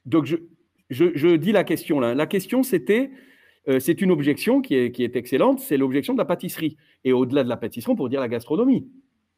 Donc, 0.04 0.24
je, 0.26 0.36
je, 0.90 1.36
dis 1.36 1.52
la 1.52 1.64
question 1.64 2.00
là. 2.00 2.14
La 2.14 2.26
question, 2.26 2.62
c'était 2.62 3.10
euh, 3.68 3.78
c'est 3.78 4.00
une 4.00 4.10
objection 4.10 4.62
qui 4.62 4.74
est, 4.74 5.16
excellente, 5.16 5.60
c'est 5.60 5.76
l'objection 5.76 6.14
de 6.14 6.18
la 6.18 6.24
pâtisserie. 6.24 6.76
Et 7.04 7.12
au-delà 7.12 7.44
de 7.44 7.48
la 7.48 7.56
pâtisserie, 7.56 7.92
on 7.92 7.96
pourrait 7.96 8.10
dire 8.10 8.20
la 8.20 8.28
gastronomie. 8.28 8.88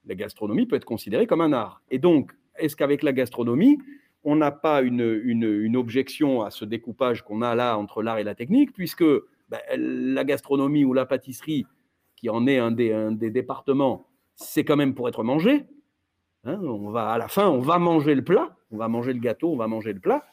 La 0.06 0.14
gastronomie 0.14 0.66
peut 0.66 0.76
être 0.76 0.84
considérée 0.84 1.26
comme 1.26 1.40
un 1.40 1.52
art. 1.52 1.82
Et 1.90 1.98
donc, 1.98 2.32
est-ce 2.56 2.76
qu'avec 2.76 3.02
la 3.02 3.12
gastronomie, 3.12 3.78
on 4.24 4.36
n'a 4.36 4.50
pas 4.50 4.82
une, 4.82 5.76
objection 5.76 6.42
à 6.42 6.50
ce 6.50 6.64
découpage 6.64 7.22
qu'on 7.22 7.42
a 7.42 7.54
là 7.54 7.76
entre 7.76 8.02
l'art 8.02 8.18
et 8.18 8.24
la 8.24 8.34
technique, 8.34 8.72
puisque 8.72 9.04
ben, 9.48 9.60
la 9.76 10.24
gastronomie 10.24 10.84
ou 10.84 10.92
la 10.92 11.06
pâtisserie, 11.06 11.66
qui 12.16 12.30
en 12.30 12.46
est 12.46 12.58
un 12.58 12.70
des, 12.70 13.30
départements, 13.30 14.06
c'est 14.36 14.64
quand 14.64 14.76
même 14.76 14.94
pour 14.94 15.08
être 15.08 15.24
mangé. 15.24 15.64
Hein. 16.44 16.60
on 16.62 16.90
va, 16.90 17.10
à 17.10 17.18
la 17.18 17.28
fin, 17.28 17.48
on 17.48 17.60
va 17.60 17.78
manger 17.78 18.14
le 18.14 18.22
plat, 18.22 18.56
on 18.70 18.76
va 18.76 18.88
manger 18.88 19.12
le 19.12 19.20
gâteau, 19.20 19.52
on 19.52 19.56
va 19.56 19.66
manger 19.66 19.92
le 19.92 20.00
plat. 20.00 20.24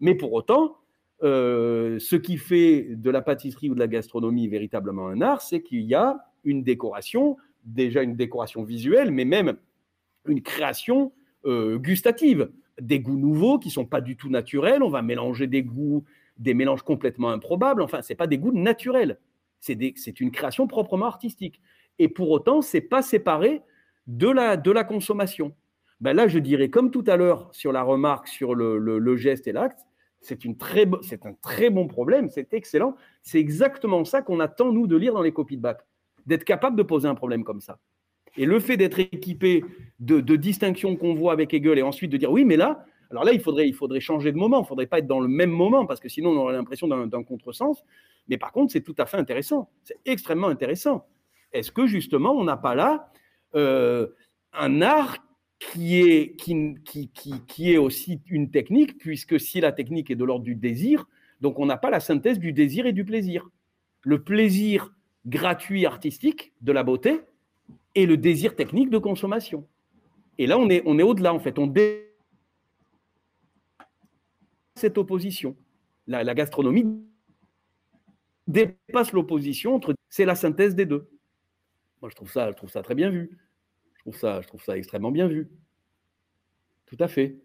Mais 0.00 0.14
pour 0.14 0.32
autant, 0.32 0.76
euh, 1.22 1.98
ce 1.98 2.16
qui 2.16 2.36
fait 2.36 2.94
de 2.94 3.10
la 3.10 3.22
pâtisserie 3.22 3.70
ou 3.70 3.74
de 3.74 3.80
la 3.80 3.88
gastronomie 3.88 4.48
véritablement 4.48 5.08
un 5.08 5.20
art, 5.20 5.42
c'est 5.42 5.62
qu'il 5.62 5.82
y 5.82 5.94
a 5.94 6.18
une 6.44 6.62
décoration, 6.62 7.36
déjà 7.64 8.02
une 8.02 8.16
décoration 8.16 8.62
visuelle, 8.62 9.10
mais 9.10 9.24
même 9.24 9.56
une 10.26 10.42
création 10.42 11.12
euh, 11.46 11.78
gustative, 11.78 12.50
des 12.80 13.00
goûts 13.00 13.16
nouveaux 13.16 13.58
qui 13.58 13.70
sont 13.70 13.86
pas 13.86 14.00
du 14.00 14.16
tout 14.16 14.30
naturels. 14.30 14.82
On 14.82 14.90
va 14.90 15.02
mélanger 15.02 15.46
des 15.46 15.62
goûts 15.62 16.04
des 16.38 16.54
mélanges 16.54 16.82
complètement 16.82 17.30
improbables. 17.30 17.82
Enfin, 17.82 18.02
ce 18.02 18.12
n'est 18.12 18.16
pas 18.16 18.26
des 18.26 18.38
goûts 18.38 18.52
naturels. 18.52 19.18
C'est 19.60 20.20
une 20.20 20.30
création 20.30 20.68
proprement 20.68 21.06
artistique. 21.06 21.60
Et 21.98 22.08
pour 22.08 22.30
autant, 22.30 22.62
ce 22.62 22.76
n'est 22.76 22.80
pas 22.80 23.02
séparé 23.02 23.62
de 24.06 24.28
la, 24.28 24.56
de 24.56 24.70
la 24.70 24.84
consommation. 24.84 25.52
Ben 26.00 26.12
là, 26.14 26.28
je 26.28 26.38
dirais, 26.38 26.70
comme 26.70 26.92
tout 26.92 27.04
à 27.08 27.16
l'heure 27.16 27.48
sur 27.52 27.72
la 27.72 27.82
remarque 27.82 28.28
sur 28.28 28.54
le, 28.54 29.16
geste 29.16 29.48
et 29.48 29.52
l'acte, 29.52 29.80
C'est 30.20 30.44
un 30.46 31.32
très 31.42 31.70
bon 31.70 31.86
problème, 31.86 32.28
c'est 32.28 32.52
excellent. 32.52 32.96
C'est 33.22 33.38
exactement 33.38 34.04
ça 34.04 34.22
qu'on 34.22 34.40
attend, 34.40 34.72
nous, 34.72 34.86
de 34.86 34.96
lire 34.96 35.14
dans 35.14 35.22
les 35.22 35.32
copies 35.32 35.56
de 35.56 35.62
bac, 35.62 35.80
d'être 36.26 36.44
capable 36.44 36.76
de 36.76 36.82
poser 36.82 37.08
un 37.08 37.14
problème 37.14 37.44
comme 37.44 37.60
ça. 37.60 37.78
Et 38.36 38.46
le 38.46 38.60
fait 38.60 38.76
d'être 38.76 38.98
équipé 38.98 39.64
de, 40.00 40.36
distinctions 40.36 40.96
qu'on 40.96 41.14
voit 41.14 41.32
avec 41.32 41.54
Hegel 41.54 41.78
et 41.78 41.82
ensuite 41.82 42.10
de 42.10 42.16
dire 42.16 42.30
oui, 42.30 42.44
mais 42.44 42.56
là, 42.56 42.84
alors 43.10 43.24
là, 43.24 43.32
il 43.32 43.40
faudrait, 43.40 44.00
changer 44.00 44.32
de 44.32 44.36
moment, 44.36 44.58
il 44.58 44.62
ne 44.62 44.66
faudrait 44.66 44.86
pas 44.86 44.98
être 44.98 45.06
dans 45.06 45.20
le 45.20 45.28
même 45.28 45.50
moment 45.50 45.86
parce 45.86 45.98
que 45.98 46.08
sinon 46.08 46.30
on 46.30 46.36
aurait 46.36 46.54
l'impression 46.54 46.88
d'un 46.88 47.22
contresens. 47.22 47.82
Mais 48.28 48.36
par 48.36 48.52
contre, 48.52 48.72
c'est 48.72 48.82
tout 48.82 48.94
à 48.98 49.06
fait 49.06 49.16
intéressant. 49.16 49.70
C'est 49.82 49.96
extrêmement 50.04 50.48
intéressant. 50.48 51.06
Est-ce 51.52 51.72
que 51.72 51.86
justement, 51.86 52.32
on 52.32 52.44
n'a 52.44 52.58
pas 52.58 52.74
là 52.74 53.10
euh, 53.54 54.08
un 54.52 54.82
art 54.82 55.16
qui 55.58 56.00
est, 56.00 56.36
qui, 56.36 56.78
qui, 56.84 57.10
qui, 57.46 57.72
est 57.72 57.78
aussi 57.78 58.20
une 58.28 58.50
technique, 58.50 58.98
puisque 58.98 59.40
si 59.40 59.60
la 59.60 59.72
technique 59.72 60.10
est 60.10 60.16
de 60.16 60.24
l'ordre 60.24 60.44
du 60.44 60.54
désir, 60.54 61.06
donc 61.40 61.58
on 61.58 61.66
n'a 61.66 61.76
pas 61.76 61.90
la 61.90 62.00
synthèse 62.00 62.38
du 62.38 62.52
désir 62.52 62.86
et 62.86 62.92
du 62.92 63.04
plaisir. 63.04 63.48
Le 64.02 64.22
plaisir 64.22 64.94
gratuit 65.26 65.84
artistique 65.84 66.52
de 66.60 66.72
la 66.72 66.84
beauté 66.84 67.20
et 67.94 68.06
le 68.06 68.16
désir 68.16 68.54
technique 68.54 68.90
de 68.90 68.98
consommation. 68.98 69.66
Et 70.38 70.46
là, 70.46 70.58
on 70.58 70.68
est, 70.68 70.82
on 70.86 70.98
est 70.98 71.02
au-delà, 71.02 71.34
en 71.34 71.40
fait. 71.40 71.58
On 71.58 71.66
dé 71.66 72.14
cette 74.76 74.96
opposition. 74.96 75.56
La, 76.06 76.22
la 76.22 76.34
gastronomie 76.34 76.86
dépasse 78.46 79.12
l'opposition 79.12 79.74
entre. 79.74 79.94
C'est 80.08 80.24
la 80.24 80.36
synthèse 80.36 80.76
des 80.76 80.86
deux. 80.86 81.10
Moi, 82.00 82.10
je 82.10 82.14
trouve 82.14 82.30
ça, 82.30 82.48
je 82.50 82.56
trouve 82.56 82.70
ça 82.70 82.82
très 82.82 82.94
bien 82.94 83.10
vu 83.10 83.36
trouve 83.98 84.16
ça, 84.16 84.40
je 84.40 84.48
trouve 84.48 84.62
ça 84.62 84.76
extrêmement 84.76 85.10
bien 85.10 85.26
vu. 85.26 85.48
Tout 86.86 86.96
à 87.00 87.08
fait. 87.08 87.38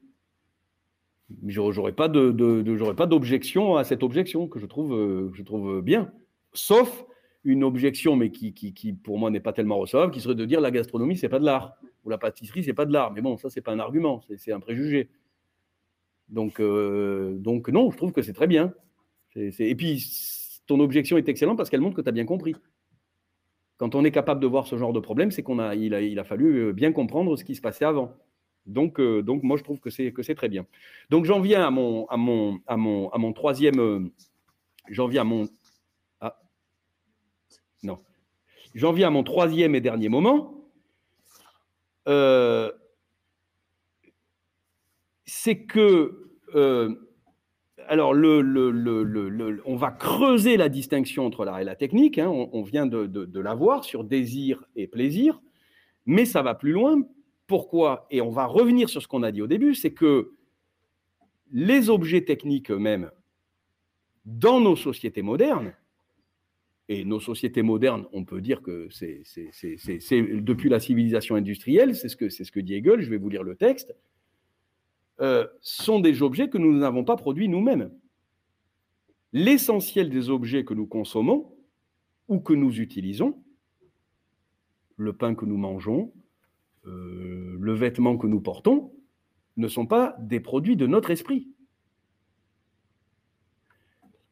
Mais 1.42 1.52
je 1.52 1.60
n'aurais 1.60 1.94
pas 1.94 2.08
d'objection 2.08 3.76
à 3.76 3.84
cette 3.84 4.04
objection 4.04 4.48
que 4.48 4.60
je 4.60 4.66
trouve, 4.66 5.32
je 5.34 5.82
bien. 5.82 6.12
Sauf 6.54 7.06
une 7.44 7.64
objection, 7.64 8.16
mais 8.16 8.32
qui, 8.32 8.94
pour 9.04 9.18
moi 9.20 9.30
n'est 9.30 9.40
pas 9.40 9.54
tellement 9.54 9.78
recevable, 9.78 10.14
qui 10.14 10.22
serait 10.22 10.36
de 10.36 10.46
dire 10.46 10.62
la 10.62 10.72
gastronomie, 10.72 11.18
c'est 11.18 11.30
pas 11.30 11.40
de 11.40 11.46
l'art, 11.46 11.76
ou 12.06 12.10
la 12.10 12.18
pâtisserie, 12.18 12.64
c'est 12.64 12.74
pas 12.74 12.86
de 12.86 12.94
l'art. 12.94 13.12
Mais 13.12 13.22
bon, 13.22 13.38
ça, 13.38 13.50
c'est 13.50 13.62
pas 13.62 13.72
un 13.72 13.80
argument, 13.80 14.22
c'est 14.38 14.52
un 14.52 14.60
préjugé. 14.60 15.10
Euh, 16.60 17.38
donc 17.38 17.70
non, 17.70 17.92
je 17.92 17.98
trouve 17.98 18.12
que 18.12 18.22
c'est 18.22 18.34
très 18.34 18.48
bien. 18.48 18.74
Et 19.36 19.76
puis, 19.76 20.06
ton 20.68 20.80
objection 20.80 21.18
est 21.18 21.28
excellente 21.28 21.58
parce 21.58 21.70
qu'elle 21.70 21.82
montre 21.82 21.96
que 21.96 22.02
tu 22.02 22.10
as 22.10 22.14
bien 22.14 22.26
compris. 22.26 22.56
Quand 23.78 23.96
on 23.96 24.04
est 24.06 24.12
capable 24.12 24.40
de 24.40 24.48
voir 24.48 24.68
ce 24.68 24.78
genre 24.78 24.94
de 24.94 25.00
problème, 25.00 25.32
c'est 25.32 25.44
qu'on 25.44 25.60
a 25.60 25.76
il, 25.76 25.94
a, 25.94 26.02
il 26.02 26.20
a 26.20 26.24
fallu 26.24 26.68
euh, 26.68 26.74
bien 26.74 26.92
comprendre 26.92 27.36
ce 27.36 27.44
qui 27.44 27.56
se 27.56 27.62
passait 27.62 27.86
avant. 27.86 28.16
Donc, 28.66 29.00
euh, 29.00 29.22
donc 29.22 29.44
moi, 29.44 29.58
je 29.58 29.64
trouve 29.64 29.80
que 29.80 29.90
c'est, 29.90 30.14
que 30.14 30.24
c'est 30.24 30.36
très 30.36 30.50
bien. 30.50 30.66
Donc, 31.10 31.26
j'en 31.26 31.40
viens 31.40 31.66
à 31.66 31.72
mon, 31.72 32.06
à 32.08 32.18
mon, 32.18 32.60
à 32.68 32.78
mon, 32.78 33.10
à 33.10 33.18
mon 33.18 33.34
troisième. 33.34 33.80
Euh, 33.80 34.00
j'en 34.90 35.08
viens 35.08 35.22
à 35.22 35.26
mon. 35.26 35.50
Ah, 36.22 36.40
non. 37.82 38.00
J'en 38.76 38.94
viens 38.94 39.08
à 39.08 39.12
mon 39.12 39.24
troisième 39.24 39.76
et 39.76 39.82
dernier 39.82 40.10
moment. 40.10 40.60
c'est 45.26 45.66
que 45.66 46.30
alors, 47.88 48.12
on 49.66 49.76
va 49.76 49.92
creuser 49.92 50.58
la 50.58 50.70
distinction 50.70 51.26
entre 51.26 51.46
l'art 51.46 51.60
et 51.60 51.64
la 51.64 51.76
technique. 51.76 52.18
Hein. 52.18 52.30
on, 52.30 52.64
vient 52.64 52.86
de, 52.86 53.06
de, 53.06 53.40
la 53.40 53.54
voir 53.54 53.84
sur 53.84 54.04
désir 54.04 54.66
et 54.76 54.88
plaisir, 54.88 55.42
mais 56.06 56.26
ça 56.26 56.42
va 56.42 56.56
plus 56.56 56.72
loin. 56.72 57.02
Pourquoi? 57.48 58.08
Et 58.10 58.22
on 58.22 58.30
va 58.30 58.46
revenir 58.46 58.90
sur 58.90 59.02
ce 59.02 59.08
qu'on 59.08 59.24
a 59.24 59.32
dit 59.32 59.42
au 59.42 59.48
début, 59.48 59.76
c'est 59.76 59.94
que 59.94 60.34
les 61.52 61.90
objets 61.90 62.24
techniques 62.24 62.72
eux-mêmes, 62.72 63.12
dans 64.26 64.60
nos 64.60 64.76
sociétés 64.76 65.22
modernes, 65.22 65.74
et 66.90 67.06
nos 67.06 67.20
sociétés 67.20 67.62
modernes, 67.62 68.06
on 68.12 68.26
peut 68.26 68.42
dire 68.42 68.62
que 68.62 68.88
c'est 68.92 69.24
depuis 70.42 70.70
la 70.70 70.80
civilisation 70.80 71.36
industrielle, 71.36 71.96
c'est 71.96 72.10
ce 72.10 72.52
que 72.52 72.60
dit 72.60 72.76
Hegel, 72.76 73.02
je 73.02 73.10
vais 73.10 73.18
vous 73.18 73.30
lire 73.30 73.44
le 73.44 73.56
texte, 73.56 73.96
euh, 75.22 75.48
sont 75.62 76.00
des 76.00 76.24
objets 76.24 76.50
que 76.50 76.58
nous 76.58 76.74
n'avons 76.74 77.04
pas 77.04 77.16
produits 77.16 77.48
nous-mêmes. 77.48 77.92
L'essentiel 79.32 80.10
des 80.10 80.30
objets 80.30 80.66
que 80.66 80.74
nous 80.74 80.88
consommons 80.88 81.54
ou 82.28 82.40
que 82.40 82.54
nous 82.54 82.80
utilisons, 82.80 83.42
le 84.98 85.14
pain 85.14 85.36
que 85.36 85.46
nous 85.46 85.58
mangeons, 85.58 86.12
euh, 86.86 87.58
le 87.60 87.74
vêtement 87.74 88.18
que 88.18 88.26
nous 88.26 88.42
portons, 88.42 88.92
ne 89.58 89.68
sont 89.68 89.86
pas 89.86 90.16
des 90.20 90.40
produits 90.40 90.76
de 90.76 90.88
notre 90.88 91.12
esprit. 91.12 91.48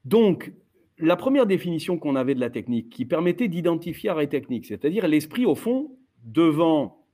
Donc, 0.03 0.51
la 0.97 1.15
première 1.15 1.45
définition 1.45 1.99
qu'on 1.99 2.15
avait 2.15 2.35
de 2.35 2.39
la 2.39 2.49
technique, 2.49 2.89
qui 2.89 3.05
permettait 3.05 3.47
d'identifier 3.47 4.09
art 4.09 4.21
et 4.21 4.29
technique, 4.29 4.65
c'est-à-dire 4.65 5.07
l'esprit, 5.07 5.45
au 5.45 5.53
fond, 5.53 5.95
devant 6.23 7.05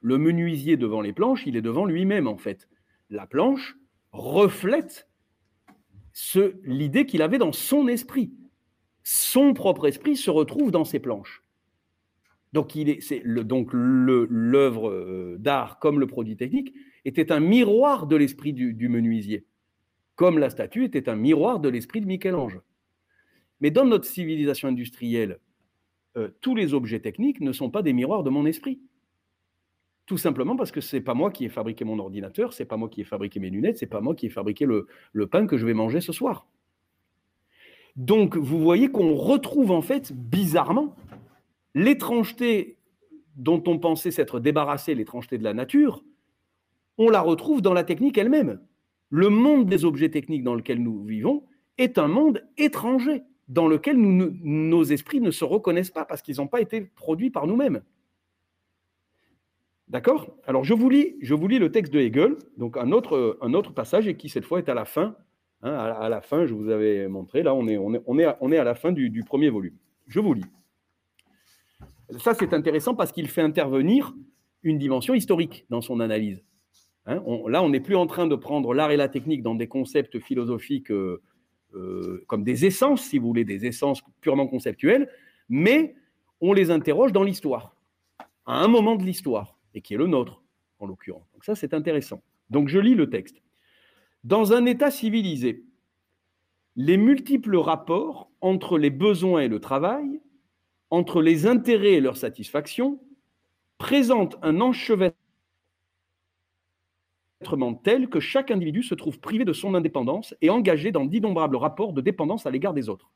le 0.00 0.18
menuisier, 0.18 0.76
devant 0.76 1.00
les 1.00 1.12
planches, 1.12 1.46
il 1.46 1.56
est 1.56 1.62
devant 1.62 1.84
lui-même, 1.84 2.28
en 2.28 2.36
fait 2.36 2.68
la 3.10 3.26
planche 3.26 3.76
reflète 4.12 5.08
l'idée 6.64 7.06
qu'il 7.06 7.22
avait 7.22 7.38
dans 7.38 7.52
son 7.52 7.88
esprit. 7.88 8.32
Son 9.02 9.54
propre 9.54 9.86
esprit 9.86 10.16
se 10.16 10.30
retrouve 10.30 10.70
dans 10.70 10.84
ses 10.84 10.98
planches. 10.98 11.42
Donc, 12.52 12.74
l'œuvre 13.72 14.90
euh, 14.90 15.36
d'art 15.38 15.78
comme 15.78 16.00
le 16.00 16.06
produit 16.06 16.36
technique 16.36 16.74
était 17.04 17.30
un 17.30 17.40
miroir 17.40 18.06
de 18.06 18.16
l'esprit 18.16 18.52
du, 18.52 18.88
menuisier, 18.88 19.46
comme 20.14 20.38
la 20.38 20.50
statue 20.50 20.84
était 20.84 21.08
un 21.08 21.16
miroir 21.16 21.60
de 21.60 21.68
l'esprit 21.68 22.00
de 22.00 22.06
Michel-Ange. 22.06 22.60
Mais 23.60 23.70
dans 23.70 23.84
notre 23.84 24.06
civilisation 24.06 24.68
industrielle, 24.68 25.40
euh, 26.16 26.30
tous 26.40 26.54
les 26.54 26.74
objets 26.74 27.00
techniques 27.00 27.40
ne 27.40 27.52
sont 27.52 27.70
pas 27.70 27.82
des 27.82 27.92
miroirs 27.92 28.22
de 28.22 28.30
mon 28.30 28.46
esprit. 28.46 28.80
Tout 30.08 30.16
simplement 30.16 30.56
parce 30.56 30.72
que 30.72 30.80
c'est 30.80 31.02
pas 31.02 31.12
moi 31.12 31.30
qui 31.30 31.44
ai 31.44 31.50
fabriqué 31.50 31.84
mon 31.84 31.98
ordinateur, 31.98 32.54
c'est 32.54 32.64
pas 32.64 32.78
moi 32.78 32.88
qui 32.88 33.02
ai 33.02 33.04
fabriqué 33.04 33.40
mes 33.40 33.50
lunettes, 33.50 33.76
c'est 33.76 33.84
pas 33.84 34.00
moi 34.00 34.14
qui 34.14 34.24
ai 34.24 34.30
fabriqué 34.30 34.64
le, 34.64 34.86
pain 35.26 35.46
que 35.46 35.58
je 35.58 35.66
vais 35.66 35.74
manger 35.74 36.00
ce 36.00 36.12
soir. 36.12 36.46
Donc, 37.94 38.34
vous 38.34 38.58
voyez 38.58 38.88
qu'on 38.88 39.14
retrouve 39.14 39.70
en 39.70 39.82
fait 39.82 40.14
bizarrement 40.14 40.96
l'étrangeté 41.74 42.78
dont 43.36 43.62
on 43.66 43.78
pensait 43.78 44.10
s'être 44.10 44.40
débarrassé, 44.40 44.94
l'étrangeté 44.94 45.36
de 45.36 45.44
la 45.44 45.52
nature, 45.52 46.02
on 46.96 47.10
la 47.10 47.20
retrouve 47.20 47.60
dans 47.60 47.74
la 47.74 47.84
technique 47.84 48.16
elle-même. 48.16 48.62
Le 49.10 49.28
monde 49.28 49.66
des 49.66 49.84
objets 49.84 50.08
techniques 50.08 50.42
dans 50.42 50.54
lequel 50.54 50.82
nous 50.82 51.04
vivons 51.04 51.44
est 51.76 51.98
un 51.98 52.08
monde 52.08 52.48
étranger, 52.56 53.24
dans 53.48 53.68
lequel 53.68 53.98
nos 53.98 54.84
esprits 54.84 55.20
ne 55.20 55.30
se 55.30 55.44
reconnaissent 55.44 55.90
pas 55.90 56.06
parce 56.06 56.22
qu'ils 56.22 56.36
n'ont 56.36 56.48
pas 56.48 56.62
été 56.62 56.80
produits 56.80 57.30
par 57.30 57.46
nous-mêmes. 57.46 57.82
D'accord? 59.90 60.36
Alors, 60.46 60.64
je 60.64 60.74
vous, 60.74 60.90
lis, 60.90 61.16
je 61.22 61.34
vous 61.34 61.48
lis 61.48 61.58
le 61.58 61.72
texte 61.72 61.92
de 61.92 61.98
Hegel, 61.98 62.36
donc 62.58 62.76
un 62.76 62.92
autre, 62.92 63.38
autre 63.40 63.72
passage, 63.72 64.06
et 64.06 64.16
qui 64.16 64.28
cette 64.28 64.44
fois 64.44 64.58
est 64.58 64.68
à 64.68 64.74
la 64.74 64.84
fin. 64.84 65.16
Hein, 65.62 65.72
à, 65.72 66.08
la 66.08 66.20
fin, 66.20 66.46
je 66.46 66.54
vous 66.54 66.68
avais 66.68 67.08
montré, 67.08 67.42
là, 67.42 67.54
on 67.54 67.66
est, 67.66 67.78
on 67.78 68.18
est 68.52 68.58
à 68.58 68.64
la 68.64 68.74
fin 68.74 68.92
du, 68.92 69.24
premier 69.24 69.48
volume. 69.48 69.74
Je 70.06 70.20
vous 70.20 70.34
lis. 70.34 70.44
Ça, 72.18 72.34
c'est 72.34 72.52
intéressant 72.52 72.94
parce 72.94 73.12
qu'il 73.12 73.28
fait 73.28 73.42
intervenir 73.42 74.14
une 74.62 74.78
dimension 74.78 75.14
historique 75.14 75.66
dans 75.70 75.80
son 75.80 76.00
analyse. 76.00 76.44
Hein, 77.06 77.22
là, 77.48 77.62
on 77.62 77.70
n'est 77.70 77.80
plus 77.80 77.96
en 77.96 78.06
train 78.06 78.26
de 78.26 78.36
prendre 78.36 78.74
l'art 78.74 78.90
et 78.90 78.96
la 78.96 79.08
technique 79.08 79.42
dans 79.42 79.54
des 79.54 79.68
concepts 79.68 80.20
philosophiques 80.20 80.90
euh, 80.90 81.22
euh, 81.74 82.24
comme 82.26 82.44
des 82.44 82.66
essences, 82.66 83.02
si 83.02 83.18
vous 83.18 83.28
voulez, 83.28 83.44
des 83.44 83.66
essences 83.66 84.02
purement 84.20 84.46
conceptuelles, 84.46 85.08
mais 85.48 85.94
on 86.40 86.52
les 86.52 86.70
interroge 86.70 87.12
dans 87.12 87.22
l'histoire, 87.22 87.74
à 88.46 88.62
un 88.62 88.68
moment 88.68 88.96
de 88.96 89.04
l'histoire 89.04 89.57
et 89.74 89.80
qui 89.80 89.94
est 89.94 89.98
le 89.98 90.06
nôtre, 90.06 90.42
en 90.78 90.86
l'occurrence. 90.86 91.30
Donc 91.32 91.44
ça, 91.44 91.54
c'est 91.54 91.74
intéressant. 91.74 92.22
Donc 92.50 92.68
je 92.68 92.78
lis 92.78 92.94
le 92.94 93.10
texte. 93.10 93.42
Dans 94.24 94.52
un 94.52 94.66
État 94.66 94.90
civilisé, 94.90 95.64
les 96.76 96.96
multiples 96.96 97.56
rapports 97.56 98.30
entre 98.40 98.78
les 98.78 98.90
besoins 98.90 99.40
et 99.40 99.48
le 99.48 99.60
travail, 99.60 100.20
entre 100.90 101.20
les 101.22 101.46
intérêts 101.46 101.94
et 101.94 102.00
leur 102.00 102.16
satisfaction, 102.16 103.00
présentent 103.78 104.36
un 104.42 104.60
enchevêtrement 104.60 105.14
tel 107.84 108.08
que 108.08 108.20
chaque 108.20 108.50
individu 108.50 108.82
se 108.82 108.94
trouve 108.94 109.20
privé 109.20 109.44
de 109.44 109.52
son 109.52 109.74
indépendance 109.74 110.34
et 110.40 110.50
engagé 110.50 110.90
dans 110.90 111.04
d'innombrables 111.04 111.56
rapports 111.56 111.92
de 111.92 112.00
dépendance 112.00 112.46
à 112.46 112.50
l'égard 112.50 112.74
des 112.74 112.88
autres. 112.88 113.10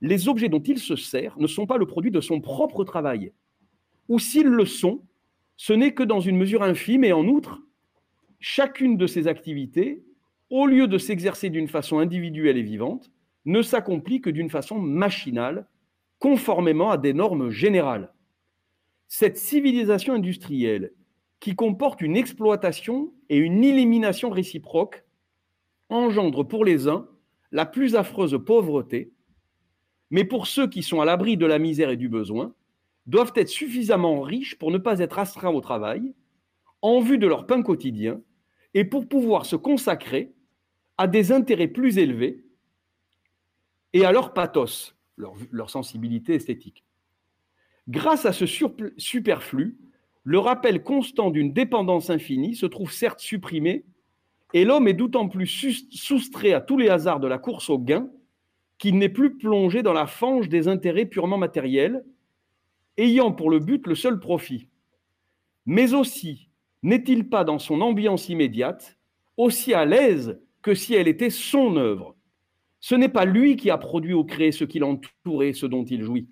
Les 0.00 0.28
objets 0.28 0.48
dont 0.48 0.62
il 0.62 0.78
se 0.78 0.94
sert 0.94 1.38
ne 1.38 1.48
sont 1.48 1.66
pas 1.66 1.76
le 1.76 1.86
produit 1.86 2.12
de 2.12 2.20
son 2.20 2.40
propre 2.40 2.84
travail, 2.84 3.32
ou 4.08 4.18
s'ils 4.18 4.46
le 4.46 4.64
sont, 4.64 5.02
ce 5.58 5.72
n'est 5.72 5.92
que 5.92 6.04
dans 6.04 6.20
une 6.20 6.36
mesure 6.36 6.62
infime 6.62 7.02
et 7.02 7.12
en 7.12 7.26
outre, 7.26 7.60
chacune 8.38 8.96
de 8.96 9.08
ces 9.08 9.26
activités, 9.26 10.04
au 10.50 10.66
lieu 10.66 10.86
de 10.86 10.98
s'exercer 10.98 11.50
d'une 11.50 11.66
façon 11.66 11.98
individuelle 11.98 12.56
et 12.56 12.62
vivante, 12.62 13.10
ne 13.44 13.60
s'accomplit 13.60 14.20
que 14.20 14.30
d'une 14.30 14.50
façon 14.50 14.78
machinale, 14.78 15.66
conformément 16.20 16.90
à 16.90 16.96
des 16.96 17.12
normes 17.12 17.50
générales. 17.50 18.14
Cette 19.08 19.36
civilisation 19.36 20.14
industrielle, 20.14 20.92
qui 21.40 21.56
comporte 21.56 22.02
une 22.02 22.16
exploitation 22.16 23.12
et 23.28 23.36
une 23.36 23.64
élimination 23.64 24.30
réciproque, 24.30 25.04
engendre 25.88 26.46
pour 26.46 26.64
les 26.64 26.86
uns 26.86 27.08
la 27.50 27.66
plus 27.66 27.96
affreuse 27.96 28.38
pauvreté, 28.46 29.12
mais 30.10 30.24
pour 30.24 30.46
ceux 30.46 30.68
qui 30.68 30.84
sont 30.84 31.00
à 31.00 31.04
l'abri 31.04 31.36
de 31.36 31.46
la 31.46 31.58
misère 31.58 31.90
et 31.90 31.96
du 31.96 32.08
besoin, 32.08 32.54
doivent 33.08 33.32
être 33.34 33.48
suffisamment 33.48 34.20
riches 34.20 34.56
pour 34.58 34.70
ne 34.70 34.78
pas 34.78 35.00
être 35.00 35.18
astreints 35.18 35.50
au 35.50 35.60
travail, 35.60 36.14
en 36.82 37.00
vue 37.00 37.18
de 37.18 37.26
leur 37.26 37.46
pain 37.46 37.62
quotidien, 37.62 38.20
et 38.74 38.84
pour 38.84 39.08
pouvoir 39.08 39.46
se 39.46 39.56
consacrer 39.56 40.32
à 40.98 41.08
des 41.08 41.32
intérêts 41.32 41.68
plus 41.68 41.98
élevés 41.98 42.44
et 43.94 44.04
à 44.04 44.12
leur 44.12 44.34
pathos, 44.34 44.94
leur, 45.16 45.70
sensibilité 45.70 46.34
esthétique. 46.34 46.84
Grâce 47.88 48.26
à 48.26 48.32
ce 48.32 48.44
superflu, 48.98 49.78
le 50.22 50.38
rappel 50.38 50.82
constant 50.82 51.30
d'une 51.30 51.54
dépendance 51.54 52.10
infinie 52.10 52.54
se 52.54 52.66
trouve 52.66 52.92
certes 52.92 53.20
supprimé, 53.20 53.86
et 54.52 54.66
l'homme 54.66 54.86
est 54.86 54.94
d'autant 54.94 55.28
plus 55.28 55.46
soustrait 55.90 56.52
à 56.52 56.60
tous 56.60 56.76
les 56.76 56.90
hasards 56.90 57.20
de 57.20 57.26
la 57.26 57.38
course 57.38 57.70
au 57.70 57.78
gain 57.78 58.10
qu'il 58.76 58.98
n'est 58.98 59.08
plus 59.08 59.36
plongé 59.36 59.82
dans 59.82 59.92
la 59.92 60.06
fange 60.06 60.48
des 60.48 60.68
intérêts 60.68 61.06
purement 61.06 61.38
matériels, 61.38 62.04
ayant 62.98 63.32
pour 63.32 63.48
le 63.48 63.60
but 63.60 63.86
le 63.86 63.94
seul 63.94 64.20
profit. 64.20 64.68
Mais 65.64 65.94
aussi, 65.94 66.50
n'est-il 66.82 67.28
pas 67.28 67.44
dans 67.44 67.58
son 67.58 67.80
ambiance 67.80 68.28
immédiate 68.28 68.98
aussi 69.36 69.72
à 69.72 69.84
l'aise 69.84 70.40
que 70.62 70.74
si 70.74 70.94
elle 70.94 71.08
était 71.08 71.30
son 71.30 71.76
œuvre? 71.76 72.16
Ce 72.80 72.94
n'est 72.94 73.08
pas 73.08 73.24
lui 73.24 73.56
qui 73.56 73.70
a 73.70 73.78
produit 73.78 74.14
ou 74.14 74.24
créé 74.24 74.52
ce 74.52 74.64
qui 74.64 74.78
l'entourait, 74.78 75.52
ce 75.52 75.66
dont 75.66 75.84
il 75.84 76.02
jouit. 76.02 76.28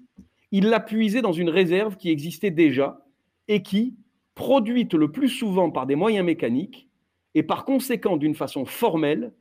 Il 0.53 0.67
l'a 0.67 0.81
puisé 0.81 1.23
dans 1.23 1.33
une 1.33 1.51
réserve 1.51 1.97
qui 1.97 2.11
existait 2.11 2.51
déjà 2.51 3.05
et 3.49 3.63
qui, 3.63 3.97
produite 4.35 4.95
le 4.95 5.11
plus 5.11 5.29
souvent 5.29 5.71
par 5.71 5.87
des 5.87 5.97
moyens 5.97 6.25
mécaniques 6.25 6.89
et 7.35 7.43
par 7.43 7.65
conséquent 7.65 8.17
d'une 8.17 8.35
façon 8.35 8.65
formelle, 8.65 9.33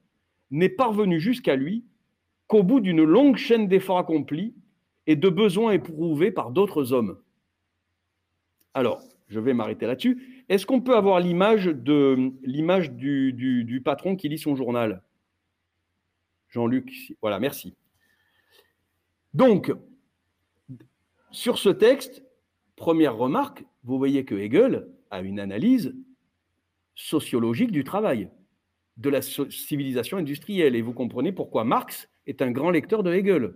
n'est 0.52 0.70
parvenue 0.70 1.20
jusqu'à 1.20 1.56
lui 1.56 1.86
qu'au 2.48 2.64
bout 2.64 2.80
d'une 2.80 3.04
longue 3.04 3.38
chaîne 3.38 3.68
d'efforts 3.68 3.98
accomplis 3.98 4.56
et 5.08 5.16
de 5.16 5.30
besoins 5.30 5.74
éprouvés 5.74 6.32
par 6.32 6.52
d'autres 6.52 6.94
hommes. 6.94 7.20
Alors, 8.74 9.02
je 9.28 9.40
vais 9.40 9.54
m'arrêter 9.54 9.88
là-dessus. 9.88 10.46
Est-ce 10.50 10.66
qu'on 10.66 10.82
peut 10.82 10.96
avoir 10.96 11.20
l'image 11.20 11.66
de 11.66 12.32
l'image 12.44 12.92
du, 12.92 13.34
du, 13.34 13.82
patron 13.82 14.16
qui 14.16 14.30
lit 14.30 14.38
son 14.38 14.56
journal? 14.56 15.02
Jean-Luc, 16.50 16.92
voilà, 17.22 17.40
merci. 17.40 17.76
Donc, 19.34 19.74
sur 21.32 21.58
ce 21.58 21.70
texte, 21.70 22.24
première 22.76 23.16
remarque, 23.16 23.66
vous 23.84 23.98
voyez 23.98 24.26
que 24.26 24.36
Hegel 24.36 24.88
a 25.12 25.22
une 25.22 25.40
analyse 25.40 25.96
sociologique 26.96 27.72
du 27.72 27.84
travail, 27.84 28.30
de 28.98 29.10
la 29.10 29.22
civilisation 29.22 30.18
industrielle, 30.18 30.76
et 30.76 30.82
vous 30.82 30.94
comprenez 30.94 31.32
pourquoi 31.32 31.66
Marx 31.66 32.10
est 32.28 32.42
un 32.42 32.52
grand 32.52 32.72
lecteur 32.72 33.04
de 33.04 33.14
Hegel. 33.14 33.56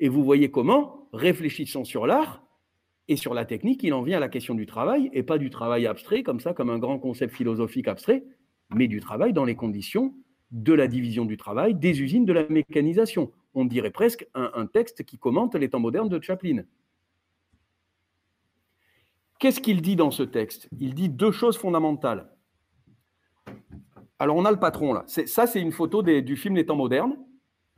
Et 0.00 0.08
vous 0.08 0.24
voyez 0.24 0.50
comment, 0.50 1.08
réfléchissant 1.12 1.84
sur 1.84 2.06
l'art 2.06 2.44
et 3.08 3.16
sur 3.16 3.34
la 3.34 3.44
technique, 3.44 3.82
il 3.82 3.94
en 3.94 4.02
vient 4.02 4.18
à 4.18 4.20
la 4.20 4.28
question 4.28 4.54
du 4.54 4.66
travail, 4.66 5.10
et 5.12 5.22
pas 5.22 5.38
du 5.38 5.50
travail 5.50 5.86
abstrait, 5.86 6.22
comme 6.22 6.40
ça, 6.40 6.52
comme 6.52 6.70
un 6.70 6.78
grand 6.78 6.98
concept 6.98 7.34
philosophique 7.34 7.88
abstrait, 7.88 8.24
mais 8.74 8.86
du 8.86 9.00
travail 9.00 9.32
dans 9.32 9.44
les 9.44 9.56
conditions 9.56 10.14
de 10.50 10.72
la 10.72 10.86
division 10.86 11.24
du 11.24 11.36
travail, 11.36 11.74
des 11.74 12.00
usines, 12.00 12.24
de 12.24 12.32
la 12.32 12.48
mécanisation. 12.48 13.32
On 13.54 13.64
dirait 13.64 13.90
presque 13.90 14.26
un, 14.34 14.66
texte 14.66 15.04
qui 15.04 15.18
commente 15.18 15.54
les 15.54 15.70
temps 15.70 15.80
modernes 15.80 16.08
de 16.08 16.22
Chaplin. 16.22 16.62
Qu'est-ce 19.38 19.60
qu'il 19.60 19.82
dit 19.82 19.96
dans 19.96 20.10
ce 20.10 20.22
texte? 20.22 20.68
Il 20.78 20.94
dit 20.94 21.08
deux 21.08 21.32
choses 21.32 21.56
fondamentales. 21.56 22.30
Alors, 24.18 24.36
on 24.36 24.44
a 24.44 24.50
le 24.50 24.58
patron 24.58 24.92
là. 24.92 25.04
Ça, 25.06 25.46
c'est 25.46 25.60
une 25.60 25.72
photo 25.72 26.02
du 26.02 26.36
film 26.36 26.56
Les 26.56 26.66
temps 26.66 26.76
modernes. 26.76 27.16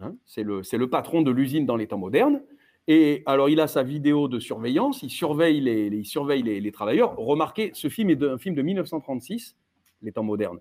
Hein. 0.01 0.15
c'est 0.25 0.43
le, 0.43 0.89
patron 0.89 1.23
de 1.23 1.31
l'usine 1.31 1.67
dans 1.67 1.77
les 1.77 1.87
temps 1.87 1.99
modernes. 1.99 2.43
Et 2.89 3.23
alors, 3.27 3.49
il 3.49 3.61
a 3.61 3.67
sa 3.67 3.83
vidéo 3.83 4.27
de 4.27 4.39
surveillance, 4.39 5.03
il 5.03 5.11
surveille 5.11 5.61
les, 5.61 6.73
travailleurs. 6.73 7.17
Remarquez, 7.17 7.71
ce 7.75 7.89
film 7.89 8.11
est 8.11 8.23
un 8.23 8.39
film 8.39 8.55
de 8.55 8.63
1936, 8.63 9.57
les 10.03 10.13
temps 10.13 10.25
modernes. 10.25 10.59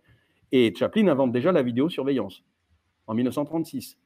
Et 0.52 0.74
Chaplin 0.76 1.08
invente 1.08 1.32
déjà 1.32 1.52
la 1.52 1.64
vidéosurveillance 1.64 2.44
en 3.08 3.14
1936. 3.14 3.98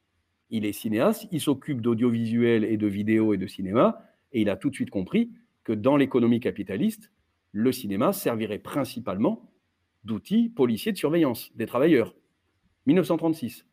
Il 0.50 0.64
est 0.64 0.72
cinéaste, 0.72 1.26
il 1.32 1.40
s'occupe 1.40 1.80
d'audiovisuel 1.80 2.64
et 2.64 2.76
de 2.76 2.86
vidéo 2.86 3.34
et 3.34 3.38
de 3.38 3.46
cinéma, 3.46 4.02
et 4.32 4.42
il 4.42 4.48
a 4.48 4.56
tout 4.56 4.70
de 4.70 4.74
suite 4.74 4.90
compris 4.90 5.30
que 5.64 5.72
dans 5.72 5.96
l'économie 5.96 6.40
capitaliste, 6.40 7.10
le 7.52 7.72
cinéma 7.72 8.12
servirait 8.12 8.58
principalement 8.58 9.50
d'outils 10.04 10.50
policiers 10.50 10.92
de 10.92 10.98
surveillance 10.98 11.50
des 11.56 11.66
travailleurs. 11.66 12.14
1936. 12.86 13.66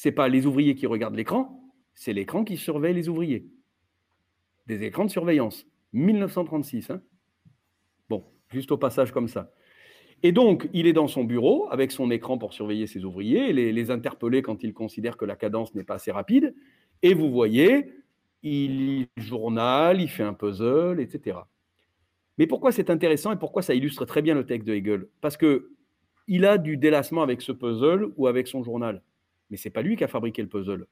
Ce 0.00 0.08
n'est 0.08 0.14
pas 0.14 0.30
les 0.30 0.46
ouvriers 0.46 0.74
qui 0.76 0.86
regardent 0.86 1.14
l'écran, 1.14 1.62
c'est 1.92 2.14
l'écran 2.14 2.42
qui 2.42 2.56
surveille 2.56 2.94
les 2.94 3.10
ouvriers. 3.10 3.46
Des 4.66 4.82
écrans 4.82 5.04
de 5.04 5.10
surveillance. 5.10 5.66
1936. 5.92 6.88
Hein 6.88 7.02
bon, 8.08 8.24
juste 8.48 8.72
au 8.72 8.78
passage 8.78 9.12
comme 9.12 9.28
ça. 9.28 9.52
Et 10.22 10.32
donc, 10.32 10.70
il 10.72 10.86
est 10.86 10.94
dans 10.94 11.06
son 11.06 11.24
bureau 11.24 11.68
avec 11.70 11.92
son 11.92 12.10
écran 12.10 12.38
pour 12.38 12.54
surveiller 12.54 12.86
ses 12.86 13.04
ouvriers, 13.04 13.52
les, 13.52 13.72
les 13.72 13.90
interpeller 13.90 14.40
quand 14.40 14.62
il 14.62 14.72
considère 14.72 15.18
que 15.18 15.26
la 15.26 15.36
cadence 15.36 15.74
n'est 15.74 15.84
pas 15.84 15.96
assez 15.96 16.12
rapide. 16.12 16.54
Et 17.02 17.12
vous 17.12 17.30
voyez, 17.30 17.92
il 18.42 19.06
journal, 19.18 20.00
il 20.00 20.08
fait 20.08 20.22
un 20.22 20.32
puzzle, 20.32 20.98
etc. 20.98 21.40
Mais 22.38 22.46
pourquoi 22.46 22.72
c'est 22.72 22.88
intéressant 22.88 23.32
et 23.32 23.38
pourquoi 23.38 23.60
ça 23.60 23.74
illustre 23.74 24.06
très 24.06 24.22
bien 24.22 24.34
le 24.34 24.46
texte 24.46 24.66
de 24.66 24.72
Hegel? 24.72 25.08
Parce 25.20 25.36
que 25.36 25.72
il 26.26 26.46
a 26.46 26.56
du 26.56 26.78
délassement 26.78 27.20
avec 27.20 27.42
ce 27.42 27.52
puzzle 27.52 28.14
ou 28.16 28.28
avec 28.28 28.48
son 28.48 28.62
journal. 28.62 29.02
Mais 29.50 29.56
c'est 29.56 29.70
pas 29.70 29.82
lui 29.82 29.96
qui 29.96 30.04
a 30.04 30.08
fabriqué 30.08 30.42
le 30.42 30.48
puzzle. 30.48 30.86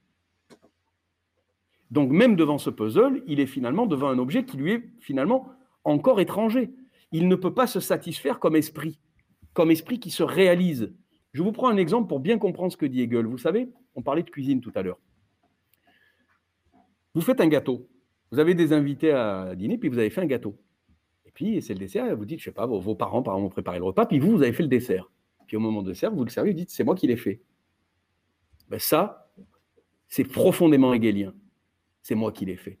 Donc 1.91 2.11
même 2.11 2.35
devant 2.35 2.57
ce 2.57 2.69
puzzle, 2.69 3.23
il 3.25 3.39
est 3.39 3.47
finalement 3.47 3.85
devant 3.85 4.09
un 4.09 4.19
objet 4.19 4.45
qui 4.45 4.57
lui 4.57 4.71
est 4.73 4.83
finalement 4.99 5.49
encore 5.83 6.19
étranger. 6.19 6.71
Il 7.11 7.27
ne 7.27 7.35
peut 7.35 7.53
pas 7.53 7.67
se 7.67 7.79
satisfaire 7.79 8.39
comme 8.39 8.55
esprit, 8.55 8.99
comme 9.53 9.71
esprit 9.71 9.99
qui 9.99 10.11
se 10.11 10.23
réalise. 10.23 10.93
Je 11.33 11.41
vous 11.41 11.51
prends 11.51 11.69
un 11.69 11.77
exemple 11.77 12.07
pour 12.07 12.19
bien 12.19 12.37
comprendre 12.37 12.71
ce 12.71 12.77
que 12.77 12.85
dit 12.85 13.01
Hegel. 13.01 13.25
Vous 13.25 13.37
savez, 13.37 13.69
on 13.95 14.01
parlait 14.01 14.23
de 14.23 14.29
cuisine 14.29 14.61
tout 14.61 14.71
à 14.75 14.81
l'heure. 14.81 14.99
Vous 17.15 17.21
faites 17.21 17.41
un 17.41 17.47
gâteau. 17.47 17.87
Vous 18.31 18.39
avez 18.39 18.53
des 18.53 18.73
invités 18.73 19.11
à 19.11 19.55
dîner, 19.55 19.77
puis 19.77 19.89
vous 19.89 19.97
avez 19.97 20.11
fait 20.11 20.21
un 20.21 20.27
gâteau. 20.27 20.55
Et 21.25 21.31
puis, 21.31 21.61
c'est 21.61 21.73
le 21.73 21.79
dessert, 21.79 22.15
vous 22.15 22.25
dites, 22.25 22.39
je 22.39 22.45
sais 22.45 22.51
pas, 22.51 22.67
vos, 22.67 22.95
parents, 22.95 23.23
par 23.23 23.35
exemple, 23.35 23.47
ont 23.47 23.49
préparé 23.49 23.79
le 23.79 23.85
repas, 23.85 24.05
puis 24.05 24.19
vous, 24.19 24.31
vous 24.31 24.43
avez 24.43 24.53
fait 24.53 24.63
le 24.63 24.69
dessert. 24.69 25.09
Puis 25.47 25.57
au 25.57 25.59
moment 25.59 25.81
de 25.81 25.89
dessert, 25.89 26.13
vous 26.13 26.23
le 26.23 26.29
servez, 26.29 26.51
vous 26.51 26.57
dites, 26.57 26.69
c'est 26.69 26.83
moi 26.83 26.93
qui 26.93 27.07
l'ai 27.07 27.17
fait. 27.17 27.41
Ben 28.69 28.79
ça, 28.79 29.31
c'est 30.07 30.23
profondément 30.23 30.93
hegelien. 30.93 31.33
C'est 32.01 32.15
moi 32.15 32.31
qui 32.31 32.45
l'ai 32.45 32.57
fait. 32.57 32.79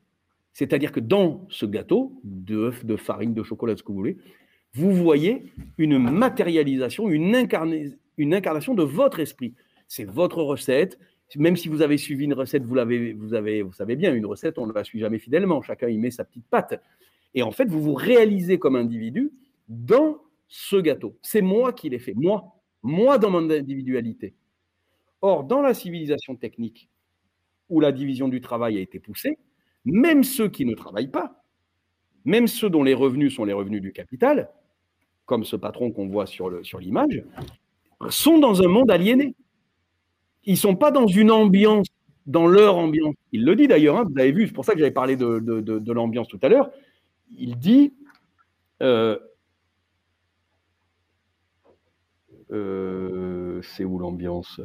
C'est-à-dire 0.53 0.91
que 0.91 0.99
dans 0.99 1.47
ce 1.49 1.65
gâteau, 1.65 2.19
d'œufs, 2.23 2.85
de 2.85 2.95
farine, 2.95 3.33
de 3.33 3.43
chocolat, 3.43 3.77
ce 3.77 3.83
que 3.83 3.91
vous 3.91 3.97
voulez, 3.97 4.17
vous 4.73 4.91
voyez 4.91 5.51
une 5.77 5.97
matérialisation, 5.97 7.09
une, 7.09 7.47
une 8.17 8.33
incarnation 8.33 8.73
de 8.73 8.83
votre 8.83 9.19
esprit. 9.19 9.55
C'est 9.87 10.05
votre 10.05 10.43
recette, 10.43 10.99
même 11.35 11.55
si 11.55 11.69
vous 11.69 11.81
avez 11.81 11.97
suivi 11.97 12.25
une 12.25 12.33
recette, 12.33 12.63
vous 12.63 12.75
l'avez, 12.75 13.13
vous 13.13 13.33
avez, 13.33 13.61
vous 13.61 13.73
savez 13.73 13.95
bien, 13.95 14.13
une 14.13 14.25
recette, 14.25 14.57
on 14.57 14.67
ne 14.67 14.73
la 14.73 14.83
suit 14.83 14.99
jamais 14.99 15.19
fidèlement. 15.19 15.61
Chacun 15.61 15.87
y 15.87 15.97
met 15.97 16.11
sa 16.11 16.25
petite 16.25 16.45
patte. 16.49 16.81
Et 17.33 17.43
en 17.43 17.51
fait, 17.51 17.65
vous 17.65 17.81
vous 17.81 17.93
réalisez 17.93 18.57
comme 18.57 18.75
individu 18.75 19.31
dans 19.67 20.17
ce 20.47 20.77
gâteau. 20.77 21.17
C'est 21.21 21.41
moi 21.41 21.73
qui 21.73 21.89
l'ai 21.89 21.99
fait, 21.99 22.15
moi, 22.15 22.55
moi 22.81 23.17
dans 23.19 23.29
mon 23.29 23.49
individualité. 23.49 24.33
Or, 25.21 25.43
dans 25.43 25.61
la 25.61 25.73
civilisation 25.73 26.35
technique, 26.35 26.89
où 27.69 27.79
la 27.79 27.91
division 27.91 28.27
du 28.27 28.41
travail 28.41 28.77
a 28.77 28.81
été 28.81 28.99
poussée, 28.99 29.37
même 29.85 30.23
ceux 30.23 30.49
qui 30.49 30.65
ne 30.65 30.73
travaillent 30.73 31.11
pas, 31.11 31.43
même 32.25 32.47
ceux 32.47 32.69
dont 32.69 32.83
les 32.83 32.93
revenus 32.93 33.35
sont 33.35 33.45
les 33.45 33.53
revenus 33.53 33.81
du 33.81 33.91
capital, 33.91 34.49
comme 35.25 35.43
ce 35.43 35.55
patron 35.55 35.91
qu'on 35.91 36.07
voit 36.07 36.25
sur 36.25 36.49
l'image, 36.79 37.23
sont 38.09 38.39
dans 38.39 38.61
un 38.61 38.67
monde 38.67 38.91
aliéné 38.91 39.35
ils 40.45 40.57
sont 40.57 40.75
pas 40.75 40.91
dans 40.91 41.07
une 41.07 41.31
ambiance, 41.31 41.87
dans 42.25 42.47
leur 42.47 42.77
ambiance. 42.77 43.15
Il 43.31 43.45
le 43.45 43.55
dit 43.55 43.67
d'ailleurs, 43.67 43.97
hein, 43.97 44.05
vous 44.09 44.19
avez 44.19 44.31
vu, 44.31 44.47
c'est 44.47 44.53
pour 44.53 44.65
ça 44.65 44.73
que 44.73 44.79
j'avais 44.79 44.91
parlé 44.91 45.15
de, 45.15 45.91
l'ambiance 45.91 46.27
tout 46.27 46.39
à 46.41 46.49
l'heure. 46.49 46.71
Il 47.37 47.57
dit 47.57 47.93
euh, 48.81 49.19
euh, 52.51 53.61
c'est 53.61 53.83
où 53.83 53.99
l'ambiance? 53.99 54.59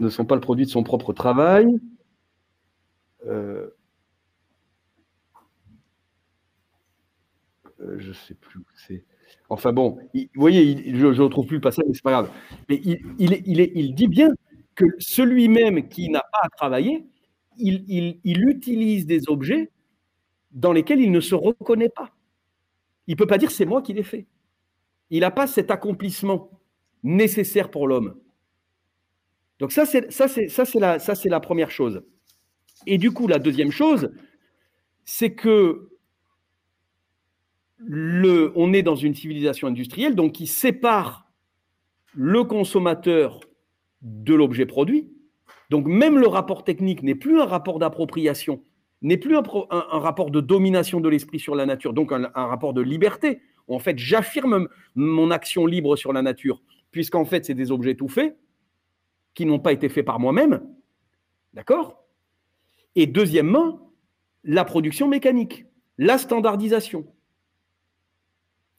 Ne 0.00 0.08
sont 0.08 0.24
pas 0.24 0.34
le 0.34 0.40
produit 0.40 0.64
de 0.64 0.70
son 0.70 0.82
propre 0.82 1.12
travail. 1.12 1.78
Euh, 3.26 3.68
je 7.98 8.08
ne 8.08 8.14
sais 8.14 8.34
plus 8.34 8.60
où 8.60 8.64
c'est. 8.74 9.04
Enfin 9.48 9.72
bon, 9.72 9.98
vous 10.14 10.28
voyez, 10.34 10.94
je 10.94 11.06
ne 11.06 11.20
retrouve 11.20 11.46
plus 11.46 11.56
le 11.56 11.60
passage, 11.60 11.84
mais 11.86 11.94
c'est 11.94 12.02
pas 12.02 12.12
grave. 12.12 12.30
Mais 12.68 12.80
il, 13.18 13.94
dit 13.94 14.08
bien 14.08 14.30
que 14.74 14.84
celui-même 14.98 15.88
qui 15.88 16.08
n'a 16.08 16.24
pas 16.32 16.40
à 16.42 16.48
travailler, 16.48 17.06
il, 17.58 18.18
utilise 18.24 19.06
des 19.06 19.28
objets 19.28 19.70
dans 20.52 20.72
lesquels 20.72 21.00
il 21.00 21.10
ne 21.10 21.20
se 21.20 21.34
reconnaît 21.34 21.88
pas. 21.88 22.10
Il 23.06 23.12
ne 23.12 23.16
peut 23.16 23.26
pas 23.26 23.38
dire 23.38 23.50
c'est 23.50 23.66
moi 23.66 23.82
qui 23.82 23.92
l'ai 23.92 24.02
fait. 24.02 24.26
Il 25.10 25.20
n'a 25.20 25.30
pas 25.30 25.46
cet 25.46 25.70
accomplissement 25.70 26.50
nécessaire 27.02 27.70
pour 27.70 27.86
l'homme. 27.86 28.16
Donc 29.58 29.72
ça, 29.72 29.86
c'est 29.86 30.12
ça, 30.12 30.28
c'est 30.28 30.48
ça, 30.48 30.64
c'est 30.64 30.80
la, 30.80 30.98
ça, 30.98 31.14
c'est 31.14 31.28
la 31.28 31.40
première 31.40 31.70
chose. 31.70 32.02
Et 32.86 32.98
du 32.98 33.10
coup, 33.10 33.26
la 33.26 33.38
deuxième 33.38 33.70
chose, 33.70 34.12
c'est 35.04 35.34
que 35.34 35.88
le, 37.78 38.52
on 38.54 38.72
est 38.72 38.82
dans 38.82 38.96
une 38.96 39.14
civilisation 39.14 39.68
industrielle 39.68 40.14
donc 40.14 40.32
qui 40.32 40.46
sépare 40.46 41.30
le 42.14 42.44
consommateur 42.44 43.40
de 44.02 44.34
l'objet 44.34 44.66
produit. 44.66 45.12
Donc 45.70 45.86
même 45.86 46.18
le 46.18 46.26
rapport 46.26 46.64
technique 46.64 47.02
n'est 47.02 47.14
plus 47.14 47.40
un 47.40 47.44
rapport 47.44 47.78
d'appropriation, 47.78 48.62
n'est 49.02 49.16
plus 49.16 49.36
un, 49.36 49.42
rapport 49.98 50.30
de 50.30 50.40
domination 50.40 51.00
de 51.00 51.08
l'esprit 51.08 51.40
sur 51.40 51.54
la 51.54 51.66
nature, 51.66 51.92
donc 51.92 52.12
un, 52.12 52.30
rapport 52.34 52.72
de 52.72 52.80
liberté. 52.80 53.40
en 53.68 53.78
fait, 53.78 53.98
j'affirme 53.98 54.68
mon 54.94 55.30
action 55.30 55.66
libre 55.66 55.96
sur 55.96 56.12
la 56.12 56.22
nature, 56.22 56.62
puisqu'en 56.96 57.26
fait, 57.26 57.44
c'est 57.44 57.52
des 57.52 57.72
objets 57.72 57.94
tout 57.94 58.08
faits 58.08 58.38
qui 59.34 59.44
n'ont 59.44 59.58
pas 59.58 59.74
été 59.74 59.90
faits 59.90 60.06
par 60.06 60.18
moi-même. 60.18 60.62
D'accord? 61.52 62.02
Et 62.94 63.06
deuxièmement, 63.06 63.92
la 64.44 64.64
production 64.64 65.06
mécanique, 65.06 65.66
la 65.98 66.16
standardisation. 66.16 67.06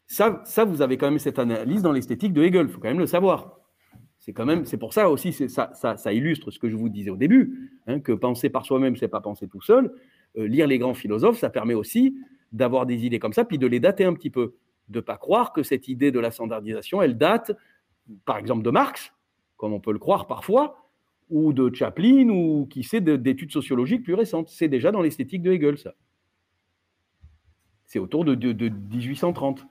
Ça, 0.08 0.42
ça, 0.46 0.66
vous 0.66 0.82
avez 0.82 0.98
quand 0.98 1.12
même 1.12 1.20
cette 1.20 1.38
analyse 1.38 1.84
dans 1.84 1.92
l'esthétique 1.92 2.34
de 2.34 2.42
Hegel, 2.42 2.66
il 2.66 2.74
faut 2.74 2.80
quand 2.80 2.88
même 2.88 2.98
le 2.98 3.06
savoir. 3.06 3.60
C'est 4.18 4.34
quand 4.34 4.48
même, 4.48 4.66
c'est 4.66 4.78
pour 4.78 4.96
ça 4.96 5.12
aussi, 5.12 5.32
ça, 5.32 6.12
illustre 6.12 6.50
ce 6.50 6.58
que 6.58 6.70
je 6.70 6.76
vous 6.76 6.90
disais 6.90 7.12
au 7.12 7.18
début, 7.18 7.70
hein, 7.86 8.00
que 8.00 8.14
penser 8.14 8.50
par 8.50 8.66
soi-même, 8.66 8.96
c'est 8.96 9.08
pas 9.08 9.22
penser 9.22 9.48
tout 9.48 9.62
seul. 9.62 9.94
Euh, 10.40 10.48
lire 10.48 10.66
les 10.66 10.80
grands 10.80 10.96
philosophes, 10.96 11.38
ça 11.38 11.52
permet 11.52 11.76
aussi 11.76 12.18
d'avoir 12.52 12.88
des 12.88 13.06
idées 13.06 13.20
comme 13.20 13.34
ça, 13.34 13.46
puis 13.46 13.60
de 13.60 13.68
les 13.68 13.80
dater 13.80 14.06
un 14.06 14.16
petit 14.16 14.32
peu, 14.32 14.56
de 14.90 15.02
pas 15.02 15.18
croire 15.18 15.54
que 15.54 15.62
cette 15.62 15.88
idée 15.88 16.12
de 16.12 16.20
la 16.20 16.32
standardisation, 16.32 17.00
elle 17.04 17.16
date, 17.16 17.52
par 18.26 18.38
exemple, 18.38 18.64
de 18.64 18.70
Marx, 18.70 19.14
comme 19.58 19.74
on 19.74 19.80
peut 19.80 19.92
le 19.92 20.00
croire 20.00 20.28
parfois, 20.28 20.90
ou 21.30 21.54
de 21.54 21.74
Chaplin, 21.74 22.30
ou 22.30 22.68
qui 22.70 22.84
sait 22.84 23.02
d'études 23.02 23.52
sociologiques 23.52 24.04
plus 24.04 24.14
récentes. 24.14 24.50
C'est 24.50 24.70
déjà 24.70 24.92
dans 24.92 25.02
l'esthétique 25.02 25.42
de 25.42 25.52
Hegel, 25.52 25.78
ça. 25.78 25.94
C'est 27.86 28.00
autour 28.00 28.26
de, 28.26 28.36
de 28.36 28.70
1830. 28.70 29.66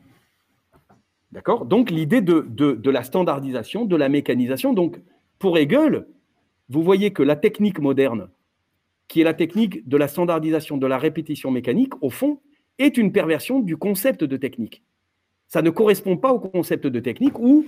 D'accord? 1.33 1.67
Donc 1.67 1.91
l'idée 1.91 2.21
de, 2.21 2.91
la 2.91 3.03
standardisation, 3.03 3.85
de 3.85 3.97
la 3.97 4.09
mécanisation. 4.09 4.73
Donc 4.73 5.01
pour 5.39 5.59
Hegel, 5.59 6.07
vous 6.69 6.83
voyez 6.83 7.13
que 7.13 7.23
la 7.23 7.37
technique 7.37 7.79
moderne, 7.79 8.29
qui 9.09 9.21
est 9.21 9.25
la 9.25 9.35
technique 9.35 9.87
de 9.87 9.97
la 9.97 10.09
standardisation, 10.09 10.79
de 10.79 10.87
la 10.87 10.99
répétition 10.99 11.51
mécanique, 11.51 11.93
au 12.03 12.11
fond, 12.11 12.41
est 12.79 12.97
une 12.97 13.13
perversion 13.13 13.61
du 13.61 13.77
concept 13.77 14.25
de 14.25 14.37
technique. 14.37 14.83
Ça 15.49 15.63
ne 15.63 15.71
correspond 15.71 16.17
pas 16.17 16.33
au 16.33 16.41
concept 16.41 16.87
de 16.87 17.01
technique 17.01 17.39
où 17.39 17.67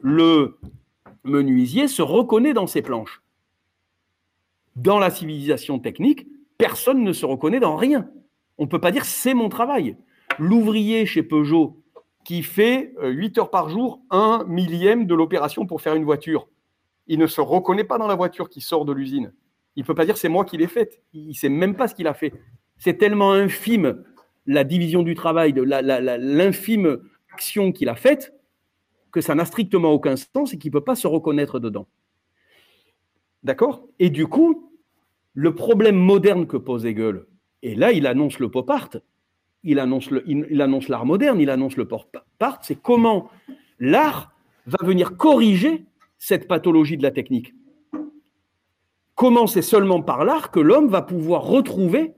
le 0.00 0.58
menuisier 1.24 1.88
se 1.88 2.02
reconnaît 2.02 2.54
dans 2.54 2.66
ses 2.66 2.82
planches. 2.82 3.22
Dans 4.76 4.98
la 4.98 5.10
civilisation 5.10 5.78
technique, 5.78 6.26
personne 6.58 7.02
ne 7.02 7.12
se 7.12 7.26
reconnaît 7.26 7.60
dans 7.60 7.76
rien. 7.76 8.08
On 8.58 8.64
ne 8.64 8.68
peut 8.68 8.80
pas 8.80 8.92
dire 8.92 9.04
c'est 9.04 9.34
mon 9.34 9.48
travail. 9.48 9.96
L'ouvrier 10.38 11.06
chez 11.06 11.22
Peugeot 11.22 11.82
qui 12.24 12.42
fait 12.42 12.92
8 13.00 13.38
euh, 13.38 13.40
heures 13.40 13.50
par 13.50 13.68
jour, 13.68 14.02
un 14.10 14.44
millième 14.48 15.06
de 15.06 15.14
l'opération 15.14 15.64
pour 15.64 15.80
faire 15.80 15.94
une 15.94 16.04
voiture. 16.04 16.48
Il 17.06 17.18
ne 17.18 17.26
se 17.26 17.40
reconnaît 17.40 17.84
pas 17.84 17.98
dans 17.98 18.08
la 18.08 18.16
voiture 18.16 18.50
qui 18.50 18.60
sort 18.60 18.84
de 18.84 18.92
l'usine. 18.92 19.32
Il 19.76 19.82
ne 19.82 19.86
peut 19.86 19.94
pas 19.94 20.04
dire 20.04 20.16
c'est 20.16 20.28
moi 20.28 20.44
qui 20.44 20.56
l'ai 20.56 20.66
faite. 20.66 21.02
Il 21.12 21.28
ne 21.28 21.32
sait 21.34 21.48
même 21.48 21.76
pas 21.76 21.86
ce 21.86 21.94
qu'il 21.94 22.08
a 22.08 22.14
fait. 22.14 22.32
C'est 22.78 22.98
tellement 22.98 23.32
infime 23.32 24.02
la 24.46 24.64
division 24.64 25.02
du 25.02 25.14
travail, 25.14 25.54
l'infime 25.56 26.98
action 27.32 27.72
qu'il 27.72 27.88
a 27.88 27.94
faite, 27.94 28.32
que 29.16 29.22
ça 29.22 29.34
n'a 29.34 29.46
strictement 29.46 29.92
aucun 29.92 30.14
sens 30.14 30.52
et 30.52 30.58
qu'il 30.58 30.68
ne 30.68 30.72
peut 30.74 30.84
pas 30.84 30.94
se 30.94 31.06
reconnaître 31.06 31.58
dedans. 31.58 31.86
D'accord? 33.44 33.88
Et 33.98 34.10
du 34.10 34.26
coup, 34.26 34.70
le 35.32 35.54
problème 35.54 35.96
moderne 35.96 36.46
que 36.46 36.58
pose 36.58 36.84
Hegel, 36.84 37.24
et 37.62 37.74
là 37.74 37.92
il 37.92 38.06
annonce 38.06 38.38
le 38.38 38.50
pop 38.50 38.68
art, 38.68 38.90
il 39.62 39.78
annonce, 39.78 40.10
il, 40.26 40.60
annonce 40.60 40.88
l'art 40.88 41.06
moderne, 41.06 41.40
il 41.40 41.48
annonce 41.48 41.78
le 41.78 41.88
pop 41.88 42.14
art, 42.40 42.58
c'est 42.60 42.74
comment 42.74 43.30
l'art 43.78 44.34
va 44.66 44.86
venir 44.86 45.16
corriger 45.16 45.86
cette 46.18 46.46
pathologie 46.46 46.98
de 46.98 47.02
la 47.02 47.10
technique. 47.10 47.54
Comment 49.14 49.46
c'est 49.46 49.62
seulement 49.62 50.02
par 50.02 50.26
l'art 50.26 50.50
que 50.50 50.60
l'homme 50.60 50.88
va 50.88 51.00
pouvoir 51.00 51.44
retrouver 51.44 52.12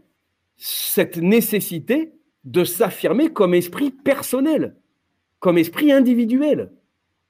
cette 0.56 1.18
nécessité 1.18 2.12
de 2.42 2.64
s'affirmer 2.64 3.32
comme 3.32 3.54
esprit 3.54 3.92
personnel, 3.92 4.74
comme 5.38 5.58
esprit 5.58 5.92
individuel, 5.92 6.72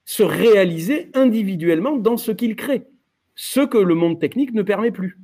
se 0.08 0.22
réaliser 0.22 1.10
individuellement 1.12 1.98
dans 1.98 2.16
ce 2.16 2.32
qu'il 2.32 2.56
crée, 2.56 2.86
ce 3.34 3.60
que 3.60 3.76
le 3.76 3.94
monde 3.94 4.18
technique 4.18 4.54
ne 4.54 4.62
permet 4.62 4.90
plus. 4.90 5.18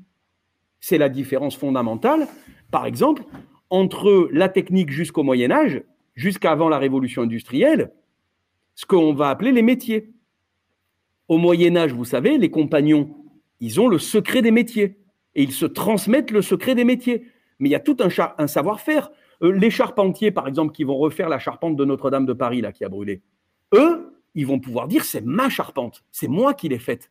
C'est 0.78 0.98
la 0.98 1.08
différence 1.08 1.56
fondamentale, 1.56 2.28
par 2.70 2.84
exemple, 2.84 3.22
entre 3.70 4.28
la 4.30 4.50
technique 4.50 4.90
jusqu'au 4.90 5.22
Moyen 5.22 5.50
Âge, 5.50 5.82
jusqu'avant 6.14 6.68
la 6.68 6.76
révolution 6.76 7.22
industrielle, 7.22 7.94
ce 8.74 8.84
qu'on 8.84 9.14
va 9.14 9.30
appeler 9.30 9.52
les 9.52 9.62
métiers. 9.62 10.12
Au 11.28 11.38
Moyen 11.38 11.76
Âge, 11.76 11.94
vous 11.94 12.04
savez, 12.04 12.36
les 12.36 12.50
compagnons, 12.50 13.08
ils 13.60 13.80
ont 13.80 13.88
le 13.88 13.98
secret 13.98 14.42
des 14.42 14.50
métiers 14.50 14.98
et 15.34 15.42
ils 15.42 15.52
se 15.52 15.64
transmettent 15.64 16.30
le 16.30 16.42
secret 16.42 16.74
des 16.74 16.84
métiers. 16.84 17.26
Mais 17.58 17.70
il 17.70 17.72
y 17.72 17.74
a 17.74 17.80
tout 17.80 17.96
un, 18.00 18.46
savoir-faire. 18.46 19.10
Euh, 19.42 19.50
les 19.50 19.70
charpentiers, 19.70 20.30
par 20.30 20.46
exemple, 20.46 20.74
qui 20.74 20.84
vont 20.84 20.98
refaire 20.98 21.30
la 21.30 21.38
charpente 21.38 21.74
de 21.74 21.86
Notre-Dame 21.86 22.26
de 22.26 22.34
Paris, 22.34 22.60
là, 22.60 22.70
qui 22.70 22.84
a 22.84 22.90
brûlé, 22.90 23.22
eux, 23.72 24.13
ils 24.34 24.46
vont 24.46 24.58
pouvoir 24.58 24.88
dire 24.88 25.04
c'est 25.04 25.24
ma 25.24 25.48
charpente, 25.48 26.04
c'est 26.10 26.28
moi 26.28 26.54
qui 26.54 26.68
l'ai 26.68 26.78
faite. 26.78 27.10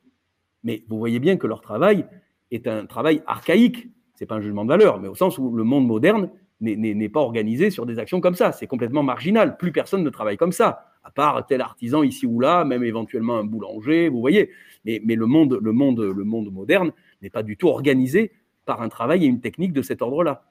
Mais 0.63 0.83
vous 0.88 0.97
voyez 0.97 1.19
bien 1.19 1.38
que 1.38 1.47
leur 1.47 1.62
travail 1.62 2.05
est 2.51 2.67
un 2.67 2.86
travail 2.86 3.21
archaïque. 3.25 3.89
Ce 4.15 4.23
n'est 4.23 4.27
pas 4.27 4.36
un 4.36 4.41
jugement 4.41 4.63
de 4.63 4.69
valeur, 4.69 4.99
mais 4.99 5.07
au 5.07 5.15
sens 5.15 5.38
où 5.38 5.55
le 5.55 5.63
monde 5.63 5.88
moderne 5.88 6.29
n'est 6.62 7.09
pas 7.09 7.19
organisé 7.19 7.69
sur 7.69 7.86
des 7.86 7.99
actions 7.99 8.21
comme 8.21 8.36
ça. 8.36 8.51
C'est 8.51 8.67
complètement 8.67 9.03
marginal. 9.03 9.57
Plus 9.57 9.71
personne 9.71 10.03
ne 10.03 10.09
travaille 10.09 10.38
comme 10.38 10.51
ça, 10.53 10.93
à 11.03 11.12
part 11.12 11.45
tel 11.45 11.62
artisan 11.62 12.03
ici 12.03 12.25
ou 12.25 12.39
là, 12.39 12.63
même 12.63 12.83
éventuellement 12.83 13.38
un 13.38 13.43
boulanger, 13.43 14.07
vous 14.07 14.21
voyez. 14.21 14.51
Mais, 14.86 14.99
le, 15.03 15.25
monde, 15.25 15.59
le, 15.62 15.71
monde, 15.71 15.99
le 15.99 16.23
monde 16.23 16.51
moderne 16.51 16.91
n'est 17.21 17.29
pas 17.29 17.43
du 17.43 17.57
tout 17.57 17.67
organisé 17.67 18.31
par 18.65 18.81
un 18.81 18.89
travail 18.89 19.25
et 19.25 19.27
une 19.27 19.41
technique 19.41 19.73
de 19.73 19.81
cet 19.81 20.01
ordre-là. 20.01 20.45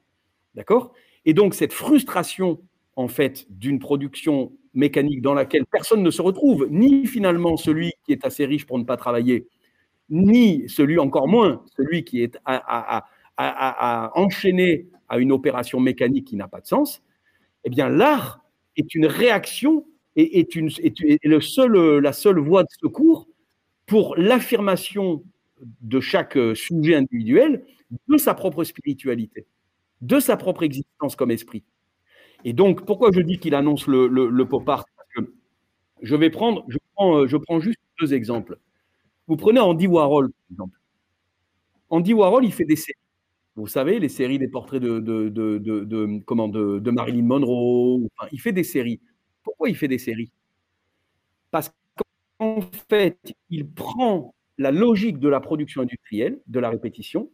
D'accord? 0.54 0.92
Et 1.24 1.32
donc, 1.32 1.54
cette 1.54 1.72
frustration, 1.72 2.61
en 2.96 3.09
fait, 3.09 3.46
d'une 3.50 3.78
production 3.78 4.52
mécanique 4.74 5.22
dans 5.22 5.35
laquelle 5.35 5.66
personne 5.66 6.02
ne 6.02 6.11
se 6.11 6.22
retrouve, 6.22 6.66
ni 6.70 7.07
finalement 7.07 7.57
celui 7.57 7.92
qui 8.05 8.12
est 8.12 8.24
assez 8.24 8.44
riche 8.44 8.66
pour 8.66 8.78
ne 8.78 8.85
pas 8.85 8.96
travailler, 8.96 9.46
ni 10.11 10.68
celui 10.68 10.98
encore 10.98 11.28
moins, 11.28 11.62
celui 11.76 12.05
qui 12.05 12.22
est 12.22 12.38
à, 12.44 13.05
à 13.37 15.18
une 15.18 15.33
opération 15.33 15.81
mécanique 15.81 16.26
qui 16.26 16.37
n'a 16.37 16.48
pas 16.48 16.61
de 16.61 16.66
sens, 16.66 17.02
eh 17.64 17.70
bien 17.70 17.88
l'art 17.88 18.40
est 18.76 18.94
une 18.94 19.07
réaction 19.07 19.85
et 20.16 20.40
est, 20.40 20.55
une, 20.55 20.70
seul, 21.40 21.98
la 21.98 22.12
seule 22.12 22.38
voie 22.38 22.64
de 22.64 22.68
secours 22.81 23.28
pour 23.87 24.16
l'affirmation 24.16 25.22
de 25.81 26.00
chaque 26.00 26.38
sujet 26.55 26.94
individuel 26.94 27.64
de 28.09 28.16
sa 28.16 28.35
propre 28.35 28.64
spiritualité, 28.64 29.46
de 30.00 30.20
sa 30.20 30.37
propre 30.37 30.62
existence 30.62 31.17
comme 31.17 31.31
esprit. 31.31 31.62
Et 32.45 32.53
donc, 32.53 32.85
pourquoi 32.85 33.11
je 33.13 33.21
dis 33.21 33.38
qu'il 33.38 33.55
annonce 33.55 33.87
le, 33.87 34.45
pop 34.45 34.69
art? 34.69 34.85
Parce 34.97 35.09
que 35.17 35.33
je 36.03 36.17
vais 36.17 36.31
prendre, 36.31 36.65
je 36.69 36.79
prends, 36.95 37.27
je 37.27 37.37
prends 37.37 37.61
juste 37.61 37.79
deux 38.01 38.15
exemples. 38.15 38.59
Vous 39.29 39.37
prenez 39.37 39.61
Andy 39.61 39.87
Warhol, 39.87 40.31
par 40.31 40.51
exemple. 40.51 40.79
Andy 41.90 42.13
Warhol, 42.13 42.45
il 42.45 42.53
fait 42.53 42.65
des 42.65 42.77
séries. 42.77 42.99
Vous 43.55 43.67
savez, 43.67 43.99
les 44.01 44.09
séries 44.09 44.38
des 44.38 44.49
portraits 44.49 44.81
de, 44.81 44.99
de, 44.99 46.25
comment, 46.25 46.49
de, 46.49 46.90
Marilyn 46.90 47.25
Monroe. 47.25 48.09
Il 48.33 48.40
fait 48.40 48.53
des 48.53 48.65
séries. 48.65 49.01
Pourquoi 49.43 49.69
il 49.69 49.77
fait 49.77 49.88
des 49.88 49.99
séries? 49.99 50.33
Parce 51.51 51.71
qu'en 52.38 52.61
fait, 52.88 53.35
il 53.51 53.69
prend 53.69 54.35
la 54.59 54.71
logique 54.71 55.19
de 55.19 55.29
la 55.29 55.40
production 55.40 55.83
industrielle, 55.83 56.40
de 56.47 56.61
la 56.61 56.71
répétition, 56.71 57.31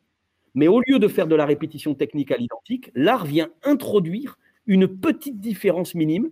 mais 0.55 0.67
au 0.67 0.81
lieu 0.81 0.99
de 0.99 1.09
faire 1.09 1.29
de 1.29 1.37
la 1.37 1.47
répétition 1.47 1.95
technique 1.95 2.33
à 2.33 2.37
l'identique, 2.37 2.91
l'art 2.95 3.25
vient 3.25 3.51
introduire 3.63 4.39
une 4.69 4.87
petite 4.87 5.41
différence 5.41 5.97
minime 5.97 6.31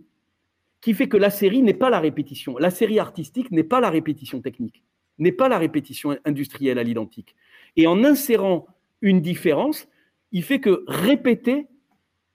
qui 0.81 0.95
fait 0.95 1.09
que 1.09 1.17
la 1.17 1.31
série 1.31 1.63
n'est 1.63 1.75
pas 1.75 1.91
la 1.91 1.99
répétition. 1.99 2.57
La 2.59 2.71
série 2.71 3.01
artistique 3.01 3.51
n'est 3.51 3.65
pas 3.65 3.81
la 3.81 3.91
répétition 3.91 4.41
technique, 4.41 4.85
n'est 5.19 5.33
pas 5.33 5.49
la 5.49 5.59
répétition 5.59 6.17
industrielle 6.25 6.79
à 6.79 6.85
l'identique. 6.85 7.35
Et 7.77 7.89
en 7.89 8.05
insérant 8.05 8.67
une 9.01 9.21
différence, 9.21 9.89
il 10.31 10.45
fait 10.45 10.61
que 10.61 10.85
répéter, 10.87 11.67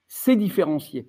c'est 0.08 0.36
différencier. 0.36 1.08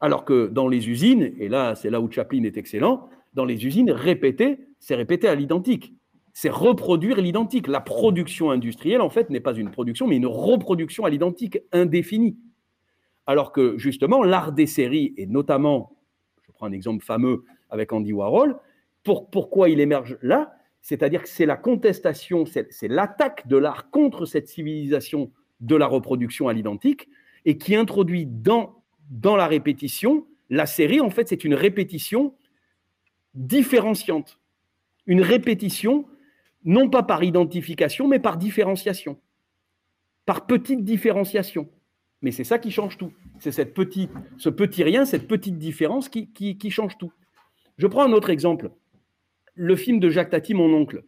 Alors 0.00 0.24
que 0.24 0.48
dans 0.48 0.68
les 0.68 0.88
usines, 0.88 1.32
et 1.38 1.48
là 1.48 1.74
c'est 1.74 1.90
là 1.90 2.00
où 2.00 2.10
Chaplin 2.10 2.44
est 2.44 2.58
excellent, 2.58 3.08
dans 3.32 3.46
les 3.46 3.64
usines, 3.64 3.90
répéter, 3.90 4.58
c'est 4.78 4.94
répéter 4.94 5.28
à 5.28 5.34
l'identique. 5.34 5.94
C'est 6.34 6.50
reproduire 6.50 7.20
l'identique. 7.20 7.68
La 7.68 7.80
production 7.80 8.50
industrielle, 8.50 9.00
en 9.00 9.10
fait, 9.10 9.30
n'est 9.30 9.40
pas 9.40 9.54
une 9.54 9.70
production, 9.70 10.06
mais 10.06 10.16
une 10.16 10.26
reproduction 10.26 11.04
à 11.04 11.10
l'identique 11.10 11.58
indéfinie. 11.72 12.36
Alors 13.26 13.52
que 13.52 13.78
justement, 13.78 14.22
l'art 14.22 14.52
des 14.52 14.66
séries, 14.66 15.14
et 15.16 15.26
notamment, 15.26 15.96
je 16.42 16.52
prends 16.52 16.66
un 16.66 16.72
exemple 16.72 17.04
fameux 17.04 17.44
avec 17.70 17.92
Andy 17.92 18.12
Warhol, 18.12 18.58
pour, 19.04 19.30
pourquoi 19.30 19.68
il 19.68 19.80
émerge 19.80 20.18
là? 20.22 20.54
C'est-à-dire 20.80 21.22
que 21.22 21.28
c'est 21.28 21.46
la 21.46 21.56
contestation, 21.56 22.44
c'est 22.44 22.88
l'attaque 22.88 23.46
de 23.46 23.56
l'art 23.56 23.90
contre 23.90 24.26
cette 24.26 24.48
civilisation 24.48 25.30
de 25.60 25.76
la 25.76 25.86
reproduction 25.86 26.48
à 26.48 26.52
l'identique, 26.52 27.08
et 27.44 27.56
qui 27.58 27.76
introduit 27.76 28.26
dans, 28.26 28.82
dans 29.10 29.36
la 29.36 29.46
répétition, 29.46 30.26
la 30.50 30.66
série, 30.66 31.00
en 31.00 31.10
fait, 31.10 31.28
c'est 31.28 31.44
une 31.44 31.54
répétition 31.54 32.34
différenciante. 33.34 34.38
Une 35.06 35.22
répétition, 35.22 36.06
non 36.64 36.90
pas 36.90 37.02
par 37.02 37.24
identification, 37.24 38.08
mais 38.08 38.18
par 38.18 38.36
différenciation. 38.36 39.18
Par 40.26 40.46
petite 40.46 40.84
différenciation. 40.84 41.68
Mais 42.22 42.30
c'est 42.30 42.44
ça 42.44 42.58
qui 42.58 42.70
change 42.70 42.96
tout. 42.96 43.12
C'est 43.40 43.52
cette 43.52 43.74
petite, 43.74 44.12
ce 44.38 44.48
petit 44.48 44.84
rien, 44.84 45.04
cette 45.04 45.28
petite 45.28 45.58
différence 45.58 46.08
qui, 46.08 46.30
qui, 46.32 46.70
change 46.70 46.96
tout. 46.96 47.12
Je 47.76 47.86
prends 47.86 48.04
un 48.04 48.12
autre 48.12 48.30
exemple. 48.30 48.70
Le 49.54 49.76
film 49.76 50.00
de 50.00 50.08
Jacques 50.08 50.30
Tati, 50.30 50.54
Mon 50.54 50.72
oncle. 50.72 51.04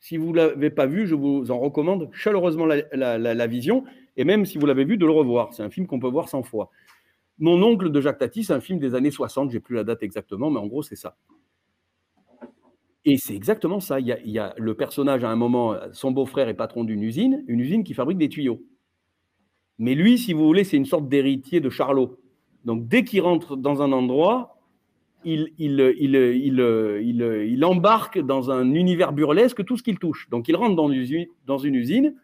Si 0.00 0.16
vous 0.16 0.32
ne 0.32 0.36
l'avez 0.36 0.70
pas 0.70 0.86
vu, 0.86 1.06
je 1.06 1.14
vous 1.14 1.52
en 1.52 1.60
recommande 1.60 2.10
chaleureusement 2.12 2.66
la, 2.66 3.18
la 3.18 3.46
vision. 3.46 3.84
Et 4.16 4.24
même 4.24 4.44
si 4.44 4.58
vous 4.58 4.66
l'avez 4.66 4.84
vu, 4.84 4.96
de 4.96 5.06
le 5.06 5.12
revoir. 5.12 5.54
C'est 5.54 5.62
un 5.62 5.70
film 5.70 5.86
qu'on 5.86 6.00
peut 6.00 6.08
voir 6.08 6.28
100 6.28 6.42
fois. 6.42 6.70
Mon 7.38 7.62
oncle 7.62 7.90
de 7.90 8.00
Jacques 8.00 8.18
Tati, 8.18 8.44
c'est 8.44 8.52
un 8.52 8.60
film 8.60 8.78
des 8.78 8.94
années 8.94 9.10
60, 9.10 9.50
j'ai 9.50 9.60
plus 9.60 9.74
la 9.74 9.84
date 9.84 10.02
exactement, 10.02 10.50
mais 10.50 10.60
en 10.60 10.66
gros, 10.66 10.82
c'est 10.82 10.96
ça. 10.96 11.16
Et 13.04 13.16
c'est 13.16 13.34
exactement 13.34 13.80
ça. 13.80 13.98
Il 13.98 14.06
y, 14.06 14.38
a, 14.38 14.54
le 14.56 14.74
personnage, 14.74 15.24
à 15.24 15.30
un 15.30 15.36
moment, 15.36 15.74
son 15.92 16.12
beau-frère 16.12 16.48
est 16.48 16.54
patron 16.54 16.84
d'une 16.84 17.02
usine, 17.02 17.42
une 17.48 17.60
usine 17.60 17.82
qui 17.84 17.94
fabrique 17.94 18.18
des 18.18 18.28
tuyaux. 18.28 18.62
Mais 19.82 19.96
lui, 19.96 20.16
si 20.16 20.32
vous 20.32 20.44
voulez, 20.44 20.62
c'est 20.62 20.76
une 20.76 20.86
sorte 20.86 21.08
d'héritier 21.08 21.58
de 21.58 21.68
Charlot. 21.68 22.16
Donc 22.64 22.86
dès 22.86 23.02
qu'il 23.02 23.20
rentre 23.20 23.56
dans 23.56 23.82
un 23.82 23.90
endroit, 23.90 24.60
il, 25.24 25.50
embarque 27.64 28.20
dans 28.20 28.52
un 28.52 28.74
univers 28.74 29.12
burlesque 29.12 29.64
tout 29.64 29.76
ce 29.76 29.82
qu'il 29.82 29.98
touche. 29.98 30.30
Donc 30.30 30.46
il 30.46 30.54
rentre 30.54 30.76
dans 30.76 30.88
une, 30.88 31.74
usine, 31.74 32.14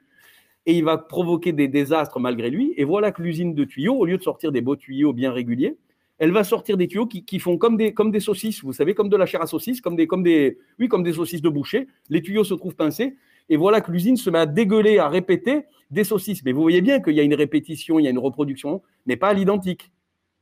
et 0.67 0.79
il 0.79 0.85
va 0.85 0.99
provoquer 0.99 1.53
des 1.53 1.67
désastres 1.67 2.21
malgré 2.21 2.49
lui. 2.49 2.75
Et 2.77 2.85
voilà 2.85 3.11
que 3.11 3.23
l'usine 3.23 3.55
de 3.55 3.65
tuyaux, 3.65 3.97
au 3.97 4.05
lieu 4.05 4.19
de 4.19 4.23
sortir 4.23 4.53
des 4.53 4.61
beaux 4.61 4.77
tuyaux 4.77 5.13
bien 5.13 5.33
réguliers, 5.33 5.77
elle 6.19 6.31
va 6.31 6.45
sortir 6.45 6.77
des 6.77 6.87
tuyaux 6.87 7.07
qui, 7.07 7.39
font 7.41 7.59
comme 7.59 7.77
des, 7.77 7.93
comme 7.93 8.13
des 8.13 8.21
saucisses, 8.21 8.63
vous 8.63 8.73
savez, 8.73 8.95
comme 8.95 9.09
de 9.09 9.17
la 9.17 9.27
chair 9.27 9.43
à 9.43 9.49
saucisse, 9.49 9.81
comme 9.81 9.97
des, 9.97 10.07
comme 10.07 10.23
des, 10.23 10.59
oui, 10.79 10.87
comme 10.87 11.03
des 11.03 11.15
saucisses 11.15 11.43
de 11.43 11.49
boucher. 11.49 11.89
Les 12.09 12.23
tuyaux 12.23 12.45
se 12.45 12.55
trouvent 12.55 12.77
pincés. 12.77 13.17
Et 13.49 13.57
voilà 13.57 13.81
que 13.81 13.91
l'usine 13.91 14.17
se 14.17 14.31
met 14.31 14.39
à 14.39 14.47
dégueuler, 14.47 14.99
à 14.99 15.09
répéter 15.09 15.65
des 15.91 16.05
saucisses. 16.05 16.45
Mais 16.45 16.53
vous 16.53 16.63
voyez 16.63 16.81
bien 16.81 17.01
qu'il 17.01 17.15
y 17.15 17.21
a 17.21 17.23
une 17.23 17.35
répétition, 17.35 17.99
il 17.99 18.05
y 18.05 18.07
a 18.07 18.11
une 18.11 18.19
reproduction, 18.19 18.83
mais 19.07 19.17
pas 19.17 19.29
à 19.29 19.35
l'identique. 19.35 19.91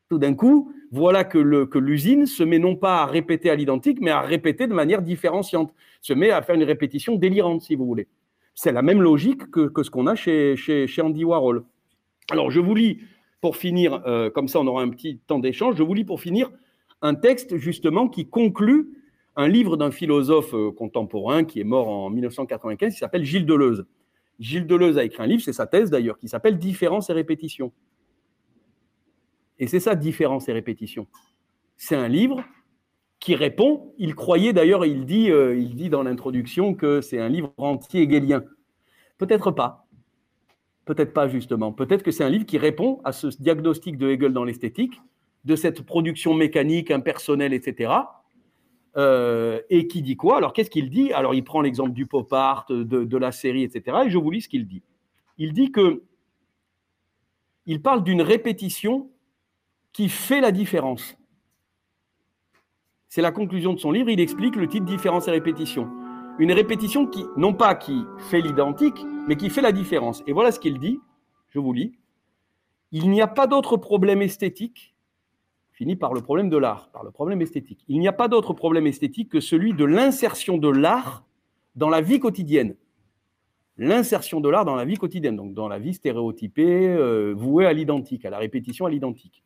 Tout 0.09 0.19
d'un 0.19 0.35
coup, 0.35 0.73
voilà 0.93 1.25
que 1.25 1.39
l'usine 1.79 2.27
se 2.27 2.43
met 2.43 2.59
non 2.59 2.77
pas 2.77 3.03
à 3.03 3.07
répéter 3.07 3.51
à 3.51 3.57
l'identique, 3.57 3.99
mais 4.01 4.11
à 4.11 4.21
répéter 4.21 4.67
de 4.67 4.75
manière 4.75 5.03
différenciante, 5.03 5.73
se 6.01 6.13
met 6.13 6.31
à 6.31 6.43
faire 6.43 6.55
une 6.55 6.65
répétition 6.65 7.17
délirante, 7.17 7.63
si 7.63 7.75
vous 7.75 7.87
voulez. 7.87 8.07
C'est 8.55 8.73
la 8.73 8.83
même 8.83 9.03
logique 9.03 9.51
que, 9.51 9.71
ce 9.83 9.91
qu'on 9.91 10.07
a 10.07 10.15
chez, 10.15 10.57
chez, 10.57 10.87
chez 10.87 11.03
Andy 11.03 11.25
Warhol. 11.25 11.65
Alors, 12.31 12.51
je 12.51 12.61
vous 12.61 12.75
lis 12.75 13.01
pour 13.41 13.57
finir, 13.57 14.03
euh, 14.07 14.31
comme 14.31 14.49
ça 14.49 14.61
on 14.61 14.67
aura 14.67 14.83
un 14.83 14.89
petit 14.89 15.19
temps 15.27 15.39
d'échange, 15.39 15.77
je 15.77 15.83
vous 15.83 15.95
lis 15.95 16.05
pour 16.05 16.21
finir 16.21 16.51
un 17.03 17.15
texte 17.15 17.57
justement 17.57 18.09
qui 18.09 18.29
conclut 18.29 18.89
un 19.37 19.49
livre 19.49 19.77
d'un 19.77 19.91
philosophe 19.91 20.55
euh, 20.55 20.73
contemporain 20.73 21.45
qui 21.45 21.61
est 21.61 21.65
mort 21.65 21.89
en 21.89 22.11
1995, 22.11 22.93
qui 22.93 22.99
s'appelle 22.99 23.25
Gilles 23.25 23.47
Deleuze. 23.47 23.87
Gilles 24.39 24.67
Deleuze 24.67 24.99
a 24.99 25.05
écrit 25.05 25.23
un 25.23 25.27
livre, 25.27 25.43
c'est 25.43 25.53
sa 25.53 25.67
thèse 25.67 25.91
d'ailleurs, 25.91 26.19
qui 26.19 26.29
s'appelle 26.29 26.59
Différence 26.59 27.11
et 27.11 27.13
répétition. 27.13 27.73
Et 29.59 29.67
c'est 29.67 29.81
ça, 29.81 29.95
différence 29.95 30.49
et 30.49 30.53
répétition. 30.53 31.07
C'est 31.77 31.97
un 31.97 32.09
livre 32.09 32.45
qui 33.21 33.35
répond, 33.35 33.95
il 33.99 34.15
croyait 34.15 34.53
d'ailleurs, 34.53 34.85
il, 34.85 35.07
dit, 35.07 35.31
euh, 35.31 35.57
il 35.57 35.75
dit 35.75 35.89
dans 35.89 36.03
l'introduction 36.03 36.75
que 36.75 37.01
c'est 37.01 37.19
un 37.19 37.29
livre 37.29 37.53
anti-hegelien. 37.57 38.45
Peut-être 39.17 39.51
pas. 39.51 39.87
Peut-être 40.85 41.13
pas 41.13 41.27
justement. 41.29 41.73
Peut-être 41.73 42.03
que 42.03 42.11
c'est 42.11 42.25
un 42.25 42.29
livre 42.29 42.47
qui 42.47 42.59
répond 42.59 43.01
à 43.05 43.13
ce 43.13 43.29
diagnostic 43.29 43.97
de 43.97 44.09
Hegel 44.09 44.33
dans 44.33 44.45
l'esthétique, 44.45 45.01
de 45.45 45.57
cette 45.57 45.83
production 45.83 46.35
mécanique, 46.35 46.91
impersonnelle, 46.91 47.55
etc. 47.55 47.93
Euh, 48.97 49.61
et 49.69 49.89
qui 49.89 50.01
dit 50.01 50.17
quoi? 50.17 50.39
Alors 50.39 50.53
qu'est-ce 50.55 50.71
qu'il 50.71 50.89
dit? 50.89 51.13
Alors 51.13 51.35
il 51.35 51.45
prend 51.45 51.61
l'exemple 51.61 51.93
du 51.93 52.07
pop 52.07 52.33
art, 52.33 52.65
de, 52.69 53.17
la 53.17 53.31
série, 53.31 53.63
etc. 53.63 53.99
Et 54.07 54.11
je 54.11 54.17
vous 54.17 54.31
lis 54.31 54.43
ce 54.43 54.49
qu'il 54.49 54.67
dit. 54.67 54.83
Il 55.37 55.53
dit 55.53 55.71
que 55.71 56.03
il 57.67 57.83
parle 57.83 58.03
d'une 58.05 58.23
répétition 58.23 59.11
qui 59.93 60.09
fait 60.09 60.41
la 60.41 60.51
différence. 60.51 61.17
C'est 63.09 63.23
la 63.23 63.33
conclusion 63.33 63.75
de 63.75 63.79
son 63.79 63.91
livre. 63.91 64.09
Il 64.09 64.21
explique 64.21 64.57
le 64.57 64.69
titre 64.69 64.87
Différence 64.87 65.29
et 65.29 65.31
répétition. 65.31 65.91
Une 66.39 66.53
répétition 66.53 67.07
qui, 67.07 67.25
non 67.37 67.55
pas 67.55 67.75
qui 67.75 68.05
fait 68.31 68.41
l'identique, 68.41 69.05
mais 69.27 69.37
qui 69.37 69.51
fait 69.51 69.63
la 69.63 69.73
différence. 69.73 70.23
Et 70.27 70.33
voilà 70.33 70.53
ce 70.53 70.61
qu'il 70.61 70.79
dit, 70.79 71.01
je 71.49 71.59
vous 71.59 71.73
lis. 71.73 71.99
Il 72.93 73.11
n'y 73.11 73.21
a 73.21 73.27
pas 73.27 73.47
d'autre 73.47 73.77
problème 73.77 74.23
esthétique, 74.23 74.95
fini 75.77 75.95
par 75.95 76.15
le 76.15 76.23
problème 76.23 76.49
de 76.49 76.57
l'art, 76.57 76.91
par 76.91 77.05
le 77.05 77.11
problème 77.11 77.43
esthétique. 77.43 77.85
Il 77.87 78.01
n'y 78.01 78.09
a 78.09 78.13
pas 78.13 78.29
d'autre 78.29 78.55
problème 78.55 78.87
esthétique 78.87 79.31
que 79.31 79.41
celui 79.41 79.75
de 79.75 79.85
l'insertion 79.85 80.57
de 80.57 80.69
l'art 80.69 81.27
dans 81.75 81.91
la 81.91 82.01
vie 82.01 82.19
quotidienne. 82.19 82.77
L'insertion 83.77 84.41
de 84.41 84.49
l'art 84.49 84.65
dans 84.65 84.75
la 84.75 84.87
vie 84.87 84.97
quotidienne, 84.97 85.37
donc 85.37 85.53
dans 85.53 85.69
la 85.69 85.79
vie 85.79 85.93
stéréotypée, 85.93 86.89
euh, 86.89 87.35
vouée 87.37 87.67
à 87.67 87.75
l'identique, 87.75 88.25
à 88.25 88.31
la 88.31 88.39
répétition 88.39 88.87
à 88.87 88.91
l'identique. 88.91 89.45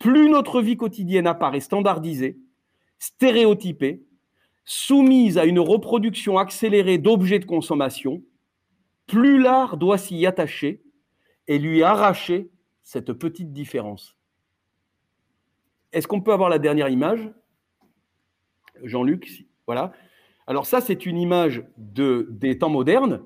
Plus 0.00 0.28
notre 0.28 0.60
vie 0.60 0.76
quotidienne 0.76 1.28
apparaît 1.28 1.60
standardisée, 1.60 2.38
stéréotypée, 2.98 4.02
soumise 4.64 5.38
à 5.38 5.44
une 5.44 5.60
reproduction 5.60 6.38
accélérée 6.38 6.98
d'objets 6.98 7.38
de 7.38 7.44
consommation, 7.44 8.20
plus 9.06 9.40
l'art 9.40 9.76
doit 9.76 9.96
s'y 9.96 10.26
attacher 10.26 10.82
et 11.46 11.60
lui 11.60 11.84
arracher 11.84 12.50
cette 12.82 13.12
petite 13.12 13.52
différence. 13.52 14.15
Est-ce 15.96 16.06
qu'on 16.06 16.20
peut 16.20 16.34
avoir 16.34 16.50
la 16.50 16.58
dernière 16.58 16.90
image 16.90 17.32
Jean-Luc, 18.82 19.46
voilà. 19.64 19.94
Alors 20.46 20.66
ça, 20.66 20.82
c'est 20.82 21.06
une 21.06 21.16
image 21.16 21.64
de, 21.78 22.28
des 22.32 22.58
temps 22.58 22.68
modernes, 22.68 23.22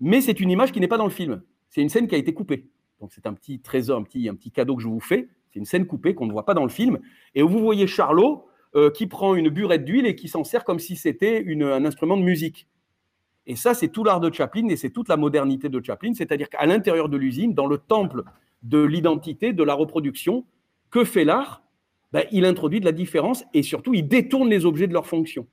mais 0.00 0.20
c'est 0.20 0.40
une 0.40 0.50
image 0.50 0.72
qui 0.72 0.80
n'est 0.80 0.88
pas 0.88 0.98
dans 0.98 1.06
le 1.06 1.12
film. 1.12 1.44
C'est 1.68 1.80
une 1.80 1.90
scène 1.90 2.08
qui 2.08 2.16
a 2.16 2.18
été 2.18 2.34
coupée. 2.34 2.66
Donc 3.00 3.12
c'est 3.12 3.24
un 3.28 3.34
petit 3.34 3.60
trésor, 3.60 4.00
un 4.00 4.02
petit, 4.02 4.28
un 4.28 4.34
petit 4.34 4.50
cadeau 4.50 4.74
que 4.74 4.82
je 4.82 4.88
vous 4.88 4.98
fais. 4.98 5.28
C'est 5.52 5.60
une 5.60 5.64
scène 5.64 5.86
coupée 5.86 6.16
qu'on 6.16 6.26
ne 6.26 6.32
voit 6.32 6.44
pas 6.44 6.54
dans 6.54 6.64
le 6.64 6.70
film. 6.70 6.98
Et 7.36 7.44
où 7.44 7.48
vous 7.48 7.60
voyez 7.60 7.86
Charlot 7.86 8.44
euh, 8.74 8.90
qui 8.90 9.06
prend 9.06 9.36
une 9.36 9.48
burette 9.48 9.84
d'huile 9.84 10.06
et 10.06 10.16
qui 10.16 10.26
s'en 10.26 10.42
sert 10.42 10.64
comme 10.64 10.80
si 10.80 10.96
c'était 10.96 11.44
un 11.46 11.84
instrument 11.84 12.16
de 12.16 12.24
musique. 12.24 12.66
Et 13.46 13.54
ça, 13.54 13.74
c'est 13.74 13.90
tout 13.90 14.02
l'art 14.02 14.18
de 14.18 14.32
Chaplin 14.34 14.66
et 14.70 14.76
c'est 14.76 14.90
toute 14.90 15.08
la 15.08 15.16
modernité 15.16 15.68
de 15.68 15.80
Chaplin, 15.84 16.14
c'est-à-dire 16.14 16.48
qu'à 16.48 16.66
l'intérieur 16.66 17.08
de 17.08 17.16
l'usine, 17.16 17.54
dans 17.54 17.68
le 17.68 17.78
temple 17.78 18.24
de 18.64 18.82
l'identité, 18.82 19.52
de 19.52 19.62
la 19.62 19.74
reproduction, 19.74 20.44
que 20.92 21.04
fait 21.04 21.24
l'art 21.24 21.64
ben, 22.12 22.24
Il 22.30 22.44
introduit 22.44 22.78
de 22.78 22.84
la 22.84 22.92
différence 22.92 23.44
et 23.52 23.64
surtout, 23.64 23.94
il 23.94 24.06
détourne 24.06 24.48
les 24.48 24.64
objets 24.64 24.86
de 24.86 24.92
leur 24.92 25.08
fonction. 25.08 25.48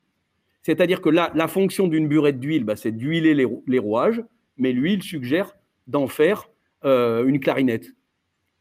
C'est-à-dire 0.61 1.01
que 1.01 1.09
la, 1.09 1.47
fonction 1.47 1.87
d'une 1.87 2.07
burette 2.07 2.39
d'huile, 2.39 2.63
ben, 2.63 2.75
c'est 2.75 2.91
d'huiler 2.91 3.33
les, 3.33 3.79
rouages, 3.79 4.21
mais 4.57 4.71
lui, 4.71 4.93
il 4.93 5.01
suggère 5.01 5.55
d'en 5.87 6.07
faire 6.07 6.49
euh, 6.85 7.25
une 7.25 7.39
clarinette 7.39 7.95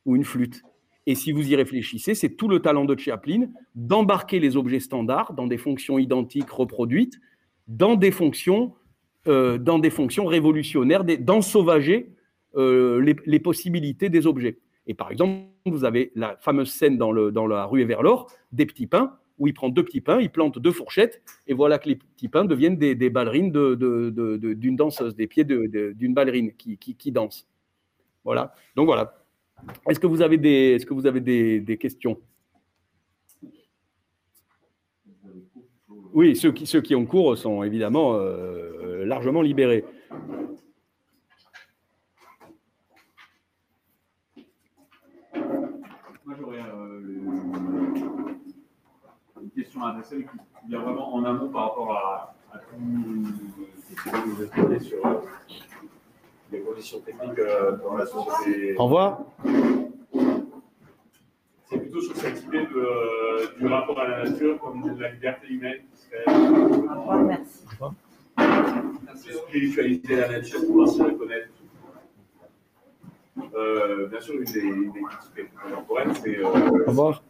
ou 0.07 0.17
une 0.17 0.25
flûte. 0.25 0.63
Et 1.07 1.15
si 1.15 1.33
vous 1.33 1.51
y 1.51 1.57
réfléchissez, 1.57 2.15
c'est 2.15 2.37
tout 2.37 2.49
le 2.49 2.61
talent 2.61 2.85
de 2.85 2.99
Chaplin 2.99 3.49
d'embarquer 3.75 4.41
les 4.41 4.57
objets 4.57 4.81
standards 4.81 5.33
dans 5.33 5.47
des 5.47 5.57
fonctions 5.57 5.99
identiques 5.99 6.51
reproduites, 6.51 7.19
dans 7.67 7.97
des 7.97 8.11
fonctions 8.11 8.75
euh, 9.27 9.59
révolutionnaires, 10.27 11.05
d'ensauvager 11.05 12.13
euh, 12.57 13.15
les, 13.27 13.41
possibilités 13.41 14.09
des 14.09 14.27
objets. 14.27 14.59
Et 14.89 14.95
par 14.95 15.13
exemple, 15.13 15.45
vous 15.67 15.85
avez 15.85 16.11
la 16.15 16.37
fameuse 16.39 16.71
scène 16.71 16.97
dans, 16.97 17.13
la 17.13 17.67
rue 17.67 17.85
l'or 17.85 18.33
des 18.51 18.67
petits 18.67 18.87
pains, 18.87 19.17
où 19.39 19.47
il 19.47 19.55
prend 19.55 19.69
deux 19.69 19.85
petits 19.85 20.01
pains, 20.01 20.19
il 20.19 20.31
plante 20.31 20.59
deux 20.59 20.73
fourchettes, 20.73 21.23
et 21.47 21.55
voilà 21.55 21.79
que 21.79 21.91
les 21.91 21.97
petits 21.97 22.29
pains 22.29 22.47
deviennent 22.47 22.79
des, 22.79 23.11
ballerines 23.11 23.53
d'une 23.53 24.77
danseuse, 24.77 25.15
des 25.15 25.27
pieds 25.27 25.45
d'une 25.45 26.15
ballerine 26.15 26.53
qui, 26.55 27.13
danse. 27.13 27.47
Voilà. 28.25 28.55
Donc 28.75 28.87
voilà. 28.87 29.15
Est-ce 29.89 30.01
que 30.01 30.07
vous 30.07 30.23
avez 30.23 30.39
des, 30.39 31.79
questions? 31.79 32.19
Oui, 36.15 36.35
ceux 36.35 36.51
qui, 36.53 36.67
ceux 36.67 36.81
qui 36.81 36.95
ont 36.95 37.05
cours 37.05 37.37
sont 37.37 37.63
évidemment 37.63 38.15
euh, 38.15 39.05
largement 39.05 39.43
libérés. 39.43 39.85
Moi, 46.29 46.37
j'aurais 46.39 46.59
euh, 46.59 47.01
une 49.59 49.65
question 49.65 49.83
à 49.83 49.89
adresser 49.91 50.19
qui 50.19 50.69
vient 50.69 50.81
vraiment 50.81 51.15
en 51.15 51.25
amont 51.25 51.49
par 51.49 51.71
rapport 51.71 51.93
à, 51.93 52.35
tout 52.71 52.77
ce 53.89 54.11
que 54.11 54.29
vous 54.29 54.43
avez 54.43 54.79
sur, 54.79 54.99
les 56.51 56.61
conditions 56.61 57.01
techniques 57.01 57.39
euh, 57.41 57.77
dans 57.77 57.97
la 57.97 58.07
société. 58.07 58.77
Au 58.79 58.85
revoir. 58.85 59.21
C'est 61.65 61.79
plutôt 61.79 62.01
sur 62.01 62.17
cette 62.17 62.43
idée 62.45 62.63
de, 62.63 62.77
euh, 62.77 63.47
du 63.59 63.67
rapport 63.67 63.99
à 63.99 64.09
la 64.09 64.25
nature 64.25 64.59
comme 64.61 64.95
de 64.95 65.03
la 65.03 65.11
liberté 65.11 65.49
humaine 65.49 65.81
qui 65.93 66.01
serait 66.03 66.25
Merci. 69.05 69.29
spiritualiser 69.33 70.17
la 70.17 70.29
nature, 70.29 70.61
pouvoir 70.67 70.89
s'y 70.89 71.03
reconnaître. 71.03 71.49
Euh, 73.55 74.07
bien 74.07 74.21
sûr, 74.21 74.35
une 74.37 74.45
des, 74.45 74.63
des 74.63 75.03
critiques 75.03 75.53
contemporaines, 75.63 76.15
c'est 76.15 76.43
Au 76.43 76.57
euh, 76.57 76.85
revoir. 76.87 77.23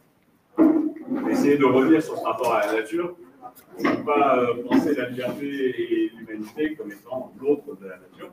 Essayer 1.31 1.57
de 1.57 1.65
revenir 1.65 2.03
sur 2.03 2.17
ce 2.17 2.25
rapport 2.25 2.53
à 2.55 2.67
la 2.67 2.73
nature, 2.81 3.17
ne 3.81 4.05
pas 4.05 4.39
euh, 4.39 4.63
penser 4.69 4.95
la 4.95 5.09
liberté 5.09 5.47
et 5.47 6.13
l'humanité 6.17 6.75
comme 6.75 6.91
étant 6.93 7.33
l'autre 7.41 7.77
de 7.81 7.87
la 7.87 7.97
nature. 7.99 8.31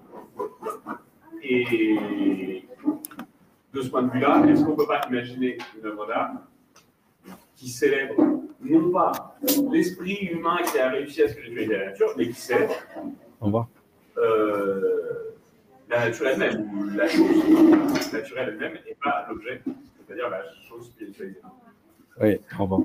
Et 1.44 2.66
de 3.74 3.82
ce 3.82 3.90
point 3.90 4.04
de 4.04 4.12
vue-là, 4.12 4.44
est-ce 4.48 4.64
qu'on 4.64 4.72
ne 4.72 4.76
peut 4.76 4.88
pas 4.88 5.02
imaginer 5.10 5.58
une 5.80 5.86
œuvre 5.88 6.08
d'art 6.08 6.32
qui 7.56 7.70
célèbre 7.70 8.16
non 8.62 8.92
pas 8.92 9.38
l'esprit 9.72 10.16
humain 10.32 10.58
qui 10.72 10.80
a 10.80 10.90
réussi 10.90 11.22
à 11.22 11.28
spiritualiser 11.28 11.78
la 11.78 11.86
nature, 11.88 12.08
mais 12.18 12.28
qui 12.30 12.34
célèbre 12.34 12.74
Au 13.42 13.46
revoir. 13.46 13.68
euh, 14.18 15.36
la 15.90 16.06
nature 16.10 16.28
elle-même, 16.28 16.96
la 16.96 17.08
chose 17.08 18.12
naturelle 18.14 18.50
elle-même, 18.60 18.78
et 18.88 18.96
pas 19.04 19.28
l'objet, 19.30 19.62
c'est-à-dire 20.08 20.30
la 20.30 20.42
chose 20.68 20.88
spiritualisée. 20.88 21.42
Oui, 22.22 22.36
au 22.60 22.64
revoir. 22.64 22.82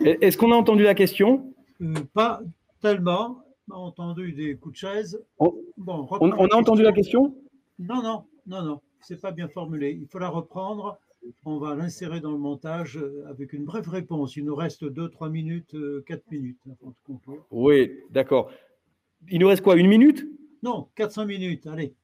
Est-ce 0.00 0.36
qu'on 0.36 0.52
a 0.52 0.56
entendu 0.56 0.82
la 0.82 0.94
question? 0.94 1.52
Euh, 1.80 1.94
pas 2.12 2.40
tellement. 2.80 3.42
On 3.70 3.74
a 3.74 3.78
entendu 3.78 4.32
des 4.32 4.56
coups 4.56 4.74
de 4.74 4.78
chaise. 4.78 5.22
On- 5.38 5.54
Bon, 5.76 6.06
on, 6.20 6.30
a 6.32 6.56
entendu 6.56 6.82
la 6.82 6.92
question? 6.92 7.34
Non, 7.78 8.02
non, 8.02 8.24
non, 8.46 8.62
non. 8.62 8.80
C'est 9.00 9.20
pas 9.20 9.30
bien 9.30 9.48
formulé. 9.48 9.98
Il 10.00 10.06
faut 10.08 10.18
la 10.18 10.28
reprendre. 10.28 10.98
On 11.44 11.58
va 11.58 11.74
l'insérer 11.74 12.20
dans 12.20 12.30
le 12.30 12.38
montage 12.38 12.96
euh, 12.98 13.24
avec 13.28 13.52
une 13.52 13.64
brève 13.64 13.88
réponse. 13.88 14.36
Il 14.36 14.44
nous 14.44 14.54
reste 14.54 14.84
2-3 14.84 15.28
minutes, 15.30 15.76
4 16.06 16.22
minutes 16.30 16.58
avant 16.66 16.90
de 16.90 16.96
conclure. 17.04 17.44
Oui, 17.50 17.90
d'accord. 18.10 18.50
Il 19.28 19.40
nous 19.40 19.48
reste 19.48 19.62
quoi 19.62 19.76
Une 19.76 19.88
minute? 19.88 20.26
Non, 20.62 20.88
400 20.94 21.26
minutes, 21.26 21.66
allez. 21.66 21.94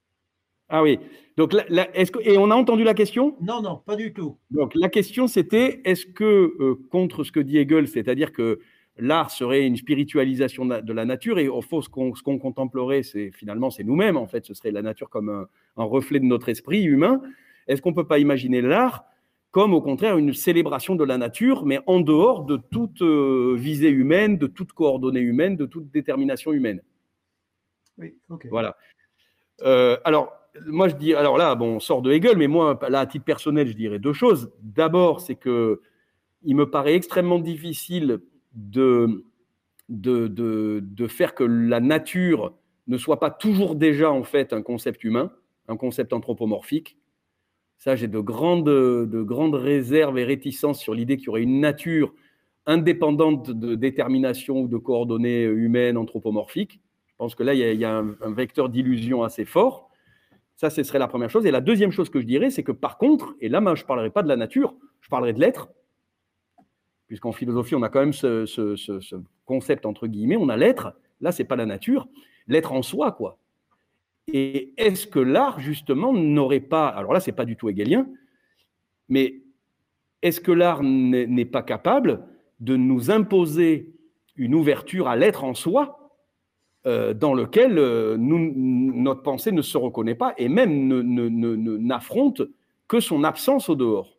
Ah 0.75 0.83
oui. 0.83 0.99
Donc, 1.37 1.53
la- 1.53 1.67
la- 1.69 1.97
est-ce 1.97 2.11
que, 2.11 2.19
et 2.23 2.39
on 2.39 2.51
a 2.51 2.55
entendu 2.55 2.83
la 2.83 2.95
question? 2.95 3.37
Non, 3.43 3.61
non, 3.61 3.77
pas 3.85 3.95
du 3.95 4.13
tout. 4.15 4.39
Donc 4.51 4.75
la 4.75 4.89
question 4.89 5.27
c'était 5.27 5.81
est-ce 5.85 6.07
que 6.07 6.25
euh, 6.61 6.75
contre 6.91 7.25
ce 7.25 7.31
que 7.31 7.41
dit 7.41 7.59
Hegel, 7.59 7.87
c'est-à-dire 7.89 8.33
que 8.33 8.59
l'art 8.99 9.31
serait 9.31 9.67
une 9.67 9.77
spiritualisation 9.77 10.65
de 10.67 10.93
la- 10.93 11.05
nature 11.05 11.39
et 11.39 11.49
au 11.49 11.61
fond 11.63 11.81
ce 11.83 11.89
qu'on 11.89 12.15
ce 12.15 12.23
qu'on 12.23 12.39
contemplerait 12.39 13.03
c'est 13.03 13.31
finalement 13.31 13.71
c'est 13.71 13.85
nous-mêmes 13.85 14.17
en 14.17 14.27
fait, 14.27 14.45
ce 14.47 14.55
serait 14.55 14.71
la 14.71 14.83
nature 14.83 15.09
comme 15.11 15.29
un, 15.29 15.47
un 15.77 15.85
reflet 15.85 16.21
de 16.21 16.25
notre 16.27 16.49
esprit 16.49 16.83
humain. 16.85 17.21
Est-ce 17.69 17.81
qu'on 17.83 17.95
peut 17.95 18.07
pas 18.07 18.19
imaginer 18.19 18.61
l'art 18.63 19.05
comme 19.51 19.75
au 19.75 19.83
contraire 19.83 20.17
une 20.17 20.33
célébration 20.33 20.95
de 20.95 21.05
la 21.05 21.19
nature 21.19 21.65
mais 21.67 21.81
en 21.87 22.01
dehors 22.01 22.45
de 22.45 22.57
toute 22.71 23.03
euh, 23.03 23.55
visée 23.59 23.91
humaine, 23.91 24.39
de 24.39 24.47
toute 24.47 24.73
coordonnée 24.73 25.21
humaine, 25.21 25.57
de 25.57 25.67
toute 25.67 25.91
détermination 25.91 26.53
humaine? 26.53 26.81
Oui, 27.99 28.15
ok. 28.31 28.47
voilà. 28.51 28.77
Euh, 29.63 29.97
alors, 30.05 30.33
moi, 30.67 30.89
je 30.89 30.95
dis, 30.97 31.15
alors 31.15 31.39
là, 31.39 31.55
bon, 31.55 31.77
on 31.77 31.81
sort 31.81 32.03
de 32.03 32.13
Hegel, 32.13 32.37
mais 32.37 32.49
moi, 32.49 32.79
là, 32.89 33.01
à 33.01 33.07
titre 33.07 33.25
personnel, 33.25 33.69
je 33.69 33.73
dirais 33.73 33.99
deux 33.99 34.13
choses. 34.13 34.51
D'abord, 34.63 35.21
c'est 35.21 35.35
que 35.35 35.81
il 36.43 36.57
me 36.57 36.69
paraît 36.69 36.95
extrêmement 36.95 37.39
difficile 37.39 38.21
de, 38.55 39.25
de, 39.89 40.27
de, 40.29 41.07
faire 41.07 41.35
que 41.35 41.45
la 41.45 41.81
nature 41.81 42.55
ne 42.89 42.99
soit 42.99 43.21
pas 43.21 43.31
toujours 43.31 43.77
déjà, 43.77 44.11
en 44.11 44.25
fait, 44.25 44.53
un 44.53 44.63
concept 44.63 45.05
humain, 45.05 45.33
un 45.69 45.77
concept 45.77 46.13
anthropomorphique. 46.13 46.99
Ça, 47.79 47.97
j'ai 47.97 48.09
de 48.09 48.19
grandes, 48.19 48.65
de 48.65 49.23
grandes 49.23 49.55
réserves 49.55 50.19
et 50.19 50.25
réticences 50.25 50.81
sur 50.81 50.95
l'idée 50.95 51.17
qu'il 51.17 51.27
y 51.27 51.29
aurait 51.31 51.43
une 51.43 51.61
nature 51.61 52.13
indépendante 52.67 53.51
de 53.51 53.75
détermination 53.75 54.63
ou 54.63 54.69
de 54.69 54.77
coordonnées 54.77 55.45
humaines 55.45 55.97
anthropomorphiques. 55.97 56.81
Je 57.07 57.15
pense 57.19 57.35
que 57.35 57.43
là, 57.43 57.55
il 57.55 57.81
y 57.81 57.85
a, 57.85 57.99
un 57.99 58.33
vecteur 58.33 58.69
d'illusion 58.69 59.23
assez 59.23 59.45
fort. 59.45 59.92
Ça, 60.57 60.71
ce 60.71 60.83
serait 60.83 60.99
la 60.99 61.09
première 61.09 61.31
chose. 61.31 61.45
Et 61.47 61.51
la 61.51 61.61
deuxième 61.61 61.91
chose 61.91 62.09
que 62.09 62.21
je 62.21 62.27
dirais, 62.27 62.51
c'est 62.51 62.63
que 62.63 62.73
par 62.73 62.99
contre, 62.99 63.35
et 63.41 63.49
là, 63.49 63.61
je 63.75 63.83
ne 63.83 63.87
parlerai 63.87 64.11
pas 64.11 64.23
de 64.23 64.29
la 64.29 64.37
nature, 64.37 64.75
je 65.01 65.09
parlerai 65.09 65.33
de 65.33 65.41
l'être, 65.41 65.69
puisqu'en 67.07 67.33
philosophie, 67.33 67.75
on 67.75 67.83
a 67.83 67.89
quand 67.89 68.01
même 68.01 68.13
ce, 68.13 68.47
ce- 68.47 68.77
ce- 68.77 69.01
ce 69.01 69.17
concept, 69.45 69.87
entre 69.87 70.07
guillemets, 70.07 70.37
on 70.37 70.49
a 70.49 70.57
l'être, 70.57 70.95
là, 71.21 71.33
c'est 71.33 71.45
pas 71.45 71.57
la 71.57 71.67
nature, 71.67 72.09
l'être 72.49 72.73
en 72.73 72.83
soi, 72.83 73.13
quoi. 73.13 73.39
Et 74.33 74.73
est-ce 74.77 75.07
que 75.07 75.19
l'art, 75.19 75.59
justement, 75.61 76.13
n'aurait 76.13 76.61
pas, 76.61 76.87
alors 76.89 77.13
là, 77.13 77.21
c'est 77.21 77.33
pas 77.33 77.45
du 77.45 77.57
tout 77.57 77.69
hegelien, 77.69 78.07
mais 79.09 79.43
est-ce 80.23 80.41
que 80.41 80.53
l'art 80.53 80.83
n'est 80.83 81.27
n'est 81.27 81.45
pas 81.45 81.63
capable 81.63 82.25
de 82.61 82.77
nous 82.77 83.11
imposer 83.11 83.93
une 84.37 84.55
ouverture 84.55 85.09
à 85.09 85.17
l'être 85.17 85.43
en 85.45 85.55
soi 85.55 86.02
euh, 86.85 87.15
dans 87.15 87.33
lequel 87.33 87.79
euh, 87.79 88.17
notre 88.19 89.23
pensée 89.23 89.53
ne 89.53 89.63
se 89.63 89.79
reconnaît 89.79 90.17
pas 90.17 90.35
et 90.37 90.49
même 90.49 90.89
n'affronte 91.79 92.43
que 92.89 92.99
son 92.99 93.23
absence 93.23 93.69
au 93.69 93.77
dehors. 93.77 94.19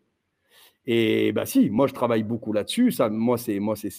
Et 0.86 1.34
bah 1.34 1.46
si, 1.46 1.70
moi 1.70 1.88
je 1.88 1.94
travaille 1.94 2.24
beaucoup 2.24 2.54
là-dessus. 2.54 2.94
Moi 3.12 3.36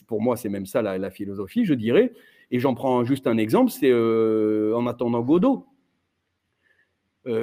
pour 0.06 0.22
moi 0.22 0.36
c'est 0.38 0.48
même 0.48 0.64
ça 0.64 0.80
la, 0.80 1.10
philosophie, 1.10 1.66
je 1.66 1.74
dirais. 1.74 2.14
Et 2.50 2.58
j'en 2.58 2.74
prends 2.74 3.04
juste 3.04 3.26
un 3.26 3.36
exemple, 3.36 3.70
c'est 3.70 3.90
euh, 3.90 4.74
en 4.74 4.86
attendant 4.86 5.20
Godot. 5.20 5.66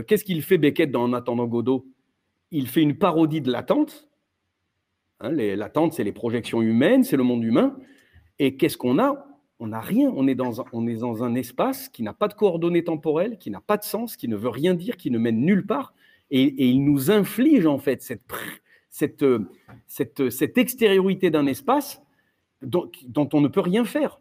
Qu'est-ce 0.08 0.24
qu'il 0.24 0.42
fait 0.44 0.58
Beckett 0.58 0.92
dans 0.92 1.04
En 1.04 1.14
attendant 1.14 1.46
Godot? 1.46 1.88
Il 2.52 2.68
fait 2.68 2.82
une 2.82 2.98
parodie 2.98 3.42
de 3.42 3.52
l'attente. 3.52 4.10
Hein, 5.20 5.32
l'attente, 5.32 5.94
c'est 5.94 6.04
les 6.04 6.12
projections 6.12 6.62
humaines, 6.62 7.04
c'est 7.04 7.18
le 7.18 7.24
monde 7.24 7.44
humain. 7.44 7.78
Et 8.40 8.58
qu'est-ce 8.58 8.78
qu'on 8.78 9.00
a? 9.00 9.31
On 9.62 9.68
n'a 9.68 9.80
rien. 9.80 10.12
On 10.16 10.28
est, 10.28 10.34
dans 10.34 10.60
un, 10.60 10.66
on 10.74 10.88
est 10.88 10.96
dans 10.96 11.24
un 11.24 11.36
espace 11.36 11.88
qui 11.88 12.02
n'a 12.02 12.14
pas 12.14 12.28
de 12.28 12.34
coordonnées 12.34 12.84
temporelles, 12.84 13.38
qui 13.38 13.52
n'a 13.52 13.62
pas 13.62 13.78
de 13.78 13.84
sens, 13.84 14.18
qui 14.18 14.28
ne 14.28 14.36
veut 14.36 14.50
rien 14.50 14.74
dire, 14.74 14.98
qui 14.98 15.12
ne 15.12 15.20
mène 15.20 15.40
nulle 15.40 15.68
part. 15.68 15.94
Et, 16.32 16.66
il 16.66 16.84
nous 16.84 17.12
inflige 17.12 17.68
en 17.68 17.78
fait 17.78 18.02
cette, 18.02 18.24
cette, 18.90 19.22
euh, 19.22 19.48
cette, 19.86 20.32
cette 20.32 20.58
extériorité 20.58 21.30
d'un 21.30 21.46
espace 21.46 22.02
dont, 22.64 22.90
on 23.34 23.40
ne 23.40 23.48
peut 23.48 23.60
rien 23.60 23.86
faire. 23.86 24.20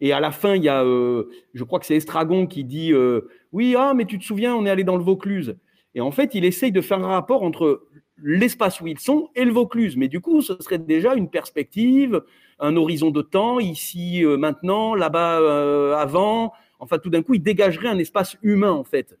Et 0.00 0.14
à 0.14 0.20
la 0.20 0.30
fin, 0.30 0.54
il 0.54 0.64
y 0.64 0.70
a, 0.70 0.82
euh, 0.82 1.28
je 1.52 1.62
crois 1.62 1.78
que 1.78 1.84
c'est 1.84 1.96
Estragon 1.96 2.46
qui 2.46 2.64
dit 2.64 2.94
euh, 2.94 3.28
Oui, 3.52 3.74
ah, 3.76 3.92
mais 3.94 4.06
tu 4.06 4.18
te 4.18 4.24
souviens, 4.24 4.56
on 4.56 4.64
est 4.64 4.70
allé 4.70 4.84
dans 4.84 4.96
le 4.96 5.04
Vaucluse. 5.04 5.58
Et 5.94 6.00
en 6.00 6.10
fait, 6.10 6.34
il 6.34 6.46
essaye 6.46 6.72
de 6.72 6.80
faire 6.80 7.04
un 7.04 7.08
rapport 7.08 7.42
entre 7.42 7.86
l'espace 8.22 8.80
où 8.80 8.86
ils 8.86 8.98
sont 8.98 9.28
et 9.34 9.44
le 9.44 9.52
Vaucluse. 9.52 9.98
Mais 9.98 10.08
du 10.08 10.20
coup, 10.20 10.40
ce 10.40 10.56
serait 10.60 10.78
déjà 10.78 11.14
une 11.14 11.28
perspective, 11.28 12.22
un 12.58 12.76
horizon 12.76 13.10
de 13.10 13.22
temps, 13.22 13.58
ici, 13.58 14.24
euh, 14.24 14.36
maintenant, 14.36 14.94
là-bas, 14.94 15.40
euh, 15.40 15.94
avant. 15.96 16.52
Enfin, 16.78 16.98
tout 16.98 17.10
d'un 17.10 17.22
coup, 17.22 17.34
il 17.34 17.42
dégagerait 17.42 17.88
un 17.88 17.98
espace 17.98 18.36
humain, 18.42 18.72
en 18.72 18.84
fait. 18.84 19.18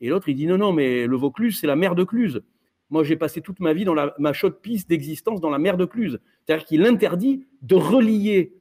Et 0.00 0.08
l'autre, 0.08 0.28
il 0.28 0.34
dit 0.34 0.46
Non, 0.46 0.58
non, 0.58 0.72
mais 0.72 1.06
le 1.06 1.16
Vaucluse, 1.16 1.58
c'est 1.60 1.66
la 1.66 1.76
mer 1.76 1.94
de 1.94 2.04
Cluse. 2.04 2.42
Moi, 2.90 3.04
j'ai 3.04 3.16
passé 3.16 3.40
toute 3.40 3.60
ma 3.60 3.72
vie 3.72 3.84
dans 3.84 3.94
la, 3.94 4.14
ma 4.18 4.32
chaude 4.32 4.60
piste 4.60 4.88
d'existence 4.88 5.40
dans 5.40 5.50
la 5.50 5.58
mer 5.58 5.76
de 5.76 5.84
Cluse. 5.84 6.20
C'est-à-dire 6.44 6.66
qu'il 6.66 6.84
interdit 6.84 7.46
de 7.62 7.74
relier 7.74 8.54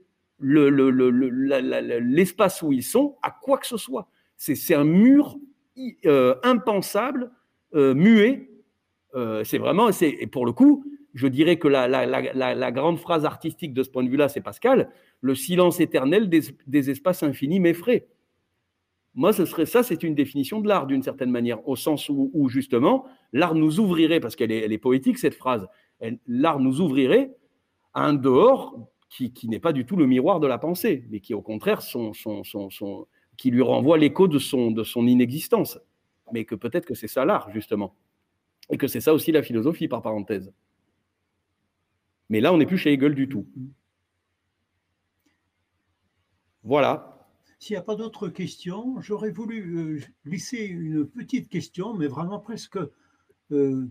l'espace 2.00 2.62
où 2.62 2.72
ils 2.72 2.84
sont 2.84 3.18
à 3.22 3.32
quoi 3.32 3.58
que 3.58 3.68
ce 3.68 3.78
soit. 3.78 4.08
C'est 4.38 4.74
un 4.74 4.86
mur 4.86 5.38
euh, 6.06 6.36
impensable, 6.44 7.32
muet. 7.74 8.50
C'est 9.44 9.58
vraiment, 9.58 9.90
et 9.90 10.28
pour 10.28 10.46
le 10.46 10.54
coup, 10.54 10.86
je 11.14 11.28
dirais 11.28 11.58
que 11.58 11.68
la, 11.68 12.72
grande 12.72 12.98
phrase 12.98 13.26
artistique 13.26 13.74
de 13.74 13.84
ce 13.84 13.90
point 13.90 14.04
de 14.04 14.10
vue-là, 14.10 14.30
c'est 14.30 14.42
Pascal, 14.42 14.90
le 15.22 15.36
silence 15.36 15.80
éternel 15.80 16.30
des, 16.30 16.90
espaces 16.90 17.24
infinis 17.24 17.60
m'effraie. 17.60 18.08
Moi, 19.14 19.34
ce 19.34 19.46
serait 19.46 19.66
ça, 19.66 19.84
c'est 19.84 20.04
une 20.04 20.16
définition 20.16 20.62
de 20.62 20.70
l'art 20.70 20.88
d'une 20.88 21.04
certaine 21.04 21.32
manière, 21.32 21.68
au 21.68 21.76
sens 21.76 22.10
où, 22.10 22.48
justement, 22.50 23.06
l'art 23.34 23.56
nous 23.56 23.80
ouvrirait, 23.80 24.22
parce 24.22 24.36
qu'elle 24.36 24.52
est, 24.52 24.78
poétique 24.78 25.18
cette 25.18 25.36
phrase, 25.36 25.68
l'art 26.28 26.60
nous 26.60 26.80
ouvrirait 26.80 27.36
à 27.94 28.06
un 28.06 28.14
dehors 28.14 28.88
qui, 29.10 29.34
qui 29.34 29.50
n'est 29.50 29.60
pas 29.60 29.74
du 29.74 29.86
tout 29.86 29.98
le 29.98 30.08
miroir 30.08 30.40
de 30.40 30.48
la 30.48 30.58
pensée, 30.58 31.04
mais 31.10 31.20
qui 31.20 31.34
au 31.34 31.42
contraire 31.42 31.82
son, 31.82 32.14
son, 32.14 32.44
son- 32.44 33.08
qui 33.36 33.52
lui 33.52 33.62
renvoie 33.62 33.98
l'écho 33.98 34.28
de 34.28 34.40
son, 34.40 34.72
de 34.72 34.84
son 34.84 35.06
inexistence. 35.08 35.80
Mais 36.32 36.46
que 36.46 36.56
peut-être 36.56 36.86
que 36.86 36.94
c'est 36.94 37.08
ça 37.08 37.26
l'art, 37.26 37.50
justement. 37.52 37.96
Et 38.70 38.78
que 38.78 38.88
c'est 38.88 39.02
ça 39.02 39.14
aussi 39.14 39.34
la 39.34 39.44
philosophie, 39.44 39.90
par 39.90 40.02
parenthèse. 40.02 40.54
Mais 42.32 42.40
là, 42.40 42.54
on 42.54 42.58
n'est 42.58 42.66
plus 42.66 42.78
chez 42.78 42.94
Hegel 42.94 43.14
du 43.14 43.28
tout. 43.28 43.46
Voilà. 46.64 47.28
S'il 47.60 47.74
n'y 47.74 47.78
a 47.80 47.84
pas 47.84 47.98
d'autres 47.98 48.30
questions, 48.30 49.02
j'aurais 49.02 49.32
voulu 49.32 49.78
euh, 49.78 50.00
glisser 50.26 50.60
une 50.60 51.06
petite 51.06 51.50
question, 51.50 51.94
mais 51.94 52.08
vraiment 52.08 52.40
presque 52.40 52.80
euh, 53.52 53.86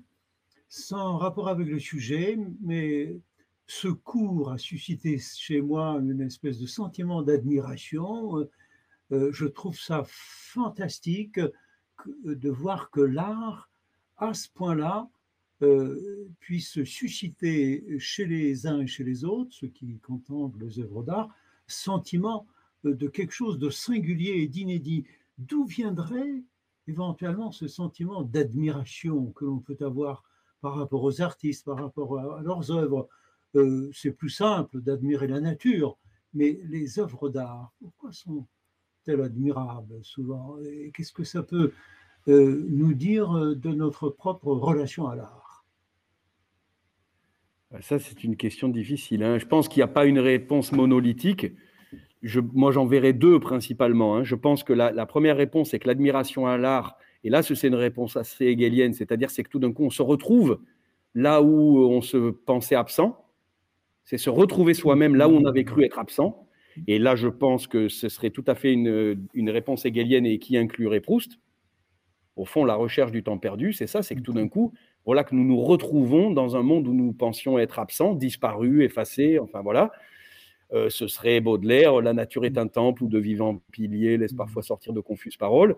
sans 0.70 1.18
rapport 1.18 1.48
avec 1.48 1.68
le 1.68 1.78
sujet, 1.78 2.38
mais 2.62 3.20
ce 3.66 3.88
cours 3.88 4.50
a 4.50 4.56
suscité 4.56 5.18
chez 5.18 5.60
moi 5.60 5.98
une 6.00 6.22
espèce 6.22 6.58
de 6.58 6.66
sentiment 6.66 7.20
d'admiration. 7.20 8.48
Euh, 9.12 9.30
je 9.32 9.44
trouve 9.44 9.78
ça 9.78 10.02
fantastique 10.06 11.38
de 12.24 12.48
voir 12.48 12.90
que 12.90 13.02
l'art, 13.02 13.68
à 14.16 14.32
ce 14.32 14.48
point-là, 14.48 15.10
euh, 15.62 16.26
puisse 16.38 16.82
susciter 16.84 17.84
chez 17.98 18.24
les 18.24 18.66
uns 18.66 18.80
et 18.80 18.86
chez 18.86 19.04
les 19.04 19.26
autres, 19.26 19.52
ceux 19.52 19.68
qui 19.68 19.98
contemplent 19.98 20.58
les 20.58 20.80
œuvres 20.80 21.02
d'art, 21.02 21.28
sentiment 21.66 22.46
euh, 22.86 22.94
de 22.94 23.08
quelque 23.08 23.32
chose 23.32 23.58
de 23.58 23.68
singulier 23.68 24.36
et 24.38 24.48
d'inédit. 24.48 25.04
D'où 25.36 25.66
viendrait 25.66 26.42
éventuellement 26.88 27.52
ce 27.52 27.68
sentiment 27.68 28.22
d'admiration 28.22 29.32
que 29.32 29.44
l'on 29.44 29.58
peut 29.58 29.76
avoir 29.80 30.24
par 30.62 30.76
rapport 30.76 31.02
aux 31.02 31.20
artistes, 31.20 31.66
par 31.66 31.76
rapport 31.76 32.18
à 32.18 32.40
leurs 32.40 32.70
œuvres? 32.70 33.10
Euh, 33.54 33.90
C'est 33.92 34.12
plus 34.12 34.30
simple 34.30 34.80
d'admirer 34.80 35.26
la 35.26 35.42
nature, 35.42 35.98
mais 36.32 36.58
les 36.64 36.98
œuvres 36.98 37.28
d'art, 37.28 37.70
pourquoi 37.80 38.12
sont-elles 38.12 39.20
admirables 39.20 40.02
souvent? 40.02 40.56
Qu'est-ce 40.94 41.12
que 41.12 41.24
ça 41.24 41.42
peut 41.42 41.72
nous 42.26 42.94
dire 42.94 43.56
de 43.56 43.70
notre 43.70 44.08
propre 44.08 44.52
relation 44.52 45.08
à 45.08 45.16
l'art? 45.16 45.49
Ça, 47.78 47.98
c'est 48.00 48.24
une 48.24 48.36
question 48.36 48.68
difficile. 48.68 49.22
Hein. 49.22 49.38
Je 49.38 49.46
pense 49.46 49.68
qu'il 49.68 49.78
n'y 49.78 49.84
a 49.84 49.88
pas 49.88 50.06
une 50.06 50.18
réponse 50.18 50.72
monolithique. 50.72 51.52
Je, 52.22 52.40
moi, 52.40 52.72
j'en 52.72 52.84
verrai 52.86 53.12
deux 53.12 53.38
principalement. 53.38 54.16
Hein. 54.16 54.24
Je 54.24 54.34
pense 54.34 54.64
que 54.64 54.72
la, 54.72 55.06
première 55.06 55.36
réponse, 55.36 55.70
c'est 55.70 55.78
que 55.78 55.86
l'admiration 55.86 56.46
à 56.46 56.58
l'art, 56.58 56.98
et 57.22 57.30
là, 57.30 57.42
c'est 57.42 57.66
une 57.66 57.74
réponse 57.74 58.16
assez 58.16 58.46
hegelienne, 58.46 58.92
c'est-à-dire 58.92 59.30
c'est 59.30 59.44
que 59.44 59.48
tout 59.48 59.58
d'un 59.60 59.72
coup, 59.72 59.84
on 59.84 59.90
se 59.90 60.02
retrouve 60.02 60.60
là 61.14 61.42
où 61.42 61.78
on 61.78 62.00
se 62.00 62.30
pensait 62.30 62.74
absent. 62.74 63.24
C'est 64.04 64.18
se 64.18 64.30
retrouver 64.30 64.74
soi-même 64.74 65.14
là 65.14 65.28
où 65.28 65.32
on 65.32 65.44
avait 65.44 65.64
cru 65.64 65.84
être 65.84 65.98
absent. 65.98 66.48
Et 66.88 66.98
là, 66.98 67.14
je 67.14 67.28
pense 67.28 67.66
que 67.66 67.88
ce 67.88 68.08
serait 68.08 68.30
tout 68.30 68.44
à 68.46 68.54
fait 68.54 68.72
une, 68.72 69.26
une 69.34 69.50
réponse 69.50 69.84
hegelienne 69.84 70.26
et 70.26 70.38
qui 70.38 70.56
inclurait 70.56 71.00
Proust. 71.00 71.38
Au 72.36 72.44
fond, 72.44 72.64
la 72.64 72.74
recherche 72.74 73.12
du 73.12 73.22
temps 73.22 73.38
perdu, 73.38 73.72
c'est 73.72 73.86
ça, 73.86 74.02
c'est 74.02 74.14
que 74.14 74.20
tout 74.20 74.32
d'un 74.32 74.48
coup, 74.48 74.72
voilà 75.06 75.24
que 75.24 75.34
nous 75.34 75.44
nous 75.44 75.60
retrouvons 75.60 76.30
dans 76.30 76.56
un 76.56 76.62
monde 76.62 76.86
où 76.86 76.92
nous 76.92 77.12
pensions 77.12 77.58
être 77.58 77.78
absents, 77.78 78.14
disparus, 78.14 78.84
effacés, 78.84 79.38
enfin 79.38 79.62
voilà. 79.62 79.90
Euh, 80.72 80.88
ce 80.88 81.08
serait 81.08 81.40
Baudelaire, 81.40 82.00
la 82.00 82.12
nature 82.12 82.44
est 82.44 82.56
un 82.56 82.68
temple 82.68 83.04
où 83.04 83.08
de 83.08 83.18
vivants 83.18 83.60
piliers 83.72 84.16
laissent 84.16 84.34
parfois 84.34 84.62
sortir 84.62 84.92
de 84.92 85.00
confuses 85.00 85.36
paroles. 85.36 85.76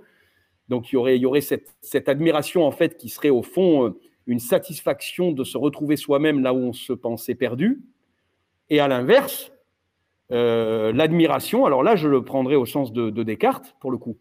Donc 0.68 0.90
il 0.90 0.94
y 0.94 0.98
aurait, 0.98 1.16
il 1.16 1.22
y 1.22 1.26
aurait 1.26 1.40
cette, 1.40 2.08
admiration 2.08 2.66
en 2.66 2.70
fait 2.70 2.96
qui 2.96 3.08
serait 3.08 3.30
au 3.30 3.42
fond 3.42 3.86
euh, 3.86 3.98
une 4.26 4.38
satisfaction 4.38 5.32
de 5.32 5.44
se 5.44 5.56
retrouver 5.56 5.96
soi-même 5.96 6.40
là 6.42 6.52
où 6.52 6.58
on 6.58 6.72
se 6.72 6.92
pensait 6.92 7.34
perdu. 7.34 7.82
Et 8.70 8.80
à 8.80 8.88
l'inverse, 8.88 9.52
euh, 10.30 10.92
l'admiration, 10.92 11.64
alors 11.64 11.82
là 11.82 11.96
je 11.96 12.08
le 12.08 12.22
prendrais 12.22 12.56
au 12.56 12.66
sens 12.66 12.92
de, 12.92 13.10
Descartes 13.22 13.76
pour 13.80 13.90
le 13.90 13.98
coup, 13.98 14.18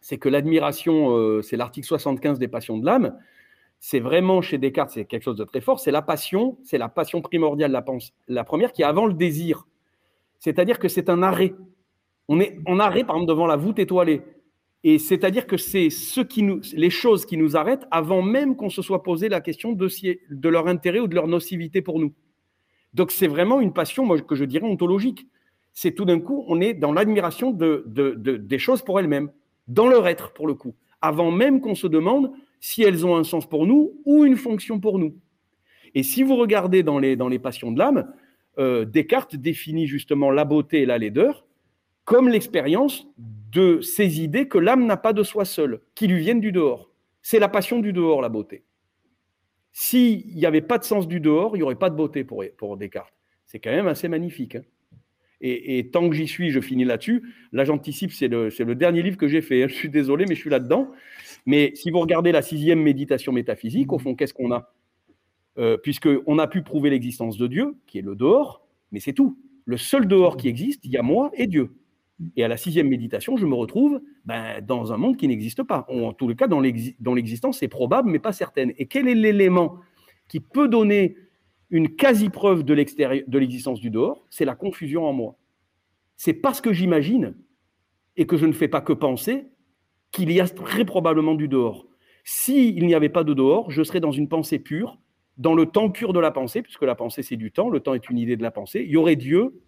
c'est 0.00 0.18
que 0.18 0.28
l'admiration, 0.28 1.40
c'est 1.42 1.56
l'article 1.56 1.86
75 1.86 2.40
des 2.40 2.48
passions 2.48 2.76
de 2.76 2.84
l'âme, 2.84 3.16
c'est 3.84 3.98
vraiment 3.98 4.42
chez 4.42 4.58
Descartes, 4.58 4.90
c'est 4.90 5.04
quelque 5.04 5.24
chose 5.24 5.36
de 5.36 5.42
très 5.42 5.60
fort, 5.60 5.80
c'est 5.80 5.90
la 5.90 6.02
passion, 6.02 6.56
c'est 6.62 6.78
la 6.78 6.88
passion 6.88 7.20
primordiale, 7.20 7.72
la, 7.72 7.84
la 8.28 8.44
première 8.44 8.70
qui 8.70 8.82
est 8.82 8.84
avant 8.84 9.06
le 9.06 9.12
désir. 9.12 9.66
C'est-à-dire 10.38 10.78
que 10.78 10.86
c'est 10.86 11.10
un 11.10 11.20
arrêt. 11.20 11.54
On 12.28 12.38
est 12.38 12.60
en 12.66 12.78
arrêt, 12.78 13.02
par 13.02 13.16
exemple, 13.16 13.30
devant 13.30 13.48
la 13.48 13.56
voûte 13.56 13.80
étoilée. 13.80 14.22
Et 14.84 15.00
c'est-à-dire 15.00 15.48
que 15.48 15.56
c'est 15.56 15.90
ce 15.90 16.20
qui 16.20 16.44
nous, 16.44 16.60
les 16.74 16.90
choses 16.90 17.26
qui 17.26 17.36
nous 17.36 17.56
arrêtent 17.56 17.84
avant 17.90 18.22
même 18.22 18.54
qu'on 18.54 18.70
se 18.70 18.82
soit 18.82 19.02
posé 19.02 19.28
la 19.28 19.40
question 19.40 19.72
de, 19.72 19.88
de 20.30 20.48
leur 20.48 20.68
intérêt 20.68 21.00
ou 21.00 21.08
de 21.08 21.16
leur 21.16 21.26
nocivité 21.26 21.82
pour 21.82 21.98
nous. 21.98 22.14
Donc 22.94 23.10
c'est 23.10 23.26
vraiment 23.26 23.60
une 23.60 23.72
passion, 23.72 24.06
moi, 24.06 24.20
que 24.20 24.36
je 24.36 24.44
dirais 24.44 24.64
ontologique. 24.64 25.26
C'est 25.72 25.92
tout 25.92 26.04
d'un 26.04 26.20
coup, 26.20 26.44
on 26.46 26.60
est 26.60 26.74
dans 26.74 26.92
l'admiration 26.92 27.50
de, 27.50 27.84
des 27.88 28.58
choses 28.60 28.82
pour 28.82 29.00
elles-mêmes, 29.00 29.32
dans 29.66 29.88
leur 29.88 30.06
être, 30.06 30.32
pour 30.32 30.46
le 30.46 30.54
coup, 30.54 30.76
avant 31.00 31.32
même 31.32 31.60
qu'on 31.60 31.74
se 31.74 31.88
demande 31.88 32.32
si 32.62 32.82
elles 32.84 33.04
ont 33.04 33.16
un 33.16 33.24
sens 33.24 33.46
pour 33.46 33.66
nous 33.66 34.00
ou 34.04 34.24
une 34.24 34.36
fonction 34.36 34.78
pour 34.78 35.00
nous. 35.00 35.16
Et 35.94 36.04
si 36.04 36.22
vous 36.22 36.36
regardez 36.36 36.84
dans 36.84 37.00
les, 37.00 37.16
dans 37.16 37.28
les 37.28 37.40
passions 37.40 37.72
de 37.72 37.78
l'âme, 37.78 38.10
euh, 38.58 38.84
Descartes 38.84 39.34
définit 39.34 39.88
justement 39.88 40.30
la 40.30 40.44
beauté 40.44 40.82
et 40.82 40.86
la 40.86 40.96
laideur 40.96 41.44
comme 42.04 42.28
l'expérience 42.28 43.06
de 43.18 43.80
ces 43.80 44.22
idées 44.22 44.48
que 44.48 44.58
l'âme 44.58 44.86
n'a 44.86 44.96
pas 44.96 45.12
de 45.12 45.22
soi 45.22 45.44
seule, 45.44 45.80
qui 45.94 46.06
lui 46.06 46.20
viennent 46.20 46.40
du 46.40 46.52
dehors. 46.52 46.90
C'est 47.20 47.38
la 47.38 47.48
passion 47.48 47.80
du 47.80 47.92
dehors, 47.92 48.22
la 48.22 48.28
beauté. 48.28 48.64
S'il 49.72 50.26
n'y 50.34 50.46
avait 50.46 50.62
pas 50.62 50.78
de 50.78 50.84
sens 50.84 51.06
du 51.06 51.20
dehors, 51.20 51.56
il 51.56 51.60
n'y 51.60 51.62
aurait 51.62 51.74
pas 51.74 51.90
de 51.90 51.96
beauté 51.96 52.24
pour, 52.24 52.76
Descartes. 52.76 53.14
C'est 53.46 53.58
quand 53.58 53.70
même 53.70 53.86
assez 53.88 54.08
magnifique. 54.08 54.56
Hein. 54.56 54.62
et, 55.40 55.90
tant 55.92 56.08
que 56.08 56.14
j'y 56.14 56.28
suis, 56.28 56.50
je 56.50 56.60
finis 56.60 56.84
là-dessus. 56.84 57.22
Là, 57.52 57.64
j'anticipe, 57.64 58.12
c'est 58.12 58.28
le, 58.28 58.48
le, 58.56 58.74
dernier 58.74 59.02
livre 59.02 59.16
que 59.16 59.28
j'ai 59.28 59.42
fait. 59.42 59.64
Hein. 59.64 59.68
Je 59.68 59.74
suis 59.74 59.90
désolé, 59.90 60.26
mais 60.28 60.34
je 60.34 60.40
suis 60.40 60.50
là-dedans. 60.50 60.90
Mais 61.46 61.72
si 61.74 61.90
vous 61.90 62.00
regardez 62.00 62.32
la 62.32 62.42
sixième 62.42 62.80
méditation 62.80 63.32
métaphysique, 63.32 63.92
au 63.92 63.98
fond, 63.98 64.14
qu'est-ce 64.14 64.34
qu'on 64.34 64.52
a? 64.52 64.72
Euh, 65.58 65.76
Puisqu'on 65.76 66.38
a 66.38 66.46
pu 66.46 66.62
prouver 66.62 66.90
l'existence 66.90 67.36
de 67.36 67.46
Dieu, 67.46 67.74
qui 67.86 67.98
est 67.98 68.02
le 68.02 68.14
dehors, 68.14 68.66
mais 68.90 69.00
c'est 69.00 69.12
tout. 69.12 69.38
Le 69.64 69.76
seul 69.76 70.06
dehors 70.06 70.36
qui 70.36 70.48
existe, 70.48 70.84
il 70.84 70.90
y 70.90 70.96
a 70.96 71.02
moi 71.02 71.30
et 71.34 71.46
Dieu. 71.46 71.76
Et 72.36 72.44
à 72.44 72.48
la 72.48 72.56
sixième 72.56 72.88
méditation, 72.88 73.36
je 73.36 73.46
me 73.46 73.54
retrouve 73.54 74.00
ben, 74.24 74.60
dans 74.60 74.92
un 74.92 74.96
monde 74.96 75.16
qui 75.16 75.28
n'existe 75.28 75.62
pas. 75.62 75.86
en 75.88 76.12
tout 76.12 76.32
cas, 76.34 76.46
dans 76.46 76.60
l'existence, 76.60 77.58
c'est 77.58 77.68
probable, 77.68 78.10
mais 78.10 78.18
pas 78.18 78.32
certaine. 78.32 78.72
Et 78.78 78.86
quel 78.86 79.08
est 79.08 79.14
l'élément 79.14 79.78
qui 80.28 80.40
peut 80.40 80.68
donner 80.68 81.16
une 81.70 81.94
quasi-preuve 81.94 82.62
de 82.62 83.38
l'existence 83.38 83.80
du 83.80 83.90
dehors? 83.90 84.26
C'est 84.30 84.44
la 84.44 84.54
confusion 84.54 85.04
en 85.04 85.12
moi. 85.12 85.36
C'est 86.16 86.34
parce 86.34 86.60
que 86.60 86.72
j'imagine 86.72 87.34
et 88.16 88.26
que 88.26 88.36
je 88.36 88.46
ne 88.46 88.52
fais 88.52 88.68
pas 88.68 88.80
que 88.80 88.92
penser 88.92 89.46
qu'il 90.12 90.30
y 90.30 90.40
a 90.40 90.48
très 90.48 90.84
probablement 90.84 91.34
du 91.34 91.48
dehors. 91.48 91.86
S'il 92.24 92.86
n'y 92.86 92.94
avait 92.94 93.08
pas 93.08 93.24
de 93.24 93.34
dehors, 93.34 93.70
je 93.70 93.82
serais 93.82 94.00
dans 94.00 94.12
une 94.12 94.28
pensée 94.28 94.58
pure, 94.58 94.98
dans 95.38 95.54
le 95.54 95.66
temps 95.66 95.90
pur 95.90 96.12
de 96.12 96.20
la 96.20 96.30
pensée, 96.30 96.62
puisque 96.62 96.82
la 96.82 96.94
pensée 96.94 97.22
c'est 97.22 97.36
du 97.36 97.50
temps, 97.50 97.68
le 97.70 97.80
temps 97.80 97.94
est 97.94 98.08
une 98.08 98.18
idée 98.18 98.36
de 98.36 98.42
la 98.42 98.50
pensée. 98.50 98.82
Il 98.84 98.90
y 98.90 98.96
aurait 98.96 99.16
Dieu, 99.16 99.60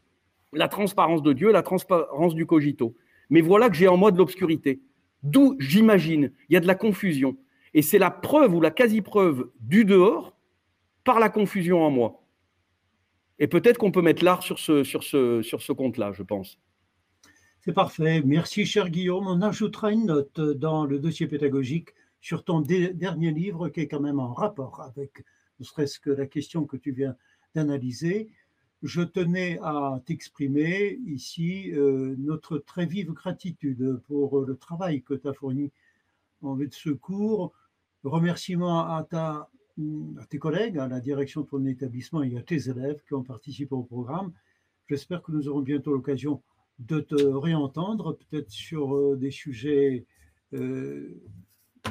la 0.52 0.68
transparence 0.68 1.22
de 1.22 1.32
Dieu, 1.32 1.50
la 1.50 1.62
transparence 1.62 2.34
du 2.34 2.46
cogito. 2.46 2.94
Mais 3.30 3.40
voilà 3.40 3.70
que 3.70 3.74
j'ai 3.74 3.88
en 3.88 3.96
moi 3.96 4.12
de 4.12 4.18
l'obscurité. 4.18 4.80
D'où 5.22 5.56
j'imagine, 5.58 6.30
il 6.48 6.54
y 6.54 6.56
a 6.56 6.60
de 6.60 6.66
la 6.66 6.74
confusion. 6.74 7.36
Et 7.72 7.82
c'est 7.82 7.98
la 7.98 8.10
preuve 8.10 8.54
ou 8.54 8.60
la 8.60 8.70
quasi-preuve 8.70 9.50
du 9.60 9.84
dehors 9.84 10.36
par 11.02 11.18
la 11.18 11.28
confusion 11.28 11.82
en 11.82 11.90
moi. 11.90 12.22
Et 13.38 13.48
peut-être 13.48 13.78
qu'on 13.78 13.90
peut 13.90 14.02
mettre 14.02 14.22
l'art 14.24 14.42
sur 14.42 14.58
ce, 14.58 14.84
sur 14.84 15.02
ce, 15.02 15.42
sur 15.42 15.60
ce 15.60 15.72
compte-là, 15.72 16.12
je 16.12 16.22
pense. 16.22 16.60
C'est 17.64 17.72
parfait. 17.72 18.20
Merci, 18.22 18.66
cher 18.66 18.90
Guillaume. 18.90 19.26
On 19.26 19.40
ajoutera 19.40 19.90
une 19.90 20.04
note 20.04 20.38
dans 20.38 20.84
le 20.84 20.98
dossier 20.98 21.26
pédagogique 21.26 21.94
sur 22.20 22.44
ton 22.44 22.60
dernier 22.60 23.30
livre 23.30 23.70
qui 23.70 23.80
est 23.80 23.88
quand 23.88 24.00
même 24.00 24.20
en 24.20 24.34
rapport 24.34 24.82
avec 24.82 25.24
ne 25.58 25.64
serait-ce 25.64 25.98
que 25.98 26.10
la 26.10 26.26
question 26.26 26.66
que 26.66 26.76
tu 26.76 26.92
viens 26.92 27.16
d'analyser. 27.54 28.28
Je 28.82 29.00
tenais 29.00 29.58
à 29.62 29.98
t'exprimer 30.04 31.00
ici 31.06 31.72
euh, 31.72 32.14
notre 32.18 32.58
très 32.58 32.84
vive 32.84 33.12
gratitude 33.12 33.98
pour 34.08 34.42
le 34.42 34.56
travail 34.56 35.00
que 35.00 35.14
tu 35.14 35.26
as 35.26 35.32
fourni 35.32 35.72
en 36.42 36.56
vue 36.56 36.68
de 36.68 36.74
secours. 36.74 37.54
Remerciements 38.02 38.94
à, 38.94 39.04
ta, 39.04 39.48
à 40.20 40.26
tes 40.26 40.38
collègues, 40.38 40.76
à 40.76 40.86
la 40.86 41.00
direction 41.00 41.40
de 41.40 41.46
ton 41.46 41.64
établissement 41.64 42.22
et 42.22 42.36
à 42.36 42.42
tes 42.42 42.68
élèves 42.68 43.00
qui 43.08 43.14
ont 43.14 43.24
participé 43.24 43.74
au 43.74 43.84
programme. 43.84 44.34
J'espère 44.86 45.22
que 45.22 45.32
nous 45.32 45.48
aurons 45.48 45.62
bientôt 45.62 45.94
l'occasion 45.94 46.42
de 46.78 47.00
te 47.00 47.14
réentendre, 47.14 48.16
peut-être 48.16 48.50
sur 48.50 48.94
euh, 48.94 49.16
des 49.16 49.30
sujets 49.30 50.06
euh, 50.52 51.20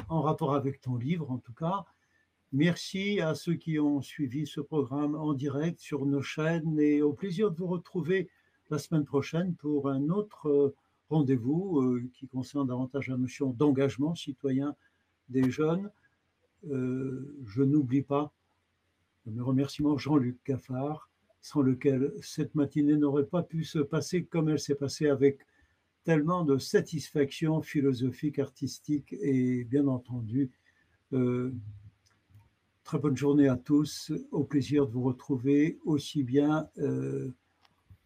en 0.08 0.20
rapport 0.20 0.54
avec 0.54 0.80
ton 0.80 0.96
livre, 0.96 1.30
en 1.30 1.38
tout 1.38 1.54
cas. 1.54 1.84
Merci 2.52 3.20
à 3.20 3.34
ceux 3.34 3.54
qui 3.54 3.78
ont 3.78 4.02
suivi 4.02 4.46
ce 4.46 4.60
programme 4.60 5.14
en 5.14 5.32
direct 5.32 5.80
sur 5.80 6.06
nos 6.06 6.22
chaînes 6.22 6.78
et 6.78 7.02
au 7.02 7.12
plaisir 7.12 7.50
de 7.50 7.56
vous 7.56 7.66
retrouver 7.66 8.28
la 8.70 8.78
semaine 8.78 9.04
prochaine 9.04 9.54
pour 9.54 9.88
un 9.88 10.08
autre 10.08 10.48
euh, 10.48 10.74
rendez-vous 11.10 12.00
qui 12.14 12.26
concerne 12.28 12.66
davantage 12.66 13.08
la 13.08 13.16
notion 13.16 13.50
d'engagement 13.50 14.14
citoyen 14.14 14.74
des 15.28 15.50
jeunes. 15.50 15.90
je 16.62 17.62
n'oublie 17.62 18.02
pas 18.02 18.32
mes 19.26 19.40
remerciements 19.40 19.98
Jean-Luc 19.98 20.38
Gaffard 20.46 21.10
sans 21.44 21.60
lequel 21.60 22.10
cette 22.22 22.54
matinée 22.54 22.96
n'aurait 22.96 23.26
pas 23.26 23.42
pu 23.42 23.64
se 23.64 23.78
passer 23.78 24.24
comme 24.24 24.48
elle 24.48 24.58
s'est 24.58 24.74
passée 24.74 25.10
avec 25.10 25.40
tellement 26.02 26.42
de 26.42 26.56
satisfaction 26.56 27.60
philosophique, 27.60 28.38
artistique 28.38 29.14
et 29.20 29.64
bien 29.64 29.86
entendu. 29.86 30.50
Euh, 31.12 31.52
très 32.82 32.98
bonne 32.98 33.18
journée 33.18 33.46
à 33.46 33.58
tous. 33.58 34.10
Au 34.30 34.44
plaisir 34.44 34.86
de 34.86 34.92
vous 34.92 35.02
retrouver 35.02 35.78
aussi 35.84 36.22
bien 36.22 36.66
euh, 36.78 37.30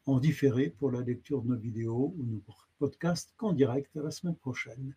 en 0.06 0.18
différé 0.18 0.70
pour 0.70 0.90
la 0.90 1.02
lecture 1.02 1.40
de 1.42 1.50
nos 1.50 1.56
vidéos 1.56 2.12
ou 2.18 2.24
nos 2.24 2.42
podcasts 2.80 3.32
qu'en 3.36 3.52
direct 3.52 3.94
la 3.94 4.10
semaine 4.10 4.34
prochaine. 4.34 4.96